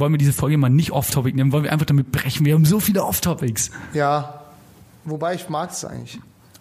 [0.00, 1.52] Wollen wir diese Folge mal nicht off-topic nehmen?
[1.52, 2.44] Wollen wir einfach damit brechen?
[2.44, 3.70] Wir haben so viele off-topics.
[3.92, 4.40] Ja.
[5.04, 6.18] Wobei ich mag es eigentlich.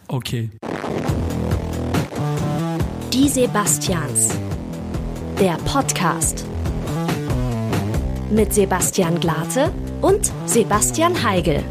[0.07, 0.49] Okay.
[3.13, 4.29] Die Sebastians.
[5.39, 6.45] Der Podcast.
[8.29, 9.71] Mit Sebastian Glate
[10.01, 11.63] und Sebastian Heigel.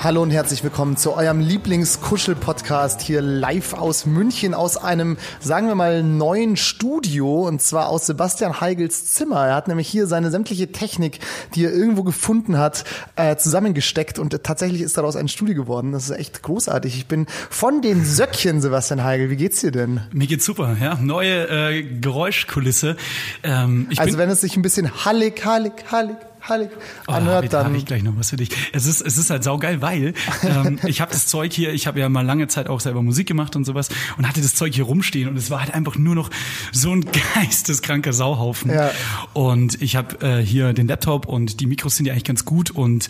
[0.00, 5.74] Hallo und herzlich willkommen zu eurem Lieblingskuschel-Podcast hier live aus München aus einem, sagen wir
[5.74, 9.48] mal, neuen Studio und zwar aus Sebastian Heigels Zimmer.
[9.48, 11.18] Er hat nämlich hier seine sämtliche Technik,
[11.56, 12.84] die er irgendwo gefunden hat,
[13.16, 15.90] äh, zusammengesteckt und tatsächlich ist daraus ein Studio geworden.
[15.90, 16.96] Das ist echt großartig.
[16.96, 19.30] Ich bin von den Söckchen, Sebastian Heigel.
[19.30, 20.02] Wie geht's dir denn?
[20.12, 20.94] Mir geht's super, ja.
[20.94, 22.96] Neue äh, Geräuschkulisse.
[23.42, 26.16] Ähm, also wenn es sich ein bisschen hallig, hallig, hallig,
[26.48, 26.70] Hallig
[27.06, 28.50] oh, anhört, oh, dann habe ich gleich noch was für dich.
[28.72, 32.00] Es ist es ist halt saugeil, weil ähm, ich habe das Zeug hier, ich habe
[32.00, 34.84] ja mal lange Zeit auch selber Musik gemacht und sowas und hatte das Zeug hier
[34.84, 36.30] rumstehen und es war halt einfach nur noch
[36.72, 38.70] so ein geisteskranker Sauhaufen.
[38.70, 38.90] Ja.
[39.32, 42.70] Und ich habe äh, hier den Laptop und die Mikros sind ja eigentlich ganz gut
[42.70, 43.08] und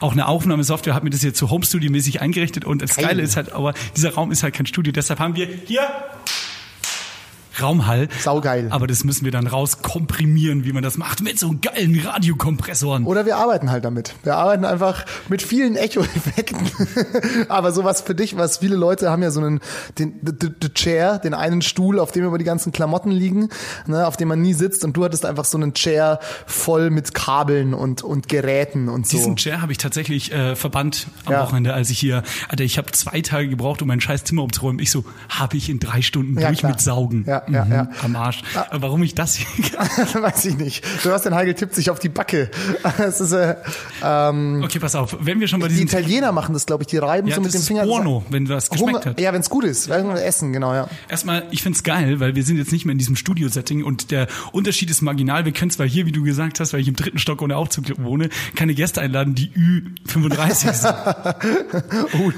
[0.00, 3.22] auch eine Aufnahmesoftware hat mir das jetzt so Home Studio mäßig eingerichtet und das Geile
[3.22, 5.88] ist halt, aber dieser Raum ist halt kein Studio, deshalb haben wir hier
[7.60, 8.08] Raumhall.
[8.20, 8.68] Saugeil.
[8.70, 13.04] Aber das müssen wir dann rauskomprimieren, wie man das macht, mit so geilen Radiokompressoren.
[13.04, 14.14] Oder wir arbeiten halt damit.
[14.22, 16.58] Wir arbeiten einfach mit vielen Echo-Effekten.
[17.48, 19.60] Aber sowas für dich, was viele Leute haben ja so einen,
[19.98, 23.48] den, the, the Chair, den einen Stuhl, auf dem immer die ganzen Klamotten liegen,
[23.86, 27.14] ne, auf dem man nie sitzt und du hattest einfach so einen Chair voll mit
[27.14, 29.16] Kabeln und, und Geräten und so.
[29.16, 31.42] Diesen Chair habe ich tatsächlich äh, verbannt am ja.
[31.42, 34.80] Wochenende, als ich hier, Alter, ich habe zwei Tage gebraucht, um mein scheiß Zimmer umzuräumen.
[34.80, 36.72] Ich so, habe ich in drei Stunden ja, durch klar.
[36.72, 37.24] mit Saugen.
[37.26, 37.88] Ja ja, mhm, ja.
[38.02, 38.42] Am Arsch.
[38.54, 38.66] Ah.
[38.72, 39.46] Warum ich das hier
[40.22, 40.84] Weiß ich nicht.
[41.02, 42.50] Sebastian Heigel tippt sich auf die Backe.
[42.98, 43.54] Das ist, äh,
[44.02, 45.16] ähm, okay, pass auf.
[45.20, 45.86] Wenn wir schon bei diesen...
[45.86, 46.88] Die Italiener machen das, glaube ich.
[46.88, 47.84] Die reiben ja, so mit dem Finger.
[47.84, 49.20] Porno, wenn das geschmeckt hat.
[49.20, 49.86] Ja, wenn es gut ist.
[49.86, 50.16] Ja.
[50.16, 50.88] Essen, genau, ja.
[51.08, 54.26] Erstmal, ich find's geil, weil wir sind jetzt nicht mehr in diesem Studio-Setting und der
[54.52, 55.44] Unterschied ist marginal.
[55.44, 57.84] Wir können zwar hier, wie du gesagt hast, weil ich im dritten Stock ohne Aufzug
[57.98, 60.94] wohne, keine Gäste einladen, die Ü35 sind.
[62.20, 62.32] oh,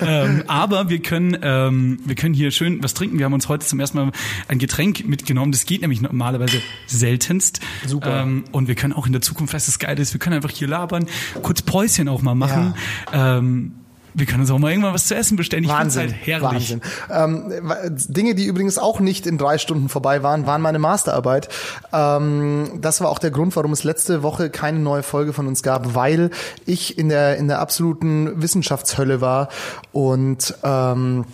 [0.00, 3.18] ähm, aber wir können, ähm, wir können hier schön was trinken.
[3.18, 4.12] Wir haben uns heute zum ersten Mal
[4.48, 5.52] ein Getränk mitgenommen.
[5.52, 7.60] Das geht nämlich normalerweise seltenst.
[7.86, 8.22] Super.
[8.22, 10.50] Ähm, und wir können auch in der Zukunft, was das geil ist, wir können einfach
[10.50, 11.06] hier labern,
[11.42, 12.74] kurz Päuschen auch mal machen.
[13.12, 13.38] Ja.
[13.38, 13.72] Ähm,
[14.14, 15.64] wir können uns auch mal irgendwann was zu essen bestellen.
[15.64, 16.78] Ich Wahnsinn, halt herrlich.
[17.10, 17.50] Wahnsinn.
[17.50, 17.72] Ähm,
[18.08, 21.48] Dinge, die übrigens auch nicht in drei Stunden vorbei waren, waren meine Masterarbeit.
[21.92, 25.62] Ähm, das war auch der Grund, warum es letzte Woche keine neue Folge von uns
[25.62, 26.30] gab, weil
[26.64, 29.48] ich in der in der absoluten Wissenschaftshölle war
[29.92, 31.24] und ähm,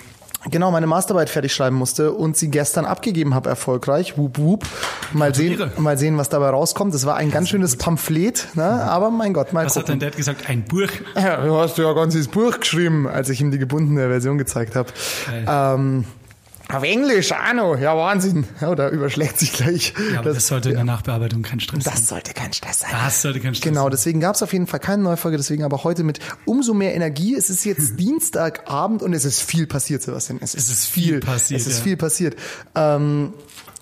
[0.50, 4.16] genau meine Masterarbeit fertig schreiben musste und sie gestern abgegeben habe erfolgreich.
[4.16, 4.64] Wup, wup.
[5.12, 6.94] Mal sehen, mal sehen, was dabei rauskommt.
[6.94, 8.64] Das war ein ganz schönes Pamphlet, ne?
[8.64, 9.82] aber mein Gott, mal Was gucken.
[9.94, 10.48] hat dein Dad gesagt?
[10.48, 10.88] Ein Buch?
[11.14, 14.76] Ja, du hast ja ein ganzes Buch geschrieben, als ich ihm die gebundene Version gezeigt
[14.76, 14.88] habe.
[15.46, 16.04] Ähm,
[16.72, 18.47] auf Englisch, Arno, ja Wahnsinn.
[18.60, 19.94] Ja, da überschlägt sich gleich.
[20.12, 22.00] Ja, aber das, das sollte in der Nachbearbeitung kein Stress das sein.
[22.00, 22.91] Das sollte kein Stress sein.
[22.92, 23.84] Das sollte kein Stress genau, sein.
[23.84, 26.75] Genau, deswegen gab es auf jeden Fall keine neue Folge, deswegen aber heute mit umso
[26.75, 27.34] mehr Energie.
[27.34, 30.38] Es ist jetzt Dienstagabend und es ist viel passiert, Sebastian.
[30.42, 31.60] Es, es ist viel, viel passiert.
[31.60, 31.84] Es ist ja.
[31.84, 32.36] viel passiert.
[32.75, 33.32] Ähm,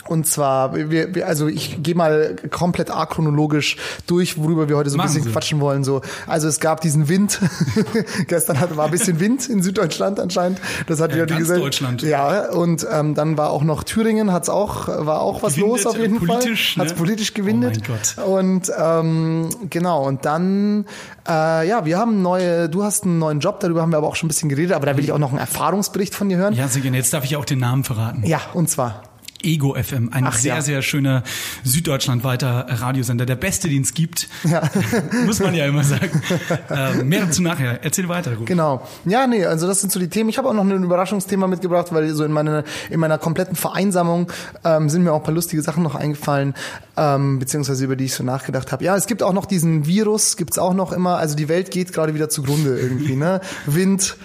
[0.09, 3.77] und zwar, wir, wir, also ich gehe mal komplett achronologisch
[4.07, 5.31] durch, worüber wir heute so ein bisschen Sie.
[5.31, 5.85] quatschen wollen.
[5.85, 7.41] So, also es gab diesen Wind.
[8.27, 10.61] Gestern hat, war ein bisschen Wind in Süddeutschland anscheinend.
[10.87, 11.61] Das hat ja, die gesagt.
[11.61, 12.03] Deutschland.
[12.03, 15.87] Ja, und ähm, dann war auch noch Thüringen, hat's auch, war auch was Gewindet, los
[15.87, 16.85] auf jeden politisch, Fall.
[16.85, 16.99] Hat's ne?
[16.99, 17.79] politisch gewindet.
[17.79, 18.27] Oh mein Gott.
[18.27, 20.87] Und ähm, genau, und dann,
[21.29, 24.17] äh, ja, wir haben neue, du hast einen neuen Job, darüber haben wir aber auch
[24.17, 26.55] schon ein bisschen geredet, aber da will ich auch noch einen Erfahrungsbericht von dir hören.
[26.55, 26.97] Ja, sehr gerne.
[26.97, 28.25] Jetzt darf ich auch den Namen verraten.
[28.25, 29.03] Ja, und zwar.
[29.43, 30.63] Ego FM, ein Ach, sehr, ja.
[30.63, 31.23] sehr schöner
[31.65, 33.27] süddeutschlandweiter Radiosender.
[33.27, 34.29] Der beste, den es gibt.
[34.45, 34.63] Ja.
[35.27, 36.23] Muss man ja immer sagen.
[36.71, 37.85] äh, mehr dazu nachher.
[37.85, 38.35] Erzähl weiter.
[38.35, 38.47] Gut.
[38.47, 38.87] Genau.
[39.05, 40.29] Ja, nee, also das sind so die Themen.
[40.29, 44.31] Ich habe auch noch ein Überraschungsthema mitgebracht, weil so in, meine, in meiner kompletten Vereinsamung
[44.65, 46.55] ähm, sind mir auch ein paar lustige Sachen noch eingefallen,
[46.97, 48.85] ähm, beziehungsweise über die ich so nachgedacht habe.
[48.85, 51.19] Ja, es gibt auch noch diesen Virus, gibt's auch noch immer.
[51.19, 53.17] Also die Welt geht gerade wieder zugrunde irgendwie.
[53.17, 53.41] Ne?
[53.67, 54.17] Wind,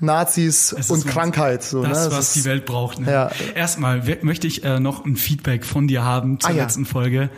[0.00, 1.62] Nazis und Krankheit.
[1.62, 2.16] So, das, ne?
[2.16, 3.00] was ist, die Welt braucht.
[3.00, 3.10] Ne?
[3.10, 3.30] Ja.
[3.54, 6.90] Erstmal möchte ich äh, noch ein Feedback von dir haben zur ah, letzten ja.
[6.90, 7.30] Folge.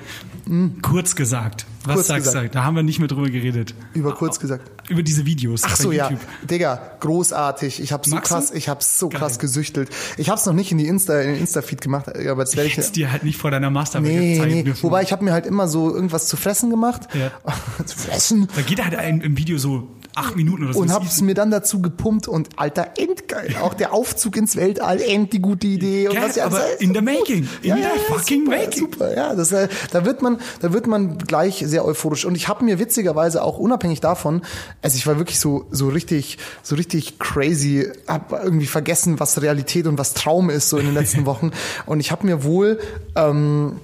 [0.46, 0.80] Mhm.
[0.82, 1.66] Kurz gesagt.
[1.84, 2.46] Was kurz sagst gesagt.
[2.46, 2.58] du?
[2.58, 3.74] Da haben wir nicht mehr drüber geredet.
[3.94, 4.70] Über kurz gesagt.
[4.88, 5.62] Über diese Videos.
[5.64, 6.10] Ach so, ja.
[6.48, 7.80] Digga, großartig.
[7.80, 9.18] Ich habe so krass, ich habe so Geil.
[9.18, 9.88] krass gesüchtteln.
[10.16, 12.68] Ich habe es noch nicht in die Insta, in den Insta-Feed gemacht, aber das werde
[12.68, 12.76] ich.
[12.76, 14.62] Jetzt dir halt nicht vor deiner Masterarbeit nee, zeigen nee.
[14.62, 14.82] dürfen.
[14.82, 17.08] Wobei ich habe mir halt immer so irgendwas zu fressen gemacht.
[17.14, 17.30] Ja.
[17.84, 18.48] zu fressen.
[18.54, 20.80] Da geht halt ein, im Video so acht Minuten oder so.
[20.80, 23.56] Und hab's mir dann dazu gepumpt und alter, endgeil.
[23.62, 26.08] Auch der Aufzug ins Weltall, end die gute Idee.
[26.08, 27.48] Und Geil, was ja, aber das in the making.
[27.62, 28.80] In ja, the ja, fucking super, making.
[28.80, 29.34] Super, ja.
[29.34, 32.24] Das, äh, da wird man, da wird man gleich sehr euphorisch.
[32.24, 34.42] Und ich habe mir witzigerweise auch unabhängig davon,
[34.82, 39.86] also ich war wirklich so so richtig so richtig crazy, habe irgendwie vergessen, was Realität
[39.86, 41.52] und was Traum ist so in den letzten Wochen.
[41.86, 42.80] Und ich habe mir wohl
[43.16, 43.76] ähm,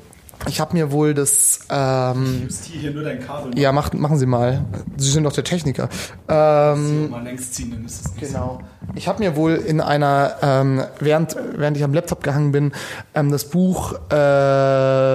[0.46, 1.60] ich habe mir wohl das.
[1.70, 3.58] Ähm, hier nur dein Kabel.
[3.58, 4.64] ja, mach, machen Sie mal.
[4.96, 5.88] Sie sind doch der Techniker.
[6.28, 8.60] Ähm, Mal längs ziehen, dann ist es nicht Genau.
[8.94, 12.72] Ich habe mir wohl in einer, ähm, während, während ich am Laptop gehangen bin,
[13.14, 14.14] ähm, das Buch, äh,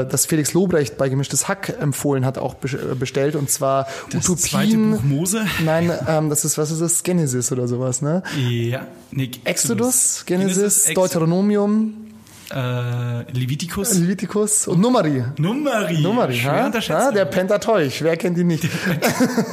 [0.06, 3.36] das Felix Lobrecht bei Gemischtes Hack empfohlen hat, auch äh, bestellt.
[3.36, 4.38] Und zwar Das Utopien.
[4.50, 5.46] zweite Buch Mose?
[5.66, 7.04] Nein, ähm, das ist, was ist das?
[7.04, 8.22] Genesis oder sowas, ne?
[8.50, 11.94] Ja, nee, Exodus, Genesis, Exodus, Deuteronomium,
[12.54, 15.24] äh, Leviticus, Leviticus und Numeri.
[15.38, 16.02] Numeri.
[16.02, 16.90] Numeri, unterschätzt.
[16.90, 18.70] ja, der Pentateuch, wer kennt ihn nicht?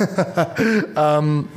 [0.96, 1.48] ähm,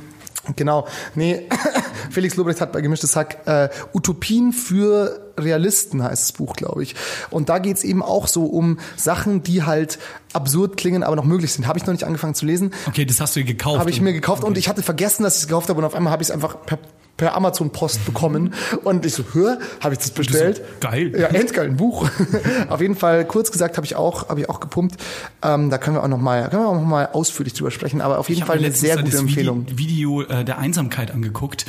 [0.56, 1.50] genau, nee,
[2.12, 6.96] Felix Lobrecht hat bei Gemischtes Hack äh, Utopien für Realisten heißt das Buch, glaube ich.
[7.32, 9.98] Und da geht's eben auch so um Sachen, die halt
[10.32, 11.66] absurd klingen, aber noch möglich sind.
[11.66, 12.72] Habe ich noch nicht angefangen zu lesen.
[12.88, 13.80] Okay, das hast du dir gekauft.
[13.80, 15.96] Habe ich mir gekauft und ich hatte vergessen, dass ich es gekauft habe und auf
[15.96, 16.78] einmal habe ich es einfach per,
[17.18, 20.62] per Amazon Post bekommen und ich so, hör, habe ich das bestellt?
[20.80, 21.14] geil.
[21.18, 22.10] Ja, endgeil, ein Buch.
[22.70, 24.96] auf jeden Fall, kurz gesagt, habe ich auch, habe ich auch gepumpt.
[25.44, 28.02] Ähm, da können wir auch noch mal, können wir auch noch mal ausführlich drüber sprechen.
[28.02, 29.68] Aber auf jeden Ich Fall eine sehr da gute Empfehlung.
[29.70, 31.66] Video, Video äh, der Einsamkeit angeguckt.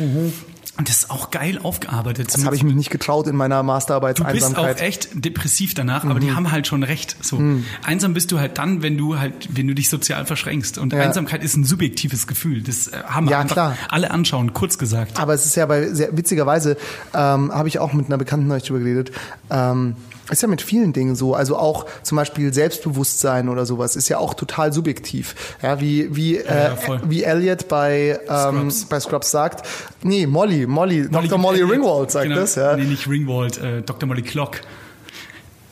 [0.76, 2.34] Und das ist auch geil aufgearbeitet.
[2.34, 6.18] Das habe ich mich nicht getraut in meiner Du bist auch echt depressiv danach, aber
[6.18, 7.16] die haben halt schon recht.
[7.24, 7.40] So
[7.84, 10.78] einsam bist du halt dann, wenn du halt, wenn du dich sozial verschränkst.
[10.78, 11.00] Und Ja.
[11.00, 12.62] Einsamkeit ist ein subjektives Gefühl.
[12.62, 13.76] Das äh, haben wir Ja, einfach klar.
[13.88, 14.52] alle anschauen.
[14.52, 15.20] Kurz gesagt.
[15.20, 16.76] Aber es ist ja bei sehr witzigerweise
[17.14, 19.12] ähm, habe ich auch mit einer Bekannten neulich drüber geredet.
[19.50, 19.94] Ähm,
[20.30, 24.18] ist ja mit vielen Dingen so, also auch zum Beispiel Selbstbewusstsein oder sowas ist ja
[24.18, 25.34] auch total subjektiv.
[25.62, 28.84] Ja, wie wie äh, ja, wie Elliot bei ähm, Scrubs.
[28.86, 29.66] bei Scrubs sagt,
[30.02, 31.38] nee Molly Molly, Dr.
[31.38, 32.40] Molly Ringwald sagt genau.
[32.40, 32.76] das, ja.
[32.76, 34.06] Nee, nicht Ringwald, äh, Dr.
[34.08, 34.60] Molly Clock.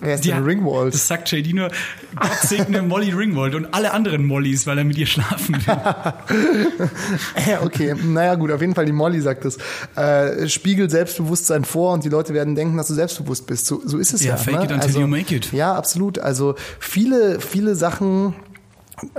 [0.02, 0.92] Wer ist Ja, denn Ringwald?
[0.92, 1.68] Das sagt JD nur,
[2.16, 6.88] Gott segne Molly Ringwald und alle anderen Mollys, weil er mit ihr schlafen will.
[7.62, 9.58] Okay, naja gut, auf jeden Fall die Molly sagt das.
[9.94, 13.66] Äh, spiegel Selbstbewusstsein vor und die Leute werden denken, dass du selbstbewusst bist.
[13.66, 14.32] So, so ist es ja.
[14.32, 14.64] Ja, fake ne?
[14.64, 15.52] it until you make it.
[15.52, 16.18] Ja, absolut.
[16.18, 18.34] Also viele, viele Sachen,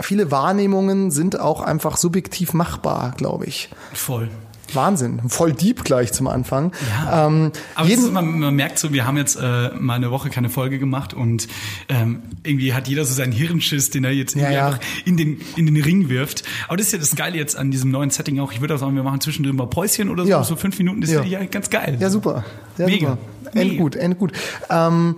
[0.02, 3.70] viele Wahrnehmungen sind auch einfach subjektiv machbar, glaube ich.
[3.94, 4.30] Voll.
[4.74, 5.22] Wahnsinn.
[5.28, 6.72] Voll deep gleich zum Anfang.
[7.06, 7.28] Ja.
[7.28, 10.50] Ähm, Aber ist, man, man merkt so, wir haben jetzt äh, mal eine Woche keine
[10.50, 11.48] Folge gemacht und
[11.90, 14.68] ähm, irgendwie hat jeder so seinen Hirnschiss, den er jetzt Ja, ja.
[14.68, 16.44] einfach in den, in den Ring wirft.
[16.68, 18.52] Aber das ist ja das Geile jetzt an diesem neuen Setting auch.
[18.52, 20.44] Ich würde auch sagen, wir machen zwischendrin mal Päuschen oder so, Ja.
[20.44, 21.02] so fünf Minuten.
[21.02, 21.22] Das Ja.
[21.24, 21.98] ich ja ganz geil.
[22.00, 22.44] ja, super.
[22.78, 23.18] Ja, Mega.
[23.44, 23.60] super.
[23.60, 24.32] Endgut, endgut.
[24.70, 25.18] Ähm,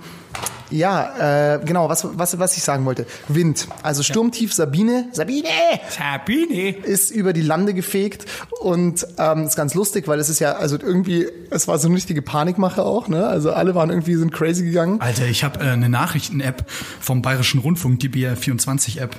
[0.70, 3.06] ja, äh, genau, was, was, was ich sagen wollte.
[3.28, 3.68] Wind.
[3.84, 5.10] Also Sturmtief Sabine.
[5.12, 5.48] Sabine!
[5.90, 6.72] Sabine.
[6.72, 8.26] ist über die Lande gefegt
[8.62, 11.96] und ähm, ist ganz lustig, weil es ist ja also irgendwie es war so eine
[11.96, 13.28] richtige Panikmache auch, ne?
[13.28, 15.02] Also alle waren irgendwie sind crazy gegangen.
[15.02, 16.66] Alter, ich habe äh, eine Nachrichten-App
[17.00, 19.16] vom Bayerischen Rundfunk, die BR24-App.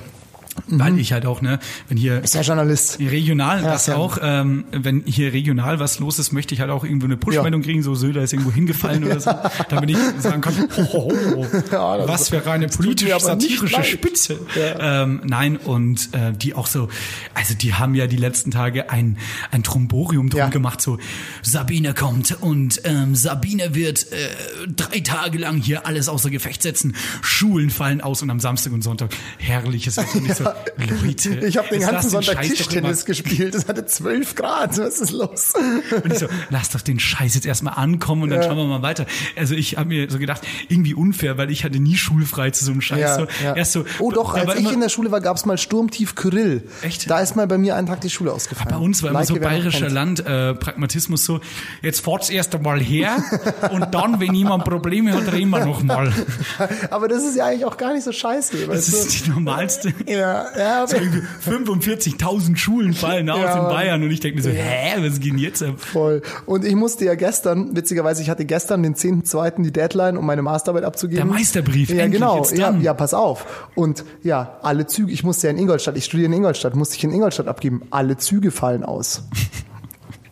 [0.67, 2.99] Weil ich halt auch, ne, wenn hier Ist ja Journalist.
[2.99, 3.95] regional Ja, was ja.
[3.95, 7.61] auch, ähm, wenn hier regional was los ist, möchte ich halt auch irgendwo eine Push-Meldung
[7.61, 9.31] kriegen, so Söder ist irgendwo hingefallen oder so,
[9.69, 13.35] damit ich sagen kann, oh, oh, oh, Ja, das- was für eine tut mir aber
[13.35, 13.83] nicht politisch-satirische.
[13.83, 14.39] Spitze.
[14.79, 16.89] Ähm, nein, und äh, die auch so,
[17.33, 19.17] also die haben ja die letzten Tage ein,
[19.51, 20.47] ein Tromborium drum Ja.
[20.49, 20.97] gemacht, so
[21.43, 24.15] Sabine kommt und ähm, Sabine wird äh,
[24.75, 28.81] drei Tage lang hier alles außer Gefecht setzen, Schulen fallen aus und am Samstag und
[28.83, 30.15] Sonntag herrliches Wetter.
[30.15, 33.55] Und ich so, Leute, Ich habe den ganzen Sonntag doch Tischtennis gespielt.
[33.55, 34.77] Es hatte 12 Grad.
[34.77, 35.53] Was ist los?
[36.03, 38.81] Und ich so, lass doch den Scheiß jetzt erstmal ankommen und dann schauen wir mal
[38.81, 39.05] weiter.
[39.35, 42.71] Also ich habe mir so gedacht, irgendwie unfair, weil ich hatte nie schulfrei zu so
[42.71, 42.99] einem Scheiß.
[42.99, 43.55] Ja, so, ja.
[43.55, 46.63] Erst so, oh doch, als ich immer- in der Schule war, gab's mal Sturmtief Kyrill.
[46.81, 47.09] Echt?
[47.09, 48.69] Da ist mal bei mir einen Tag die Schule ausgefallen.
[48.69, 49.89] Bei uns war immer so Like, noch bayerischer.
[49.89, 51.39] Land äh, Pragmatismus so,
[51.81, 53.17] jetzt fahrt's erst einmal her
[53.71, 56.11] und dann, wenn jemand Probleme hat, reden wir noch mal.
[56.89, 58.67] Aber das ist ja eigentlich auch gar nicht so scheiße.
[58.67, 59.93] Das ist die normalste.
[60.05, 63.59] ja, ja, So irgendwie 45.000 Schulen fallen aus Ja.
[63.63, 65.79] in Bayern und ich denke mir so, hä, was geht denn jetzt ab?
[65.79, 66.21] Voll.
[66.45, 69.63] Und ich musste ja gestern, witzigerweise, ich hatte gestern den 10.2.
[69.63, 71.27] die Deadline, um meine Masterarbeit abzugeben.
[71.27, 72.45] Der Meisterbrief, Ja, endlich, genau.
[72.53, 73.69] Ja, ja, pass auf.
[73.75, 77.03] Und ja, alle Züge, ich musste ja in Ingolstadt, ich studiere in Ingolstadt, musste ich
[77.03, 77.83] in Ingolstadt abgeben.
[77.91, 79.23] Alle Züge fallen aus.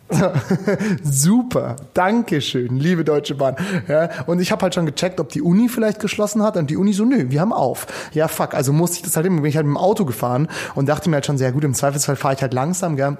[1.02, 3.56] Super, Dankeschön, liebe Deutsche Bahn.
[3.88, 6.76] Ja, und ich habe halt schon gecheckt, ob die Uni vielleicht geschlossen hat und die
[6.76, 7.86] Uni so, nö, wir haben auf.
[8.12, 10.48] Ja, fuck, also musste ich das halt immer, bin ich halt mit dem Auto gefahren
[10.74, 13.16] und dachte mir halt schon sehr gut, im Zweifelsfall fahre ich halt langsam, gell,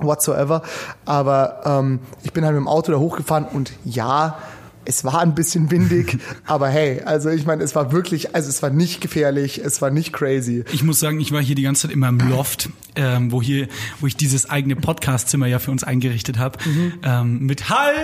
[0.00, 0.62] whatsoever.
[1.04, 4.38] Aber ähm, ich bin halt mit dem Auto da hochgefahren und ja,
[4.86, 8.62] es war ein bisschen windig, aber hey, also ich meine, es war wirklich, also es
[8.62, 10.64] war nicht gefährlich, es war nicht crazy.
[10.72, 13.68] Ich muss sagen, ich war hier die ganze Zeit in meinem Loft, ähm, wo hier,
[14.00, 16.92] wo ich dieses eigene Podcastzimmer ja für uns eingerichtet habe, Mhm.
[17.02, 17.94] ähm, mit Hall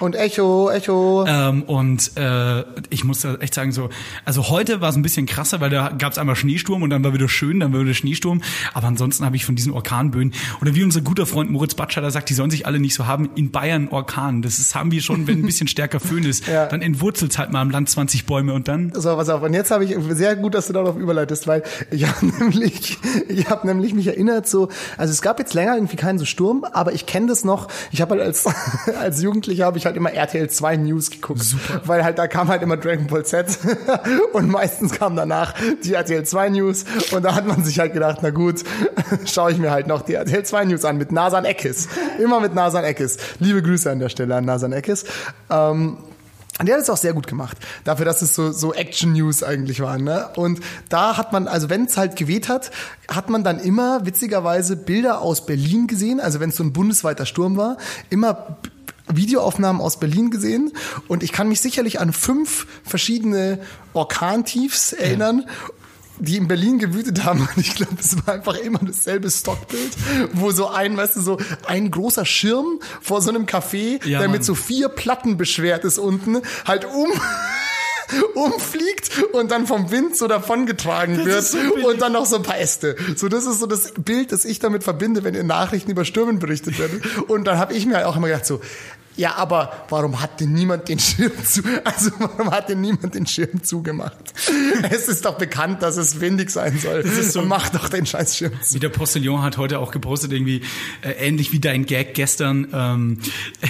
[0.00, 1.24] Und Echo, Echo.
[1.26, 3.88] Ähm, und äh, ich muss da echt sagen, so,
[4.24, 7.04] also heute war es ein bisschen krasser, weil da gab es einmal Schneesturm und dann
[7.04, 8.42] war wieder schön, dann war wieder Schneesturm.
[8.74, 12.28] Aber ansonsten habe ich von diesen Orkanböen, oder wie unser guter Freund Moritz Batschada sagt,
[12.30, 14.42] die sollen sich alle nicht so haben, in Bayern Orkan.
[14.42, 16.66] Das ist, haben wir schon, wenn ein bisschen stärker Föhn ist, Ja.
[16.66, 18.92] dann entwurzelt halt mal am Land 20 Bäume und dann.
[18.94, 19.42] So, pass auf.
[19.42, 23.48] Und jetzt habe ich sehr gut, dass du darauf überleitest, weil ich habe nämlich, ich
[23.48, 26.92] habe nämlich mich erinnert so, also es gab jetzt länger irgendwie keinen so Sturm, aber
[26.92, 27.68] ich kenne das noch.
[27.92, 28.44] Ich habe halt als
[29.00, 31.82] als Jugendlicher habe ich halt immer RTL 2 News geguckt, Super.
[31.84, 33.58] weil halt da kam halt immer Dragon Ball Z
[34.32, 35.54] und meistens kam danach
[35.84, 38.64] die RTL 2 News und da hat man sich halt gedacht, na gut,
[39.26, 42.54] schaue ich mir halt noch die RTL 2 News an mit Nasan Eckes, immer mit
[42.54, 43.18] Nasan Eckes.
[43.38, 45.04] Liebe Grüße an der Stelle an Nasan Eckes.
[45.50, 45.98] Ähm,
[46.58, 47.56] und der hat es auch sehr gut gemacht.
[47.84, 50.04] Dafür, dass es so, so Action-News eigentlich waren.
[50.04, 50.28] Ne?
[50.36, 52.70] Und da hat man, also wenn es halt geweht hat,
[53.08, 56.20] hat man dann immer witzigerweise Bilder aus Berlin gesehen.
[56.20, 57.78] Also wenn es so ein bundesweiter Sturm war,
[58.10, 58.58] immer
[59.16, 60.72] Videoaufnahmen aus Berlin gesehen.
[61.08, 63.58] Und ich kann mich sicherlich an fünf verschiedene
[63.94, 65.44] Orkantiefs erinnern.
[66.18, 67.40] die in Berlin gewütet haben.
[67.40, 69.90] Und ich glaube, es war einfach immer dasselbe Stockbild,
[70.34, 74.28] wo so ein, weißt du, so ein großer Schirm vor so einem Café, Ja, der
[74.28, 74.32] Mann.
[74.32, 77.08] mit so vier Platten beschwert ist unten, halt um
[78.34, 82.42] umfliegt und dann vom Wind so davongetragen wird ist so und dann noch so ein
[82.42, 82.94] paar Äste.
[83.16, 86.38] So das ist so das Bild, das ich damit verbinde, wenn in Nachrichten über Stürmen
[86.38, 87.02] berichtet werden.
[87.28, 88.60] Und dann habe ich mir halt auch immer gedacht so,
[89.16, 93.26] ja, aber warum hat denn niemand den Schirm zu, also warum hat denn niemand den
[93.26, 94.16] Schirm zugemacht?
[94.90, 97.00] Es ist doch bekannt, dass es windig sein soll.
[97.00, 98.74] ist so- Mach doch den scheiß Schirm zu.
[98.74, 100.62] Wie der Postillon hat heute auch gepostet, irgendwie
[101.02, 103.18] äh, ähnlich wie dein Gag gestern, ähm,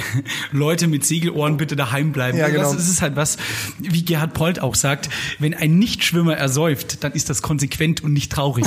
[0.53, 2.39] Leute mit Segelohren bitte daheim bleiben.
[2.39, 2.73] Ja, genau.
[2.73, 3.37] Das ist halt was,
[3.79, 5.09] wie Gerhard Polt auch sagt,
[5.39, 8.67] wenn ein Nichtschwimmer ersäuft, dann ist das konsequent und nicht traurig.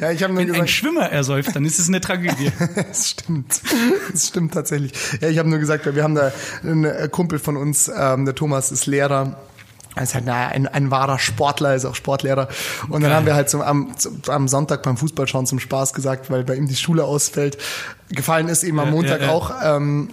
[0.00, 2.50] Ja, ich nur Wenn ein gesagt, Schwimmer ersäuft, dann ist es eine Tragödie.
[2.74, 3.60] Das stimmt.
[4.10, 4.92] Das stimmt tatsächlich.
[5.20, 8.70] Ja, ich habe nur gesagt, wir haben da einen Kumpel von uns, ähm, der Thomas
[8.70, 9.36] ist Lehrer.
[9.94, 12.48] Er ist halt ein, ein wahrer Sportler, ist auch Sportlehrer.
[12.84, 13.14] Und dann Geil.
[13.14, 16.54] haben wir halt zum, am, zum, am Sonntag beim Fußballschauen zum Spaß gesagt, weil bei
[16.54, 17.58] ihm die Schule ausfällt.
[18.08, 19.32] Gefallen ist ihm am Ja, Montag ja, ja.
[19.32, 19.52] auch.
[19.62, 20.08] Ähm,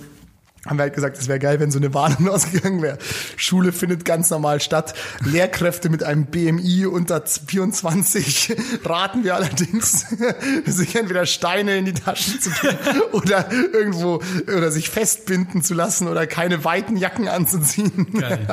[0.66, 2.98] haben wir halt gesagt, es wäre geil, wenn so eine Warnung ausgegangen wäre.
[3.38, 4.94] Schule findet ganz normal statt.
[5.24, 10.06] Lehrkräfte mit einem BMI unter 24 raten wir allerdings,
[10.66, 12.76] sich entweder Steine in die Taschen zu tun
[13.14, 18.08] oder irgendwo oder sich festbinden zu lassen oder keine weiten Jacken anzuziehen.
[18.20, 18.48] Geil.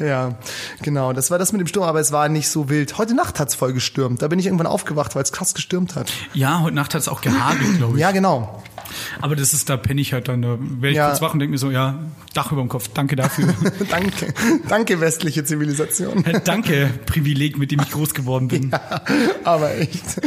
[0.00, 0.38] Ja,
[0.82, 1.12] genau.
[1.12, 2.98] Das war das mit dem Sturm, aber es war nicht so wild.
[2.98, 4.22] Heute Nacht hat's voll gestürmt.
[4.22, 6.12] Da bin ich irgendwann aufgewacht, weil es krass gestürmt hat.
[6.34, 8.00] Ja, heute Nacht hat es auch gehagelt, glaube ich.
[8.00, 8.62] Ja, genau.
[9.20, 11.08] Aber das ist, da penne ich halt dann, da werde ich Ja.
[11.08, 11.98] kurz wach und denke mir so, ja,
[12.36, 13.54] Dach über dem Kopf, danke dafür.
[13.90, 14.34] Danke.
[14.68, 16.22] Danke, westliche Zivilisation.
[16.44, 18.70] danke, Privileg, mit dem ich groß geworden bin.
[19.44, 20.20] Aber echt.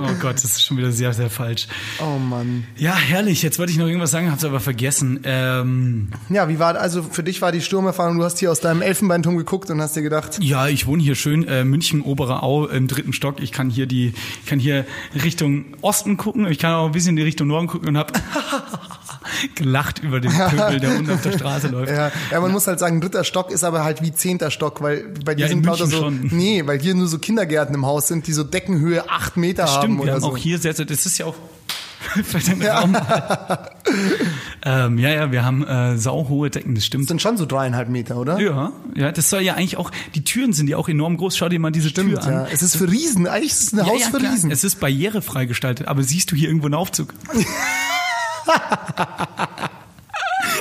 [0.00, 1.68] Oh Gott, das ist schon wieder sehr, sehr falsch.
[2.00, 2.64] Oh Mann.
[2.76, 3.42] Ja, herrlich.
[3.42, 5.20] Jetzt wollte ich noch irgendwas sagen, hab's aber vergessen.
[5.24, 8.82] Ähm, Ja, wie war, also für dich war die Sturmerfahrung, du hast hier aus deinem
[8.82, 12.66] Elfenbeinturm geguckt und hast dir gedacht, ja, ich wohne hier schön, äh, München, Obere Au
[12.66, 13.40] im dritten Stock.
[13.40, 14.86] Ich kann hier die, ich kann hier
[15.22, 16.46] Richtung Osten gucken.
[16.48, 18.12] Ich kann auch ein bisschen in die Richtung Norden gucken und hab
[19.54, 21.90] gelacht über den Pöbel, der unten auf der Straße läuft.
[21.92, 25.04] ja, ja, man muss halt sagen, dritter Stock ist aber halt wie zehnter Stock, weil
[25.24, 26.28] bei dir Ja, in sind lauter so, schon.
[26.32, 29.82] nee, weil hier nur so Kindergärten im Haus sind, die so Deckenhöhe acht Meter haben
[29.82, 30.28] Stimmt, wir oder haben so.
[30.28, 31.34] auch hier sehr, sehr, das ist ja auch
[32.24, 32.94] vielleicht ein Raum.
[34.62, 37.04] ähm, ja, ja, wir haben äh, sauhohe Decken, das stimmt.
[37.04, 38.38] Das sind schon so dreieinhalb Meter, oder?
[38.38, 41.34] Ja, ja, das soll ja eigentlich auch, die Türen sind ja auch enorm groß.
[41.36, 42.30] Schau dir mal diese Tür an.
[42.32, 44.32] Ja, es ist für Riesen, eigentlich ist es ein Ja, Haus ja, für klar.
[44.32, 44.50] Riesen.
[44.50, 47.14] Es ist barrierefrei gestaltet, aber siehst du hier irgendwo einen Aufzug?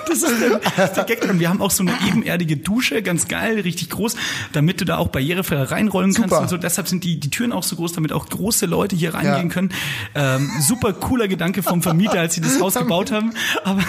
[0.08, 1.28] Das ist, der, das ist der Gag.
[1.30, 4.16] Und wir haben auch so eine ebenerdige Dusche, ganz geil, richtig groß,
[4.54, 6.42] damit du da auch barrierefrei reinrollen kannst Super.
[6.42, 6.58] und so.
[6.58, 9.54] Deshalb sind die, die Türen auch so groß, damit auch große Leute hier reingehen Ja.
[9.54, 9.70] können.
[10.14, 13.34] Ähm, super cooler Gedanke vom Vermieter, als sie das Haus gebaut haben.
[13.64, 13.82] Aber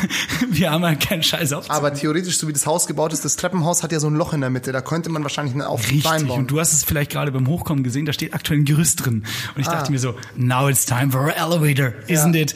[0.49, 1.75] wir haben halt keinen Scheiß Aufzug.
[1.75, 4.33] aber theoretisch, so wie das Haus gebaut ist, das Treppenhaus hat ja so ein Loch
[4.33, 6.41] in der Mitte, da könnte man wahrscheinlich einen Aufzug reinbauen.
[6.41, 9.25] Und du hast es vielleicht gerade beim Hochkommen gesehen, da steht aktuell ein Gerüst drin.
[9.55, 9.73] Und ich Ah.
[9.73, 12.55] dachte mir so, now it's time for an elevator, isn't it?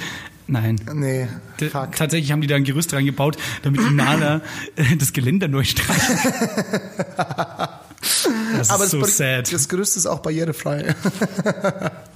[0.50, 0.81] Nein.
[0.95, 1.28] nee,
[1.59, 1.95] fuck.
[1.95, 4.40] Tatsächlich haben die da ein Gerüst reingebaut, damit die Maler
[4.76, 6.19] äh, das Geländer neu streichen.
[8.57, 9.52] Das Aber ist so das, sad.
[9.52, 10.95] das Gerüst ist auch barrierefrei.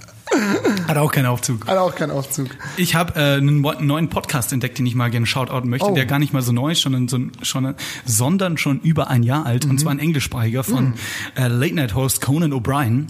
[0.87, 1.67] Hat auch keinen Aufzug.
[1.67, 2.47] Hat auch keinen Aufzug.
[2.77, 5.93] Ich habe äh, einen mo- neuen Podcast entdeckt, den ich mal gerne shoutouten möchte, Oh.
[5.95, 7.75] der gar nicht mal so neu ist, schon, so, schon,
[8.05, 9.71] sondern schon über ein Jahr alt, Mhm.
[9.71, 10.93] und zwar ein englischsprachiger von
[11.35, 13.07] äh, Late Night Host Conan O'Brien,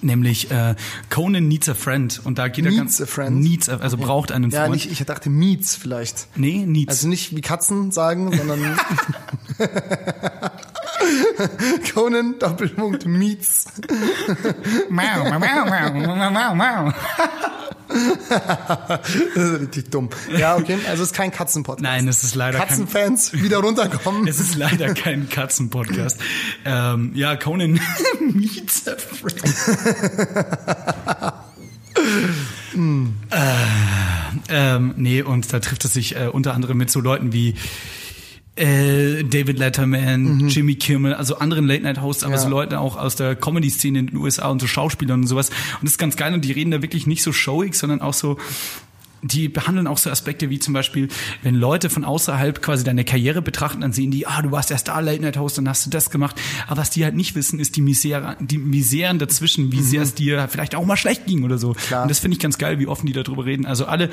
[0.00, 0.74] nämlich äh,
[1.10, 2.20] Conan Needs a Friend.
[2.24, 3.40] Und da geht er Needs ganz a friend?
[3.40, 4.74] Needs, a, also braucht einen Ja, Freund.
[4.74, 6.28] nicht, ich dachte Meets vielleicht.
[6.36, 6.90] nee, Needs.
[6.90, 8.60] Also nicht wie Katzen sagen, sondern
[11.92, 13.66] Conan Doppelpunkt Meets.
[14.88, 16.92] Mau, mau, mau, mau, mau,
[17.92, 20.10] das ist richtig dumm.
[20.36, 20.78] Ja, okay.
[20.88, 21.82] Also es ist kein Katzenpodcast.
[21.82, 24.26] Nein, es ist leider Katzenfans wieder runterkommen.
[24.26, 26.18] Es ist leider kein Katzenpodcast.
[26.64, 27.72] ähm, ja, Conan
[28.20, 29.42] meets a friend.
[33.30, 33.44] äh,
[34.48, 37.54] ähm, nee, und da trifft es sich äh, unter anderem mit so Leuten wie
[38.56, 42.36] äh, David Letterman, Jimmy Kimmel, also anderen Late-Night-Hosts, aber Mhm.
[42.36, 42.42] Ja.
[42.42, 45.48] so Leute auch aus der Comedy-Szene in den USA und so Schauspielern und sowas.
[45.48, 48.14] Und das ist ganz geil und die reden da wirklich nicht so showig, sondern auch
[48.14, 48.36] so
[49.22, 51.08] die behandeln auch so Aspekte wie zum Beispiel,
[51.42, 54.78] wenn Leute von außerhalb quasi deine Karriere betrachten, dann sehen die, ah, du warst der
[54.78, 56.34] Star Late Night Host, dann hast du das gemacht.
[56.66, 60.14] Aber was die halt nicht wissen, ist die Misere, die Miseren dazwischen, wie sehr es
[60.14, 61.70] dir vielleicht auch mal schlecht ging oder so.
[61.70, 61.74] Mhm.
[61.76, 62.02] Klar.
[62.02, 63.64] Und das finde ich ganz geil, wie offen die darüber reden.
[63.64, 64.10] Also alle,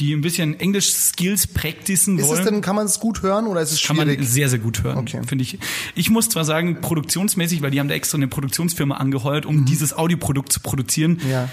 [0.00, 2.38] die ein bisschen Englisch Skills practicen Ist wollen.
[2.40, 4.28] es denn, kann man es gut hören oder ist es Kann man schwierig?
[4.28, 5.20] sehr, sehr gut hören, Okay.
[5.26, 5.58] finde ich.
[5.94, 9.96] Ich muss zwar sagen, produktionsmäßig, weil die haben da extra eine Produktionsfirma angeheuert, um dieses
[9.96, 11.20] Audioprodukt zu produzieren.
[11.24, 11.30] Mhm.
[11.30, 11.48] Ja.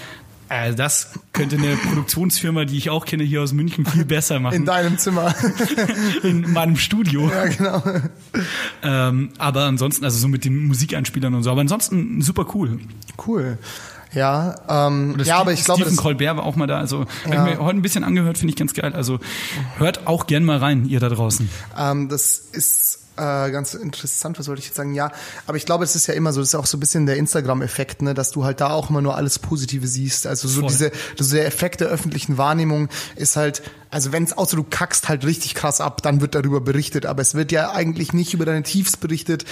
[0.48, 4.54] Äh, das könnte eine Produktionsfirma, die ich auch kenne, hier aus München viel besser machen.
[4.54, 5.34] In deinem Zimmer.
[6.22, 7.28] in meinem Studio.
[7.30, 7.82] ja, genau.
[8.82, 11.50] Ähm, aber ansonsten, also so mit den Musikeinspielern und so.
[11.50, 12.78] Aber ansonsten super cool.
[13.26, 13.58] Cool.
[14.12, 16.78] Ja, ähm, Oder ja, Steve- aber ich glaube, Stephen Colbert war auch mal da.
[16.78, 17.46] Also Ja.
[17.46, 18.92] ich mir heute ein bisschen angehört, finde ich ganz geil.
[18.94, 19.18] Also
[19.78, 21.48] hört auch gern mal rein, ihr da draußen.
[21.78, 24.94] ähm, das ist äh, ganz interessant, was wollte ich jetzt sagen?
[24.94, 25.12] Ja,
[25.46, 27.16] aber ich glaube, es ist ja immer so, das ist auch so ein bisschen der
[27.16, 30.26] Instagram-Effekt, ne, dass du halt da auch immer nur alles Positive siehst.
[30.26, 30.68] Also so Voll.
[30.68, 35.08] diese, so der Effekt der öffentlichen Wahrnehmung ist halt, also wenn es außer du kackst
[35.08, 38.44] halt richtig krass ab, dann wird darüber berichtet, aber es wird ja eigentlich nicht über
[38.44, 39.44] deine Tiefs berichtet.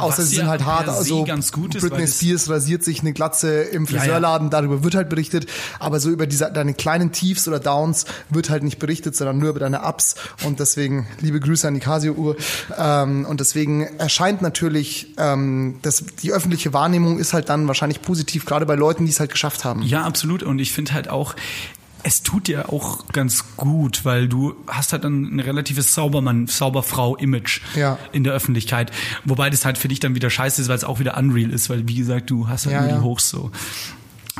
[0.00, 3.62] Außer sie sind halt hart, also ganz gut ist, Britney Spears rasiert sich eine Glatze
[3.62, 3.86] im.
[3.86, 5.46] Friseurladen, darüber wird halt berichtet,
[5.78, 9.50] aber so über diese, deine kleinen Tiefs oder Downs wird halt nicht berichtet, sondern nur
[9.50, 10.14] über deine Ups
[10.44, 12.36] und deswegen liebe Grüße an die Casio-Uhr
[12.78, 18.44] ähm, und deswegen erscheint natürlich, ähm, das, die öffentliche Wahrnehmung ist halt dann wahrscheinlich positiv,
[18.44, 19.82] gerade bei Leuten, die es halt geschafft haben.
[19.82, 20.42] Ja, absolut.
[20.42, 21.34] Und ich finde halt auch,
[22.02, 27.60] es tut dir auch ganz gut, weil du hast halt dann ein relatives Saubermann, Sauberfrau-Image
[27.76, 27.98] Ja.
[28.12, 28.90] in der Öffentlichkeit.
[29.24, 31.70] Wobei das halt für dich dann wieder scheiße ist, weil es auch wieder unreal ist,
[31.70, 32.96] weil wie gesagt, du hast halt Ja, nur ja.
[32.98, 33.50] die Hochs so.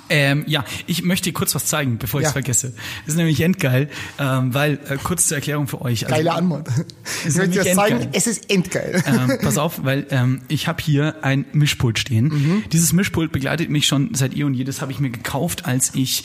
[0.09, 2.33] Ähm, ja, ich möchte dir kurz was zeigen, bevor ich es Ja.
[2.33, 2.73] vergesse.
[3.05, 3.89] Das ist nämlich endgeil,
[4.19, 6.05] ähm, weil, äh, kurz zur Erklärung für euch.
[6.05, 6.69] Also, Geile Antwort.
[7.29, 9.03] Ich möchte dir zeigen, es ist endgeil.
[9.07, 12.25] ähm, pass auf, weil ähm, ich habe hier ein Mischpult stehen.
[12.29, 12.65] Mhm.
[12.73, 14.65] Dieses Mischpult begleitet mich schon seit eh und je.
[14.65, 16.25] Das habe ich mir gekauft, als ich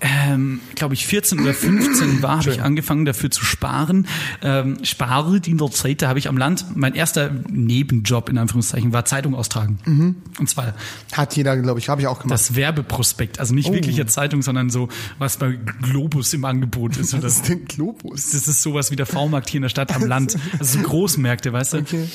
[0.00, 4.06] ähm, glaube ich 14 oder 15 war, habe ich angefangen dafür zu sparen.
[4.42, 8.92] Ähm, spare in der Zeit, da habe ich am Land, mein erster Nebenjob in Anführungszeichen
[8.92, 9.78] war Zeitung austragen.
[9.84, 10.16] Mhm.
[10.38, 10.74] Und zwar
[11.12, 12.32] Hat jeder, glaube ich, habe ich auch gemacht.
[12.32, 13.54] das Werbeprospekt, also Oh.
[13.56, 17.14] nicht wirkliche Zeitung, sondern so, was bei Globus im Angebot ist.
[17.14, 18.30] Oder das ist den Globus.
[18.32, 20.36] das ist sowas wie der V-Markt hier in der Stadt am Land.
[20.58, 21.78] Also so Großmärkte, weißt du?
[21.78, 22.08] Okay.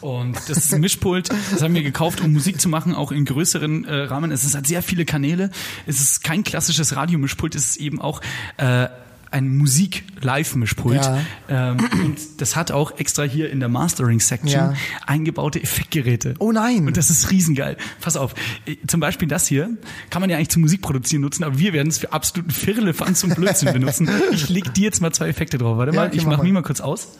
[0.00, 3.24] Und das ist ein Mischpult, das haben wir gekauft, um Musik zu machen, auch in
[3.24, 4.30] größeren äh, Rahmen.
[4.30, 5.50] Es hat sehr viele Kanäle.
[5.86, 8.20] Es ist kein klassisches Radiomischpult, es ist eben auch
[8.58, 8.88] äh,
[9.30, 10.96] ein Musik-Live-Mischpult.
[11.04, 11.20] Ja.
[11.48, 14.74] Ähm, und das hat auch extra hier in der Mastering-Section Ja.
[15.06, 16.34] eingebaute Effektgeräte.
[16.38, 16.86] Oh nein.
[16.86, 17.76] Und das ist riesengeil.
[18.00, 18.34] Pass auf,
[18.66, 19.68] äh, zum Beispiel das hier
[20.10, 23.34] kann man ja eigentlich zum Musikproduzieren nutzen, aber wir werden es für absoluten Firlefanz und
[23.34, 24.08] Blödsinn benutzen.
[24.32, 25.76] Ich leg dir jetzt mal zwei Effekte drauf.
[25.76, 27.18] Warte Ja, mal, okay, ich mach mich mal kurz aus.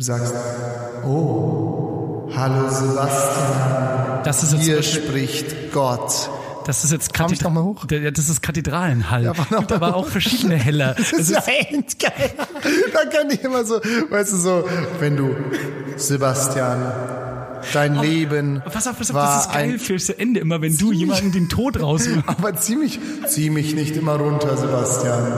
[0.00, 0.32] Du sagst,
[1.04, 6.30] oh, hallo Sebastian, Das ist jetzt hier spricht Gott.
[6.64, 7.84] Das ist jetzt Komm ich noch mal hoch?
[7.84, 9.24] Das ist Kathedralenhall.
[9.24, 10.94] Ja, Ja, Gibt aber auch verschiedene Heller.
[10.98, 12.30] Das ist ja endgeil.
[12.94, 14.64] Da kann ich immer so, weißt du, so,
[15.00, 15.36] wenn du,
[15.96, 16.80] Sebastian,
[17.74, 20.92] dein Leben Pass auf, pass auf, war das ist geil fürs Ende immer, wenn du
[20.92, 22.26] jemanden den Tod rausmachst.
[22.26, 25.30] aber zieh mich, zieh mich nicht immer runter, Sebastian.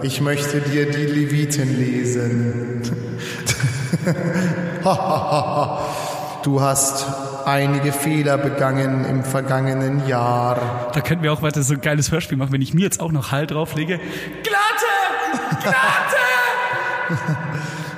[0.00, 2.80] Ich möchte dir die Leviten lesen.
[6.42, 7.06] du hast
[7.44, 10.90] einige Fehler begangen im vergangenen Jahr.
[10.92, 13.12] Da könnten wir auch weiter so ein geiles Hörspiel machen, wenn ich mir jetzt auch
[13.12, 14.00] noch Hall drauflege.
[14.42, 15.62] Glatte!
[15.62, 15.76] Glatte!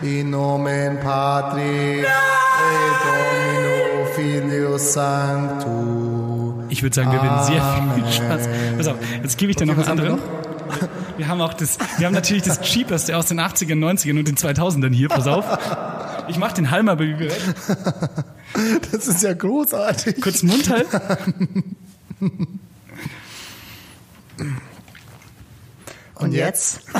[0.07, 2.07] In nomen Patri et
[3.04, 6.64] Domino Filius Sanctus.
[6.68, 7.62] Ich würde sagen, wir werden sehr
[7.94, 8.48] viel Spaß.
[8.76, 10.18] Pass auf, jetzt gebe ich dir noch was haben
[11.16, 14.37] wir haben auch das, wir haben natürlich das Cheapeste aus den 80ern, 90ern und den
[14.37, 15.09] 2000ern hier.
[15.09, 15.44] Pass auf.
[16.29, 17.33] Ich mach den mal bereit.
[18.92, 20.20] Das ist ja großartig.
[20.20, 20.87] Kurz Mund halt.
[26.16, 26.81] Und jetzt?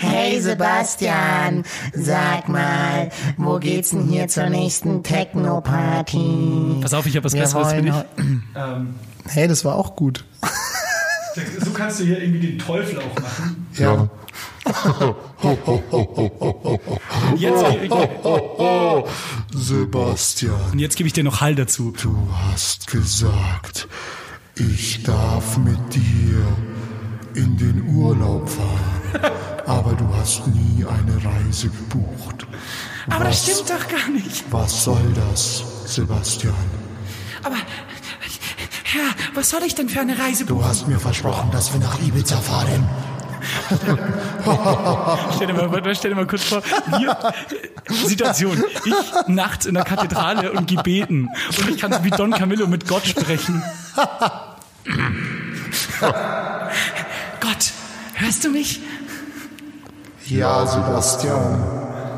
[0.00, 6.78] Hey Sebastian, sag mal, wo geht's denn hier zur nächsten Techno-Party?
[6.80, 7.94] Pass auf, ich habe was Wir Besseres für dich.
[8.54, 8.94] Ähm,
[9.28, 10.24] Hey, das war auch gut.
[11.64, 13.66] So kannst du hier irgendwie den Teufel auch machen.
[13.74, 14.08] Ja.
[17.36, 17.64] Jetzt,
[19.54, 21.92] Sebastian, und jetzt gebe ich dir noch Hall dazu.
[22.02, 23.88] du hast gesagt,
[24.56, 26.56] ich darf mit dir
[27.34, 29.32] in den Urlaub fahren.
[29.66, 32.46] Aber du hast nie eine Reise gebucht.
[33.08, 34.44] Aber das Was- stimmt doch gar nicht.
[34.50, 36.54] Was soll das, Sebastian?
[37.42, 37.56] Aber,
[38.88, 40.60] Herr, was soll ich denn für eine Reise buchen?
[40.60, 42.88] Du hast mir versprochen, dass wir nach Ibiza fahren.
[45.34, 46.62] Stell dir mal, stell dir mal kurz vor,
[46.96, 47.16] hier,
[47.88, 48.94] Situation, ich
[49.26, 53.04] nachts in der Kathedrale und gebeten und ich kann so wie Don Camillo mit Gott
[53.06, 53.60] sprechen.
[57.40, 57.72] Gott,
[58.14, 58.80] hörst du mich?
[60.26, 61.64] Ja, Sebastian,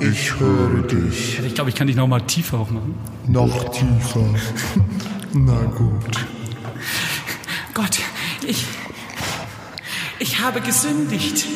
[0.00, 1.40] ich höre dich.
[1.40, 2.94] Ich glaube, ich kann dich noch mal tiefer auch machen.
[3.26, 4.20] Noch tiefer.
[5.32, 6.37] Na gut.
[7.78, 7.98] Gott,
[8.44, 8.66] ich,
[10.18, 11.46] ich habe gesündigt.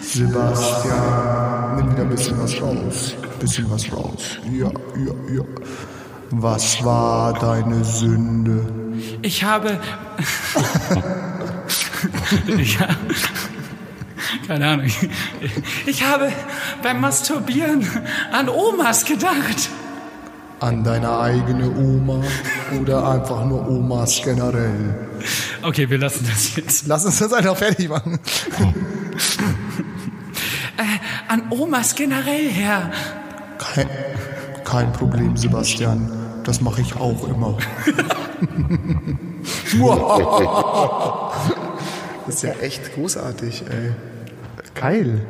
[0.00, 3.14] Sebastian, nimm wieder ein bisschen was raus.
[3.40, 4.38] Bisschen was raus.
[4.52, 5.42] Ja, ja, ja.
[6.30, 8.64] Was war deine Sünde?
[9.22, 9.80] Ich habe,
[12.58, 12.96] ich, ha-
[14.46, 14.86] keine Ahnung,
[15.86, 16.32] ich habe
[16.82, 17.84] beim Masturbieren
[18.32, 19.68] an Omas gedacht.
[20.58, 22.22] An deine eigene Oma
[22.80, 24.94] oder einfach nur Omas generell?
[25.62, 26.86] Okay, wir lassen das jetzt.
[26.86, 28.18] Lass uns das einfach fertig machen.
[30.78, 30.82] Äh,
[31.28, 32.90] an Omas generell, Herr.
[33.58, 33.88] Kein,
[34.64, 36.10] kein Problem, Sebastian.
[36.44, 37.58] Das mache ich auch immer.
[42.26, 43.92] Das ist ja echt großartig, ey.
[44.74, 45.26] Geil.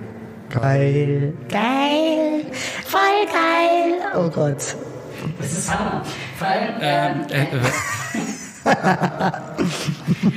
[0.50, 1.32] Geil.
[1.48, 2.44] Geil.
[2.86, 3.94] Voll geil.
[4.14, 4.76] Oh Gott.
[5.38, 6.02] Das ist Hammer.
[6.38, 6.74] Vor allem.
[6.80, 8.22] Ähm, ähm äh, äh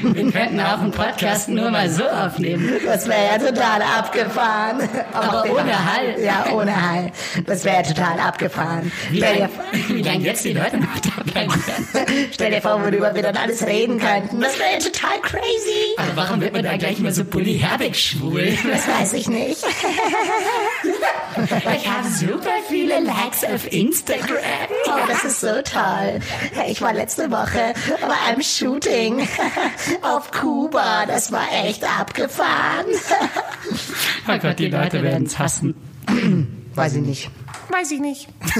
[0.02, 2.80] Wir könnten auch einen Podcast nur mal so aufnehmen.
[2.86, 4.88] Das wäre ja total abgefahren.
[5.14, 6.16] Aber ohne Hall.
[6.24, 7.12] Ja, ohne Hall.
[7.46, 8.92] Das wäre ja total abgefahren.
[9.10, 9.50] Wie Stell dir,
[9.88, 12.30] lange lang jetzt die Leute noch da bleiben können.
[12.32, 14.42] stell dir vor, worüber wir dann alles reden könnten.
[14.42, 15.96] Das wäre ja total crazy.
[15.98, 18.58] Aber warum wird man da gleich mal so Bully Herbig schwul?
[18.70, 19.64] Das weiß ich nicht.
[21.76, 24.36] Ich habe super viele Likes auf Instagram.
[24.88, 26.20] Oh, das ist so toll.
[26.68, 29.28] Ich war letzte Woche bei einem Shooting
[30.02, 31.06] auf Kuba.
[31.06, 32.86] Das war echt abgefahren.
[34.28, 35.76] Oh Gott, die Leute werden es hassen.
[36.76, 37.32] Weiß ich nicht.
[37.72, 38.28] Weiß ich nicht.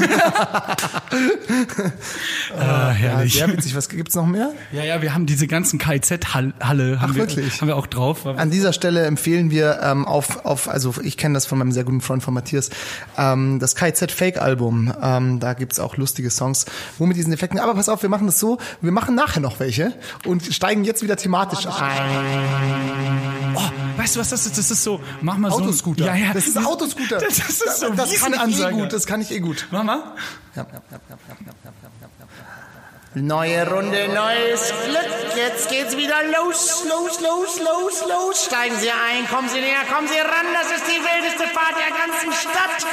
[2.58, 3.34] ah, herrlich.
[3.34, 3.76] Sehr witzig.
[3.76, 4.52] Was gibt's noch mehr?
[4.72, 7.60] Ja, ja, wir haben diese ganzen KZ-Halle, haben, wir, wirklich?
[7.62, 8.26] haben wir auch drauf.
[8.26, 11.84] An dieser Stelle empfehlen wir ähm, auf, auf, also ich kenne das von meinem sehr
[11.84, 12.70] guten Freund von Matthias,
[13.18, 14.94] ähm, das KZ Fake Album.
[15.02, 16.66] Ähm, da gibt's auch lustige Songs,
[16.98, 17.60] wo mit diesen Effekten.
[17.60, 19.94] Aber pass auf, wir machen das so, wir machen nachher noch welche
[20.26, 23.54] und steigen jetzt wieder thematisch ein.
[23.56, 23.62] Oh,
[23.98, 24.58] weißt du was das ist?
[24.58, 25.58] Das ist so, mach mal so.
[25.58, 26.06] ein- Autoscooter.
[26.06, 26.34] Ja, ja.
[26.34, 27.18] Das ist Autoscooter.
[27.20, 28.76] Das ist so das kann ich eh Wiesenansage.
[28.76, 29.66] gut das kann ich eh gut.
[29.72, 29.96] Mama?
[29.96, 30.16] mal.
[30.56, 33.22] Ja, ja, ja, ja, ja, ja, ja, ja.
[33.22, 35.38] Neue Runde, neues Glück.
[35.38, 38.46] Jetzt geht's wieder los, los, los, los, los.
[38.46, 40.48] Steigen Sie ein, kommen Sie näher, kommen Sie ran.
[40.54, 42.86] Das ist die wildeste Fahrt der ganzen Stadt.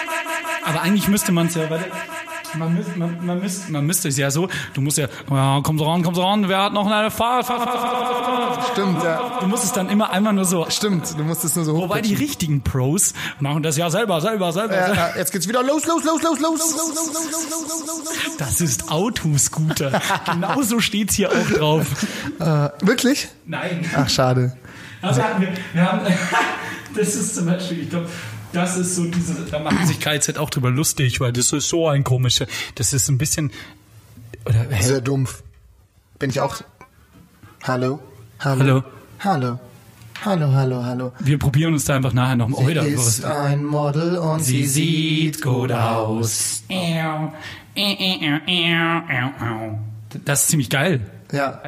[0.64, 1.90] Aber eigentlich müsste man es ja, warte
[2.58, 5.78] man, müsste, man, man, müsste, man müsste es ja so, du musst ja, ja, komm
[5.78, 8.68] so ran, komm so ran, wer hat noch eine Fahrt, Fahrt, Fahrt, Fahrt, Fahrt.
[8.72, 9.38] Stimmt, ja.
[9.40, 11.82] Du musst es dann immer einmal nur so, Stimmt, du musst es nur so hoch.
[11.82, 14.74] wobei die richtigen Pros machen das ja selber, selber, selber.
[14.74, 17.50] Ja, ja, jetzt geht's wieder los, los, los, los, los, los, los, los, los, los,
[17.50, 18.36] los, los, los.
[18.38, 20.00] Das ist Autoscooter.
[20.30, 21.86] Genauso steht's hier auch drauf.
[22.38, 22.44] Äh,
[22.86, 23.28] wirklich?
[23.46, 23.84] Nein.
[23.96, 24.56] Ach, schade.
[25.02, 26.00] Also wir, wir haben,
[26.94, 28.08] das ist zum Beispiel, ich glaube,
[28.56, 31.88] das ist so diese, da machen sich KZ auch drüber lustig, weil das ist so
[31.88, 33.52] ein komischer, das ist ein bisschen,
[34.46, 34.66] oder?
[34.80, 35.42] Sehr dumpf.
[36.18, 36.62] Bin ich auch.
[37.62, 38.00] Hallo?
[38.40, 38.82] Hallo.
[39.20, 39.60] Hallo.
[40.24, 41.12] Hallo, hallo, hallo.
[41.18, 42.64] Wir probieren uns da einfach nachher noch mal.
[42.64, 46.62] Sie ist ein Model und Sie sieht gut aus.
[50.24, 51.06] Das ist ziemlich geil.
[51.30, 51.60] Ja.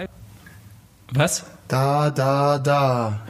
[1.12, 1.44] Was?
[1.68, 3.20] Da, da, da.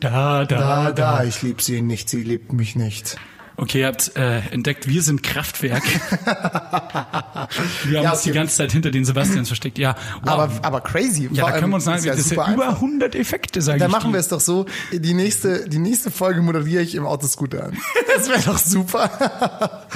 [0.00, 1.24] da, da, da.
[1.24, 3.16] Ich lieb sie nicht, sie liebt mich nicht.
[3.56, 5.82] Okay, ihr habt äh, entdeckt, wir sind Kraftwerk.
[5.84, 6.26] wir
[7.98, 8.38] haben Ja, uns die okay.
[8.38, 9.78] ganze Zeit hinter den Sebastians versteckt.
[9.78, 10.32] Ja, wow.
[10.32, 11.28] Aber, aber crazy.
[11.30, 12.76] ja, da können wir uns sagen, das sind ja über einfach.
[12.82, 13.82] 100 Effekte, sage ich.
[13.82, 17.66] Dann machen wir es doch so, die nächste, die nächste Folge moderiere ich im Autoscooter
[17.66, 17.76] an.
[18.16, 19.10] Das wäre doch super.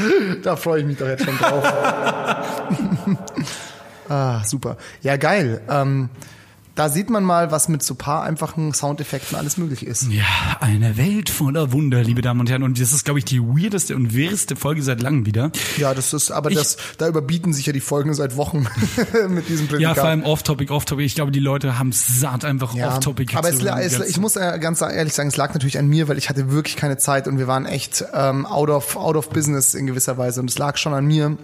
[0.42, 1.64] da freue ich mich doch jetzt schon drauf.
[4.08, 4.76] ah, super.
[5.02, 5.62] Ja, geil.
[5.68, 6.10] Ähm,
[6.76, 10.10] Da sieht man mal, was mit so paar einfachen Soundeffekten alles möglich ist.
[10.12, 10.24] Ja,
[10.60, 12.62] eine Welt voller Wunder, liebe Damen und Herren.
[12.62, 15.50] Und das ist, glaube ich, die weirdeste und wirreste Folge seit langem wieder.
[15.78, 18.66] Ja, das ist, aber das, da überbieten sich ja die Folgen seit Wochen
[19.28, 19.96] mit diesem Ja, Prädikat.
[19.96, 21.04] vor allem Off-Topic, Off-Topic.
[21.06, 23.34] Ich glaube, die Leute haben satt, einfach Ja, Off-Topic.
[23.36, 26.18] aber es, es, ich muss äh, ganz ehrlich sagen, es lag natürlich an mir, weil
[26.18, 29.72] ich hatte wirklich keine Zeit und wir waren echt ähm, out of out of business
[29.74, 31.38] in gewisser Weise und es lag schon an mir.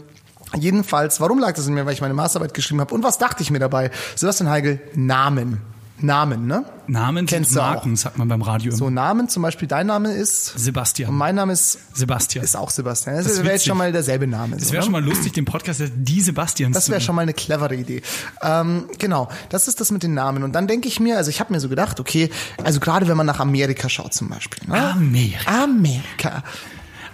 [0.58, 1.86] Jedenfalls, warum lag das an mir?
[1.86, 2.94] Weil ich meine Masterarbeit geschrieben habe.
[2.94, 3.90] Und was dachte ich mir dabei?
[4.16, 5.60] Sebastian Heigel, Namen.
[6.02, 6.64] Namen, ne?
[6.88, 7.74] Namen Kennst sind auch.
[7.74, 8.74] Marken, sagt man beim Radio.
[8.74, 11.10] So Namen, zum Beispiel dein Name ist Sebastian.
[11.10, 12.44] und mein Name ist Sebastian.
[12.44, 13.16] ist auch Sebastian.
[13.16, 14.56] Das, Das wäre jetzt schon mal derselbe Name.
[14.56, 14.84] Das so, wäre ne?
[14.84, 18.02] schon mal lustig, den Podcast die Sebastians Das wäre schon mal eine clevere Idee.
[18.42, 20.42] Ähm, genau, das ist das mit den Namen.
[20.42, 22.30] Und dann denke ich mir, also ich habe mir so gedacht, okay,
[22.64, 24.68] also gerade wenn man nach Amerika schaut zum Beispiel.
[24.68, 24.92] Ne?
[24.92, 25.62] Amerika.
[25.62, 26.42] Amerika.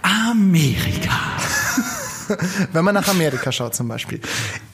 [0.01, 1.11] Amerika.
[2.73, 4.19] Wenn man nach Amerika schaut zum Beispiel,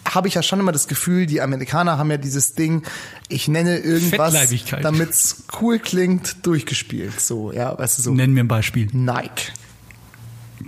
[0.10, 2.84] habe ich ja schon immer das Gefühl, die Amerikaner haben ja dieses Ding,
[3.28, 4.84] ich nenne irgendwas, Fettleibigkeit.
[4.84, 7.20] damit's cool klingt, durchgespielt.
[7.20, 8.14] So, ja, weißt du so.
[8.14, 8.88] Nennen wir ein Beispiel.
[8.92, 9.52] Nike.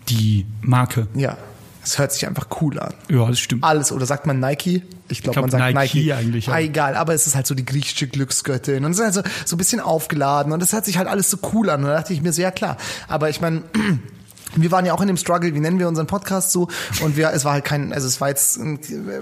[0.09, 1.07] Die Marke.
[1.15, 1.37] Ja.
[1.83, 2.93] Es hört sich einfach cool an.
[3.09, 3.63] Ja, das stimmt.
[3.63, 4.83] Alles, oder sagt man Nike?
[5.07, 6.13] Ich glaube, glaub, man sagt Nike Nike.
[6.13, 6.49] eigentlich.
[6.49, 9.21] Ah, egal, aber es ist halt so die griechische Glücksgöttin und es ist halt so,
[9.45, 11.81] so ein bisschen aufgeladen und es hört sich halt alles so cool an.
[11.81, 12.75] Und da dachte ich mir so, ja klar.
[13.07, 13.63] Aber ich meine,
[14.61, 16.67] wir waren ja auch in dem Struggle, wie nennen wir unseren Podcast so?
[17.01, 18.59] Und wir, es war halt kein, also es war jetzt,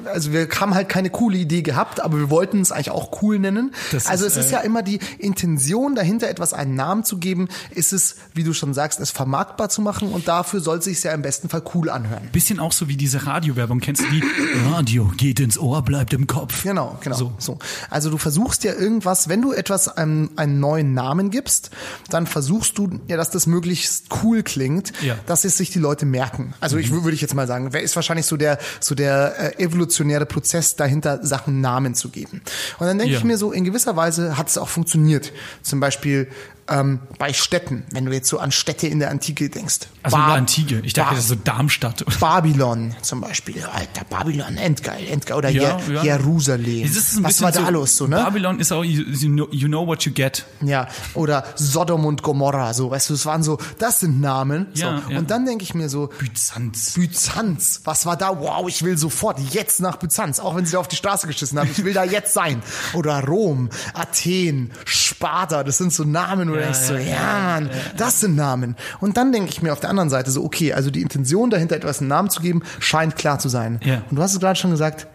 [0.06, 3.40] also wir haben halt keine coole Idee gehabt, aber wir wollten es eigentlich auch cool
[3.40, 3.74] nennen.
[3.92, 7.18] Das also ist, es ist äh, ja immer die Intention dahinter, etwas einen Namen zu
[7.18, 10.86] geben, ist es, wie du schon sagst, es vermarktbar zu machen und dafür soll es
[10.86, 12.30] sich ja im besten Fall cool anhören.
[12.32, 13.80] Bisschen auch so wie diese Radiowerbung.
[13.80, 14.24] Kennst du die?
[14.72, 16.64] Radio geht ins Ohr, bleibt im Kopf.
[16.64, 17.16] Genau, genau.
[17.16, 17.34] So.
[17.38, 17.60] So.
[17.90, 21.72] Also du versuchst ja irgendwas, wenn du etwas einem, einen neuen Namen gibst,
[22.10, 25.16] dann versuchst du ja, dass das möglichst cool klingt, Ja.
[25.26, 26.54] Dass es sich die Leute merken.
[26.60, 29.64] Also ich würde ich jetzt mal sagen, wer ist wahrscheinlich so der so der äh,
[29.64, 32.42] evolutionäre Prozess dahinter, Sachen Namen zu geben.
[32.80, 33.20] Und dann denke Ja.
[33.20, 35.32] ich mir so, in gewisser Weise hat es auch funktioniert.
[35.62, 36.28] Zum Beispiel
[36.68, 39.82] ähm, bei Städten, wenn du jetzt so an Städte in der Antike denkst.
[40.02, 40.80] Also Ba- nur Antike.
[40.84, 42.04] Ich dachte, Ba- das ist so Darmstadt.
[42.20, 43.64] Babylon zum Beispiel.
[43.64, 45.38] Alter, Babylon, endgeil, endgeil.
[45.38, 46.04] Oder Ja, Jer ja.
[46.18, 46.84] Jerusalem.
[46.94, 48.16] Das Was war da los so, ne?
[48.18, 50.46] Babylon ist auch, you, you know- you know what you get.
[50.62, 54.68] Ja, oder Sodom und Gomorra, so, weißt du, es waren so, das sind Namen.
[54.74, 54.86] So.
[54.86, 55.18] Ja, ja.
[55.20, 56.94] Und dann denke ich mir so, Byzanz.
[56.94, 58.40] Byzanz, was war da?
[58.40, 61.60] Wow, ich will sofort jetzt nach Byzanz, auch wenn sie da auf die Straße geschissen
[61.60, 61.70] haben.
[61.72, 62.62] Ich will da jetzt sein.
[62.94, 68.36] Oder Rom, Athen, Sparta, das sind so Namen, du denkst so, ja, Mann, das sind
[68.36, 68.76] Namen.
[69.00, 71.76] Und dann denke ich mir auf der anderen Seite so, okay, also die Intention dahinter,
[71.76, 73.80] etwas einen Namen zu geben, scheint klar zu sein.
[73.84, 74.02] Ja.
[74.10, 75.08] Und du hast es gerade schon gesagt,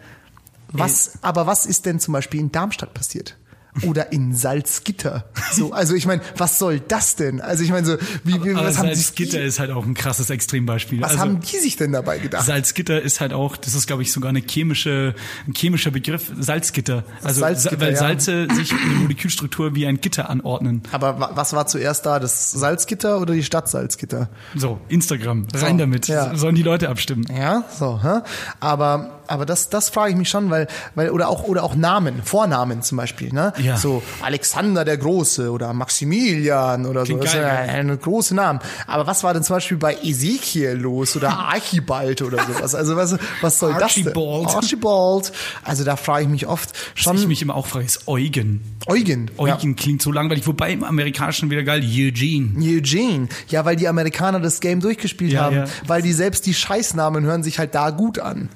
[0.71, 3.35] was, aber was ist denn zum Beispiel in Darmstadt passiert?
[3.83, 5.23] Oder in Salzgitter.
[5.53, 7.39] So, also ich meine, was soll das denn?
[7.39, 9.85] Also ich meine so, wie, wie Aber was haben sich Salzgitter die, ist halt auch
[9.85, 10.99] ein krasses Extrembeispiel.
[11.01, 12.45] was also, haben die sich denn dabei gedacht?
[12.45, 15.15] Salzgitter ist halt auch, das ist glaube ich sogar eine chemische,
[15.47, 17.05] ein chemischer Begriff, Salzgitter.
[17.23, 17.99] Also Salzgitter, weil ja.
[17.99, 20.83] Salze sich in der Molekülstruktur wie ein Gitter anordnen.
[20.91, 22.19] Aber wa- was war zuerst da?
[22.19, 24.29] Das Salzgitter oder die Stadt Salzgitter?
[24.55, 26.07] So, Instagram, rein So, damit.
[26.07, 26.35] ja.
[26.35, 27.25] Sollen die Leute abstimmen.
[27.33, 28.19] Ja, so, hä?
[28.59, 32.21] Aber, aber das, das frage ich mich schon, weil, weil, oder auch, oder auch Namen,
[32.23, 33.53] Vornamen zum Beispiel, ne?
[33.57, 33.77] Ja.
[33.77, 37.05] So Alexander der Große oder Maximilian oder so.
[37.05, 38.59] Klingt Das ist geil, ja eine große Namen.
[38.87, 42.75] Aber was war denn zum Beispiel bei Ezekiel los oder Archibald oder sowas?
[42.75, 44.47] Also was, was soll das Archibald.
[44.49, 44.55] denn?
[44.55, 45.31] Archibald.
[45.63, 47.15] Also da frage ich mich oft Was schon.
[47.17, 48.61] ich mich immer auch frage, ist Eugen.
[48.87, 49.29] Eugen.
[49.37, 49.55] Ja.
[49.55, 52.51] Eugen klingt so langweilig, wobei im Amerikanischen wieder geil, Eugene.
[52.59, 53.27] Eugene.
[53.47, 55.55] Ja, weil die Amerikaner das Game durchgespielt Ja, haben.
[55.55, 55.65] ja.
[55.87, 58.49] Weil die selbst die Scheißnamen hören sich halt da gut an.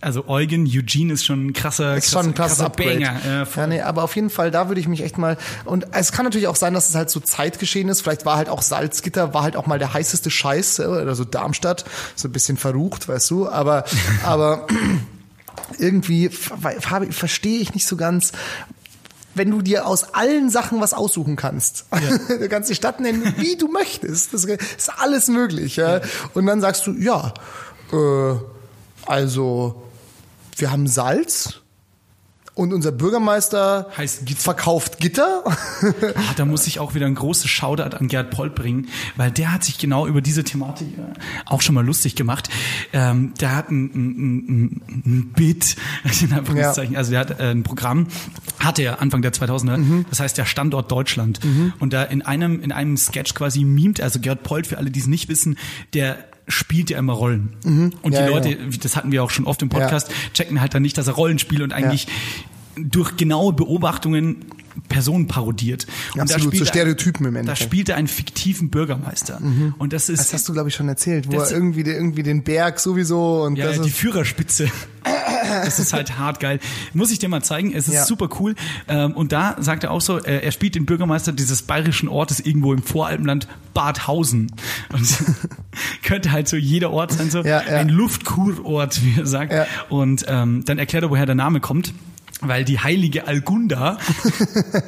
[0.00, 3.00] Also Eugen, Eugene ist schon ein krasser, ist schon ein krasses krasser Upgrade.
[3.00, 3.20] Banger.
[3.24, 5.36] Ja, ja, nee, aber auf jeden Fall, da würde ich mich echt mal.
[5.64, 8.02] Und es kann natürlich auch sein, dass es halt so Zeitgeschehen ist.
[8.02, 11.24] Vielleicht war halt auch Salzgitter, war halt auch mal der heißeste Scheiß, äh, oder so
[11.24, 11.84] Darmstadt,
[12.14, 13.48] so ein bisschen verrucht, weißt du.
[13.48, 13.84] Aber,
[14.22, 14.68] aber
[15.78, 18.30] irgendwie verstehe ich nicht so ganz.
[19.34, 21.86] Wenn du dir aus allen Sachen was aussuchen kannst,
[22.28, 24.32] du kannst die Stadt nennen, wie du möchtest.
[24.32, 25.74] Das ist alles möglich.
[25.74, 26.02] Ja?
[26.34, 27.34] Und dann sagst du, ja,
[27.92, 28.36] äh,
[29.06, 29.87] also
[30.58, 31.60] wir haben Salz
[32.58, 34.40] und unser Bürgermeister Heißt Gitter.
[34.40, 35.44] verkauft Gitter.
[36.16, 39.52] Ah, da muss ich auch wieder ein großes Shoutout an Gerd Polt bringen, weil der
[39.52, 41.02] hat sich genau über diese Thematik äh,
[41.46, 42.48] auch schon mal lustig gemacht.
[42.92, 45.76] Ähm, der hat ein, ein, ein, ein Bit,
[46.32, 48.08] Anführungszeichen, also der hat äh, ein Programm,
[48.58, 51.38] hatte er Anfang der 2000er, das heißt der Standort Deutschland.
[51.78, 54.98] Und da in einem, in einem Sketch quasi mimt, also Gerd Polt, für alle, die
[54.98, 55.56] es nicht wissen,
[55.94, 57.50] der spielt ja immer Rollen.
[58.02, 58.56] Und Ja, die Leute, ja.
[58.82, 61.38] das hatten wir auch schon oft im Podcast, checken halt dann nicht, dass er Rollen
[61.38, 62.08] spielt und eigentlich
[62.76, 64.44] durch genaue Beobachtungen
[64.88, 65.86] Personen parodiert.
[66.14, 67.62] Und Absolut, so spielt er- Stereotypen im Da Endeffekt.
[67.68, 69.40] spielt er einen fiktiven Bürgermeister.
[69.78, 72.44] Und das ist Das hast du, glaube ich, schon erzählt, wo er irgendwie, irgendwie den
[72.44, 74.68] Berg sowieso und ja, das die ist, Führerspitze.
[75.48, 76.60] Das ist halt hart geil.
[76.94, 77.72] Muss ich dir mal zeigen.
[77.74, 78.04] Es ist Ja.
[78.04, 78.54] super cool.
[78.88, 82.40] Ähm, und da sagt er auch so, äh, er spielt den Bürgermeister dieses bayerischen Ortes
[82.40, 84.52] irgendwo im Voralpenland Badhausen.
[84.92, 85.06] Und
[86.02, 87.76] könnte halt so jeder Ort sein, so Ja, ja.
[87.78, 89.54] ein Luftkurort, wie er sagt.
[89.88, 91.92] Und ähm, dann erklärt er, woher der Name kommt.
[92.40, 93.98] Weil die heilige Algunda,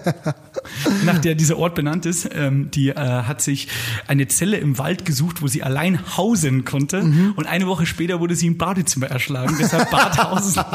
[1.05, 3.67] nach der dieser Ort benannt ist, ähm, die äh, hat sich
[4.07, 7.03] eine Zelle im Wald gesucht, wo sie allein hausen konnte.
[7.03, 7.33] Mhm.
[7.35, 9.57] Und eine Woche später wurde sie im Badezimmer erschlagen.
[9.59, 10.63] Deshalb Badhausen.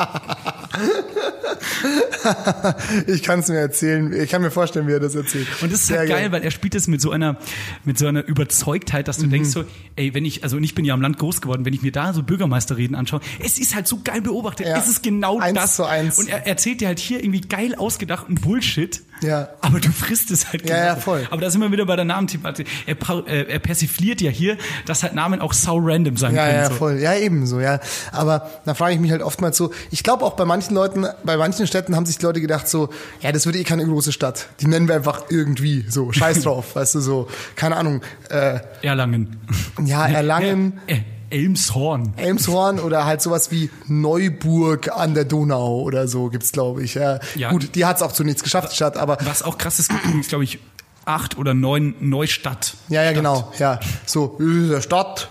[3.08, 4.12] Ich kann es mir erzählen.
[4.14, 5.48] Ich kann mir vorstellen, wie er das erzählt.
[5.62, 7.38] Und das ist Sehr halt geil, weil er spielt das mit so einer,
[7.84, 9.08] mit so einer Überzeugtheit, Mhm.
[9.08, 9.64] dass du denkst so,
[9.96, 12.14] ey, wenn ich, also ich bin ja am Land groß geworden, wenn ich mir da
[12.14, 14.68] so Bürgermeisterreden anschaue, es ist halt so geil beobachtet.
[14.68, 14.78] Ja.
[14.78, 15.76] Es ist genau Eins das.
[15.76, 16.18] zu eins.
[16.20, 19.02] Und er erzählt dir halt hier irgendwie geil ausgedachten Bullshit.
[19.22, 19.50] Ja.
[19.62, 21.02] Aber du frisst es halt Ja, ja, genauso.
[21.02, 21.28] voll.
[21.32, 22.68] Aber da sind wir wieder bei der Namenthematik.
[22.86, 22.96] Er,
[23.28, 26.56] äh, er persifliert ja hier, dass halt Namen auch sau random sein Ja, können.
[26.58, 26.74] ja, so.
[26.76, 27.00] voll.
[27.00, 27.80] Ja, ebenso, ja.
[28.12, 31.38] Aber da frage ich mich halt oftmals so, ich glaube auch bei manchen Leuten, bei
[31.38, 32.90] manchen Städten haben sich die Leute gedacht so,
[33.22, 34.48] ja, das wird eh keine große Stadt.
[34.62, 39.38] Die nennen wir einfach irgendwie so, scheiß drauf, weißt du, so, keine Ahnung, äh, Erlangen.
[39.84, 41.00] ja, Erlangen, Äh,
[41.32, 42.14] Elmshorn.
[42.18, 46.94] Elmshorn oder halt sowas wie Neuburg an der Donau oder so gibt's, glaube ich.
[46.94, 47.20] Ja.
[47.36, 47.50] Ja.
[47.52, 50.28] Gut, die hat's auch zu nichts geschafft, die Stadt, aber Was auch krass ist, übrigens,
[50.28, 50.60] glaube ich,
[51.06, 52.76] acht oder neun Neustadt.
[52.90, 53.16] ja, ja, Stadt.
[53.16, 53.80] genau, ja.
[54.06, 55.30] So, es ist eine Stadt,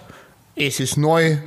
[0.57, 1.39] es ist neu,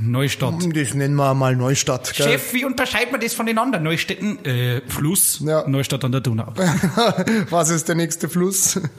[0.00, 0.54] Neustadt.
[0.74, 2.12] das nennen wir mal Neustadt.
[2.14, 2.26] Gell?
[2.28, 4.44] Chef, wie unterscheidet man das von den anderen Neustädten?
[4.44, 5.66] Äh, Fluss, Ja.
[5.68, 6.52] Neustadt an der Donau.
[7.50, 8.80] Was ist der nächste Fluss?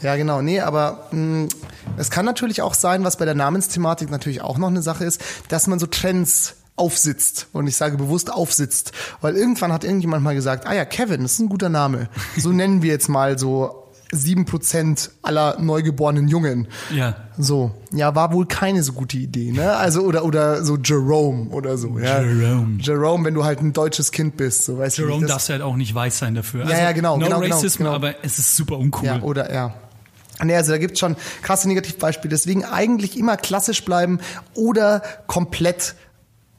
[0.00, 0.42] Ja, genau.
[0.42, 1.48] Nee, aber mh,
[1.96, 5.20] es kann natürlich auch sein, was bei der Namensthematik natürlich auch noch eine Sache ist,
[5.48, 7.48] dass man so Trends aufsitzt.
[7.52, 8.92] Und ich sage bewusst aufsitzt.
[9.22, 12.08] Weil irgendwann hat irgendjemand mal gesagt, ah ja, Kevin, das ist ein guter Name.
[12.36, 16.68] So nennen wir jetzt mal so sieben Prozent aller neugeborenen Jungen.
[16.94, 17.16] Ja.
[17.36, 19.76] So, ja, war wohl keine so gute Idee, ne?
[19.76, 22.22] Also oder oder so Jerome oder so, ja.
[22.22, 22.78] Jerome.
[22.80, 25.02] Jerome, wenn du halt ein deutsches Kind bist, so weißt du.
[25.02, 26.62] Jerome darfst du halt auch nicht weiß sein dafür.
[26.62, 27.92] Also, Ja, ja, genau, No genau, genau, Racism, genau.
[27.92, 29.06] aber es ist super uncool.
[29.06, 29.74] Ja, oder ja.
[30.42, 32.30] Nee, also da gibt's schon krasse Negativbeispiele.
[32.30, 34.20] Deswegen eigentlich immer klassisch bleiben
[34.54, 35.96] oder komplett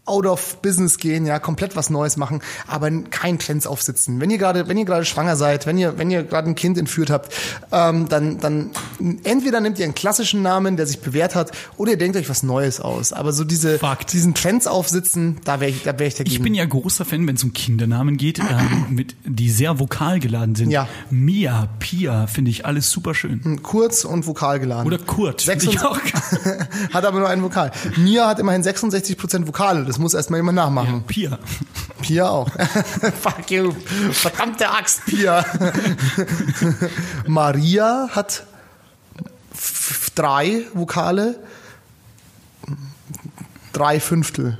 [0.10, 4.20] out of business gehen, ja, komplett was Neues machen, aber kein Trends aufsitzen.
[4.20, 6.78] Wenn ihr gerade, wenn ihr gerade schwanger seid, wenn ihr, wenn ihr gerade ein Kind
[6.78, 7.34] entführt habt,
[7.72, 8.72] ähm, dann, dann
[9.24, 12.44] entweder nehmt ihr einen klassischen Namen, der sich bewährt hat, oder ihr denkt euch was
[12.44, 13.14] Neues aus.
[13.14, 14.12] Aber so diese, Fakt.
[14.14, 16.36] diesen Trends aufsitzen, da wäre ich, da wäre ich dagegen.
[16.36, 20.20] Ich bin ja großer Fan, wenn es um Kindernamen geht, ähm, mit, die sehr vokal
[20.20, 20.72] geladen sind.
[20.72, 20.88] Ja.
[21.10, 23.62] Mia, Pia, finde ich alles super schön.
[23.62, 24.88] kurz und vokal geladen.
[24.88, 26.00] Oder Kurt, finde ich 66 auch.
[26.94, 27.72] hat aber nur einen Vokal.
[27.98, 29.86] Mia hat immerhin 66% Vokale.
[29.86, 31.04] Das muss erstmal jemand nachmachen.
[31.04, 31.38] Pia.
[32.02, 32.50] Pia auch.
[33.22, 33.74] Fuck you.
[34.12, 35.46] Verdammte Axt, Pia.
[37.28, 38.46] Maria hat
[40.16, 41.40] drei Vokale.
[43.74, 44.58] Drei Fünftel.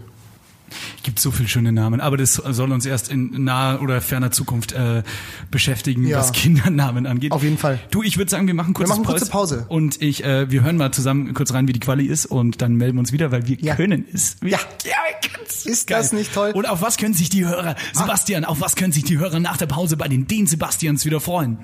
[1.04, 4.72] Gibt so viele schöne Namen, aber das soll uns erst in naher oder ferner Zukunft
[4.72, 5.04] äh,
[5.52, 6.20] beschäftigen, Ja.
[6.20, 7.32] was Kindernamen angeht.
[7.32, 7.80] Auf jeden Fall.
[7.92, 9.66] Du, ich würde sagen, wir machen kurz machen kurze Pause.
[9.70, 12.76] und ich, äh, wir hören mal zusammen kurz rein, wie die Quali ist und dann
[12.76, 13.76] melden wir uns wieder, weil wir Ja.
[13.76, 14.38] können es.
[14.42, 14.58] Wir, Ja.
[14.86, 15.66] ja, wir können's.
[15.66, 16.52] Ist das nicht toll?
[16.54, 19.58] Und auf was können sich die Hörer, Sebastian, auf was können sich die Hörer nach
[19.58, 21.58] der Pause bei den Den Sebastians wieder freuen?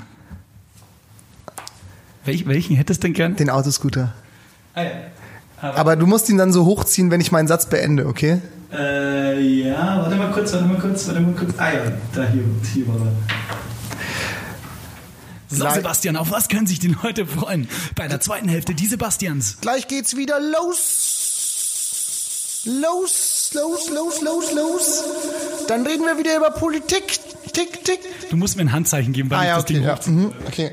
[2.26, 3.36] Welch, welchen hättest du denn gern?
[3.36, 4.13] Den Autoscooter.
[4.74, 4.89] Ah, ja.
[5.62, 8.41] Aber du musst ihn dann so hochziehen, wenn ich meinen Satz beende, okay?
[8.78, 11.54] Äh, ja, warte mal kurz, warte mal kurz, warte mal kurz.
[11.58, 11.82] Ah ja,
[12.14, 13.12] da hier, hier war er.
[15.48, 17.68] So, Sebastian, auf was können sich die Leute freuen?
[17.96, 19.58] Bei der zweiten Hälfte die Sebastians.
[19.62, 22.64] Gleich geht's wieder los.
[22.66, 25.04] Los, los, los, los, los.
[25.68, 27.20] Dann reden wir wieder über Politik.
[27.54, 28.00] Tick, tick.
[28.30, 29.74] Du musst mir ein Handzeichen geben, weil Ah ich ja, das okay.
[29.74, 30.00] Ding Ja.
[30.08, 30.72] Mhm, okay.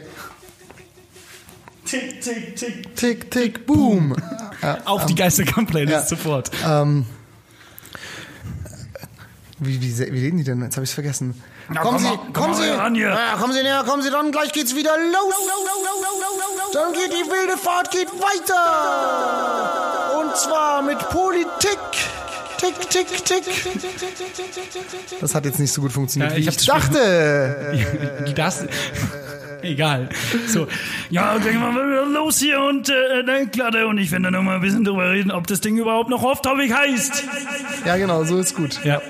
[1.84, 2.96] Tick, tick, tick.
[2.96, 4.16] Tick, tick, boom.
[4.62, 6.02] Ja, Auf die Geisterkampf-Playlist ja.
[6.06, 6.50] sofort.
[6.66, 7.04] ähm,
[9.64, 10.62] wie, wie, wie reden die denn?
[10.62, 11.40] Jetzt habe ich vergessen.
[11.68, 13.08] Na, kommen komm Sie, mal- komm kommen mal Sie, ran hier.
[13.08, 15.34] Ja, kommen Sie näher, kommen Sie ran, gleich geht's wieder los.
[16.72, 18.60] Dann geht die wilde Fahrt geht weiter.
[20.20, 21.78] Und zwar mit Politik.
[22.58, 23.42] Tick, tick, tick.
[25.20, 27.78] Das hat jetzt nicht so gut funktioniert, Ja, wie ich ich, hab's dachte.
[28.36, 28.64] Das.
[29.62, 30.08] Egal.
[30.48, 30.66] So,
[31.10, 34.32] ja, dann machen wir wieder los hier und äh, dann Klatte und ich werde dann
[34.34, 37.22] noch mal ein bisschen drüber reden, ob das Ding überhaupt noch Off-Topic heißt.
[37.84, 38.80] Ja, genau, so ist gut.
[38.84, 39.00] Ja.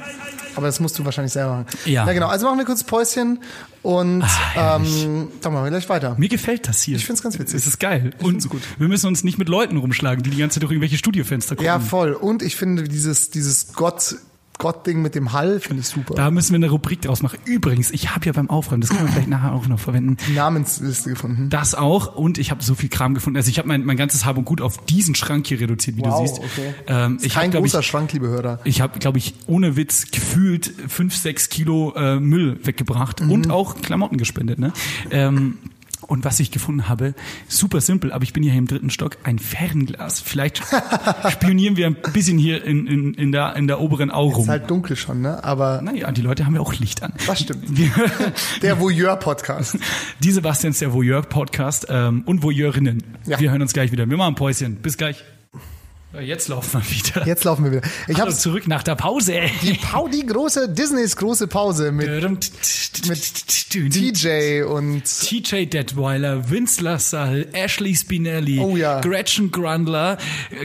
[0.54, 1.66] Aber das musst du wahrscheinlich selber machen.
[1.84, 2.06] Ja.
[2.06, 2.28] Ja, genau.
[2.28, 3.40] Also machen wir kurz Päuschen
[3.82, 6.14] und Ah, ähm, dann machen wir gleich weiter.
[6.18, 6.96] Mir gefällt das hier.
[6.96, 7.56] Ich find's ganz witzig.
[7.56, 8.12] Es ist geil.
[8.18, 8.62] Ich und gut.
[8.78, 11.66] wir müssen uns nicht mit Leuten rumschlagen, die die ganze Zeit durch irgendwelche Studiofenster gucken.
[11.66, 12.12] Ja, voll.
[12.12, 14.16] Und ich finde dieses, dieses Gott,
[14.62, 16.14] Gott-Ding mit dem Hall finde ich super.
[16.14, 17.38] Da müssen wir eine Rubrik draus machen.
[17.44, 20.32] Übrigens, ich habe ja beim Aufräumen, das können wir vielleicht nachher auch noch verwenden, Die
[20.32, 21.50] Namensliste gefunden.
[21.50, 23.36] das auch und ich habe so viel Kram gefunden.
[23.36, 26.02] Also ich habe mein, mein ganzes Hab und Gut auf diesen Schrank hier reduziert, wie
[26.02, 26.38] Wow, du siehst.
[26.38, 26.74] okay.
[26.86, 28.60] Ähm, ich kein habe, glaube ich, großer Schrank, liebe Hörer.
[28.64, 33.30] ich habe, glaube ich, ohne Witz gefühlt fünf, sechs Kilo äh, Müll weggebracht Mhm.
[33.32, 34.58] und auch Klamotten gespendet.
[34.58, 34.72] Ne?
[35.10, 35.58] Ähm,
[36.02, 37.14] und was ich gefunden habe,
[37.48, 40.20] super simpel, aber ich bin hier im dritten Stock, ein Fernglas.
[40.20, 40.62] Vielleicht
[41.30, 44.42] spionieren wir ein bisschen hier in, in, in, der, in der oberen Au rum.
[44.42, 45.42] Ist halt dunkel schon, ne?
[45.44, 47.12] Aber Naja, die Leute haben ja auch Licht an.
[47.26, 47.64] Das stimmt.
[48.62, 49.78] Der Voyeur-Podcast.
[50.20, 53.02] die Sebastians der Voyeur-Podcast ähm, und Voyeurinnen.
[53.26, 53.38] Ja.
[53.40, 54.08] Wir hören uns gleich wieder.
[54.08, 54.76] Wir machen ein Päuschen.
[54.76, 55.22] Bis gleich.
[56.20, 57.26] Jetzt laufen wir wieder.
[57.26, 57.82] Jetzt laufen wir wieder.
[58.06, 59.40] Ich Hallo, habe zurück nach der Pause.
[59.62, 62.06] die, Pau- die große, Disneys große Pause mit
[63.70, 69.00] TJ und TJ Detweiler, Vince LaSalle, Ashley Spinelli, Oh ja.
[69.00, 70.18] Gretchen Grundler,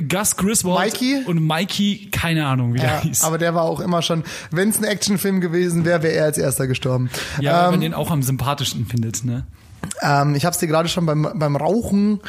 [0.09, 1.23] Gus Griswold Mikey?
[1.25, 3.23] und Mikey, keine Ahnung, wie der ja, hieß.
[3.23, 6.37] aber der war auch immer schon, wenn es ein Actionfilm gewesen wäre, wäre er als
[6.37, 7.09] erster gestorben.
[7.39, 9.45] ja, weil man ähm, den auch am sympathischsten findet, ne?
[10.01, 12.19] ähm, ich habe es dir gerade schon beim, beim Rauchen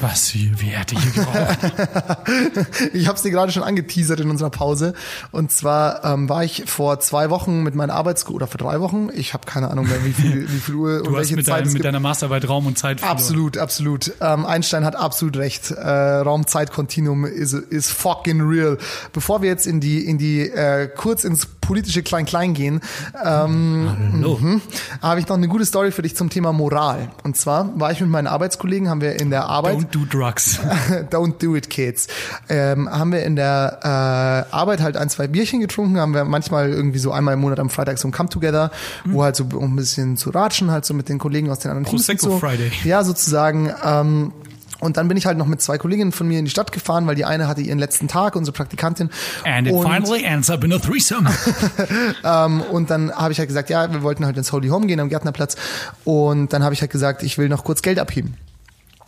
[0.00, 1.58] Was, wie, wie hat die hier geraucht?
[2.92, 4.94] Ich habe es dir gerade schon angeteasert in unserer Pause.
[5.30, 9.10] Und zwar ähm, war ich vor zwei Wochen mit meinen Arbeitskollegen, oder vor drei Wochen,
[9.14, 11.46] ich habe keine Ahnung mehr, wie viel, wie viel Uhr Du und hast welche mit,
[11.46, 13.18] Zeit deinem, es mit deiner Masterarbeit Raum und Zeit verloren.
[13.18, 14.12] Absolut, absolut.
[14.20, 15.70] Ähm, Einstein hat absolut recht.
[15.70, 18.78] Äh, Raum-Zeit-Kontinuum is, is fucking real.
[19.12, 22.80] Bevor wir jetzt in die, in die äh, kurz ins politische Klein-Klein gehen,
[23.24, 24.60] ähm, mhm,
[25.02, 27.10] habe ich noch eine gute Story für dich zum Thema Moral.
[27.22, 30.60] Und zwar war ich mit meinen Arbeitskollegen, haben wir in der Arbeit Don't do drugs.
[31.10, 32.06] Don't do it, kids.
[32.48, 36.70] Ähm, haben wir in der äh, Arbeit halt ein, zwei Bierchen getrunken, haben wir manchmal
[36.70, 38.70] irgendwie so einmal im Monat am Freitag so ein Come-Together,
[39.04, 41.70] wo halt so um ein bisschen zu ratschen, halt so mit den Kollegen aus den
[41.70, 42.06] anderen Teams.
[42.06, 42.38] Prosecco so.
[42.38, 42.70] Friday.
[42.84, 43.72] Ja, sozusagen.
[43.84, 44.32] Ähm,
[44.84, 47.06] und dann bin ich halt noch mit zwei Kolleginnen von mir in die Stadt gefahren,
[47.06, 49.10] weil die eine hatte ihren letzten Tag, unsere Praktikantin.
[49.44, 51.30] And it und, finally ends up in a threesome.
[52.24, 55.00] ähm, und dann habe ich halt gesagt, ja, wir wollten halt ins Holy Home gehen
[55.00, 55.56] am Gärtnerplatz.
[56.04, 58.36] Und dann habe ich halt gesagt, ich will noch kurz Geld abheben.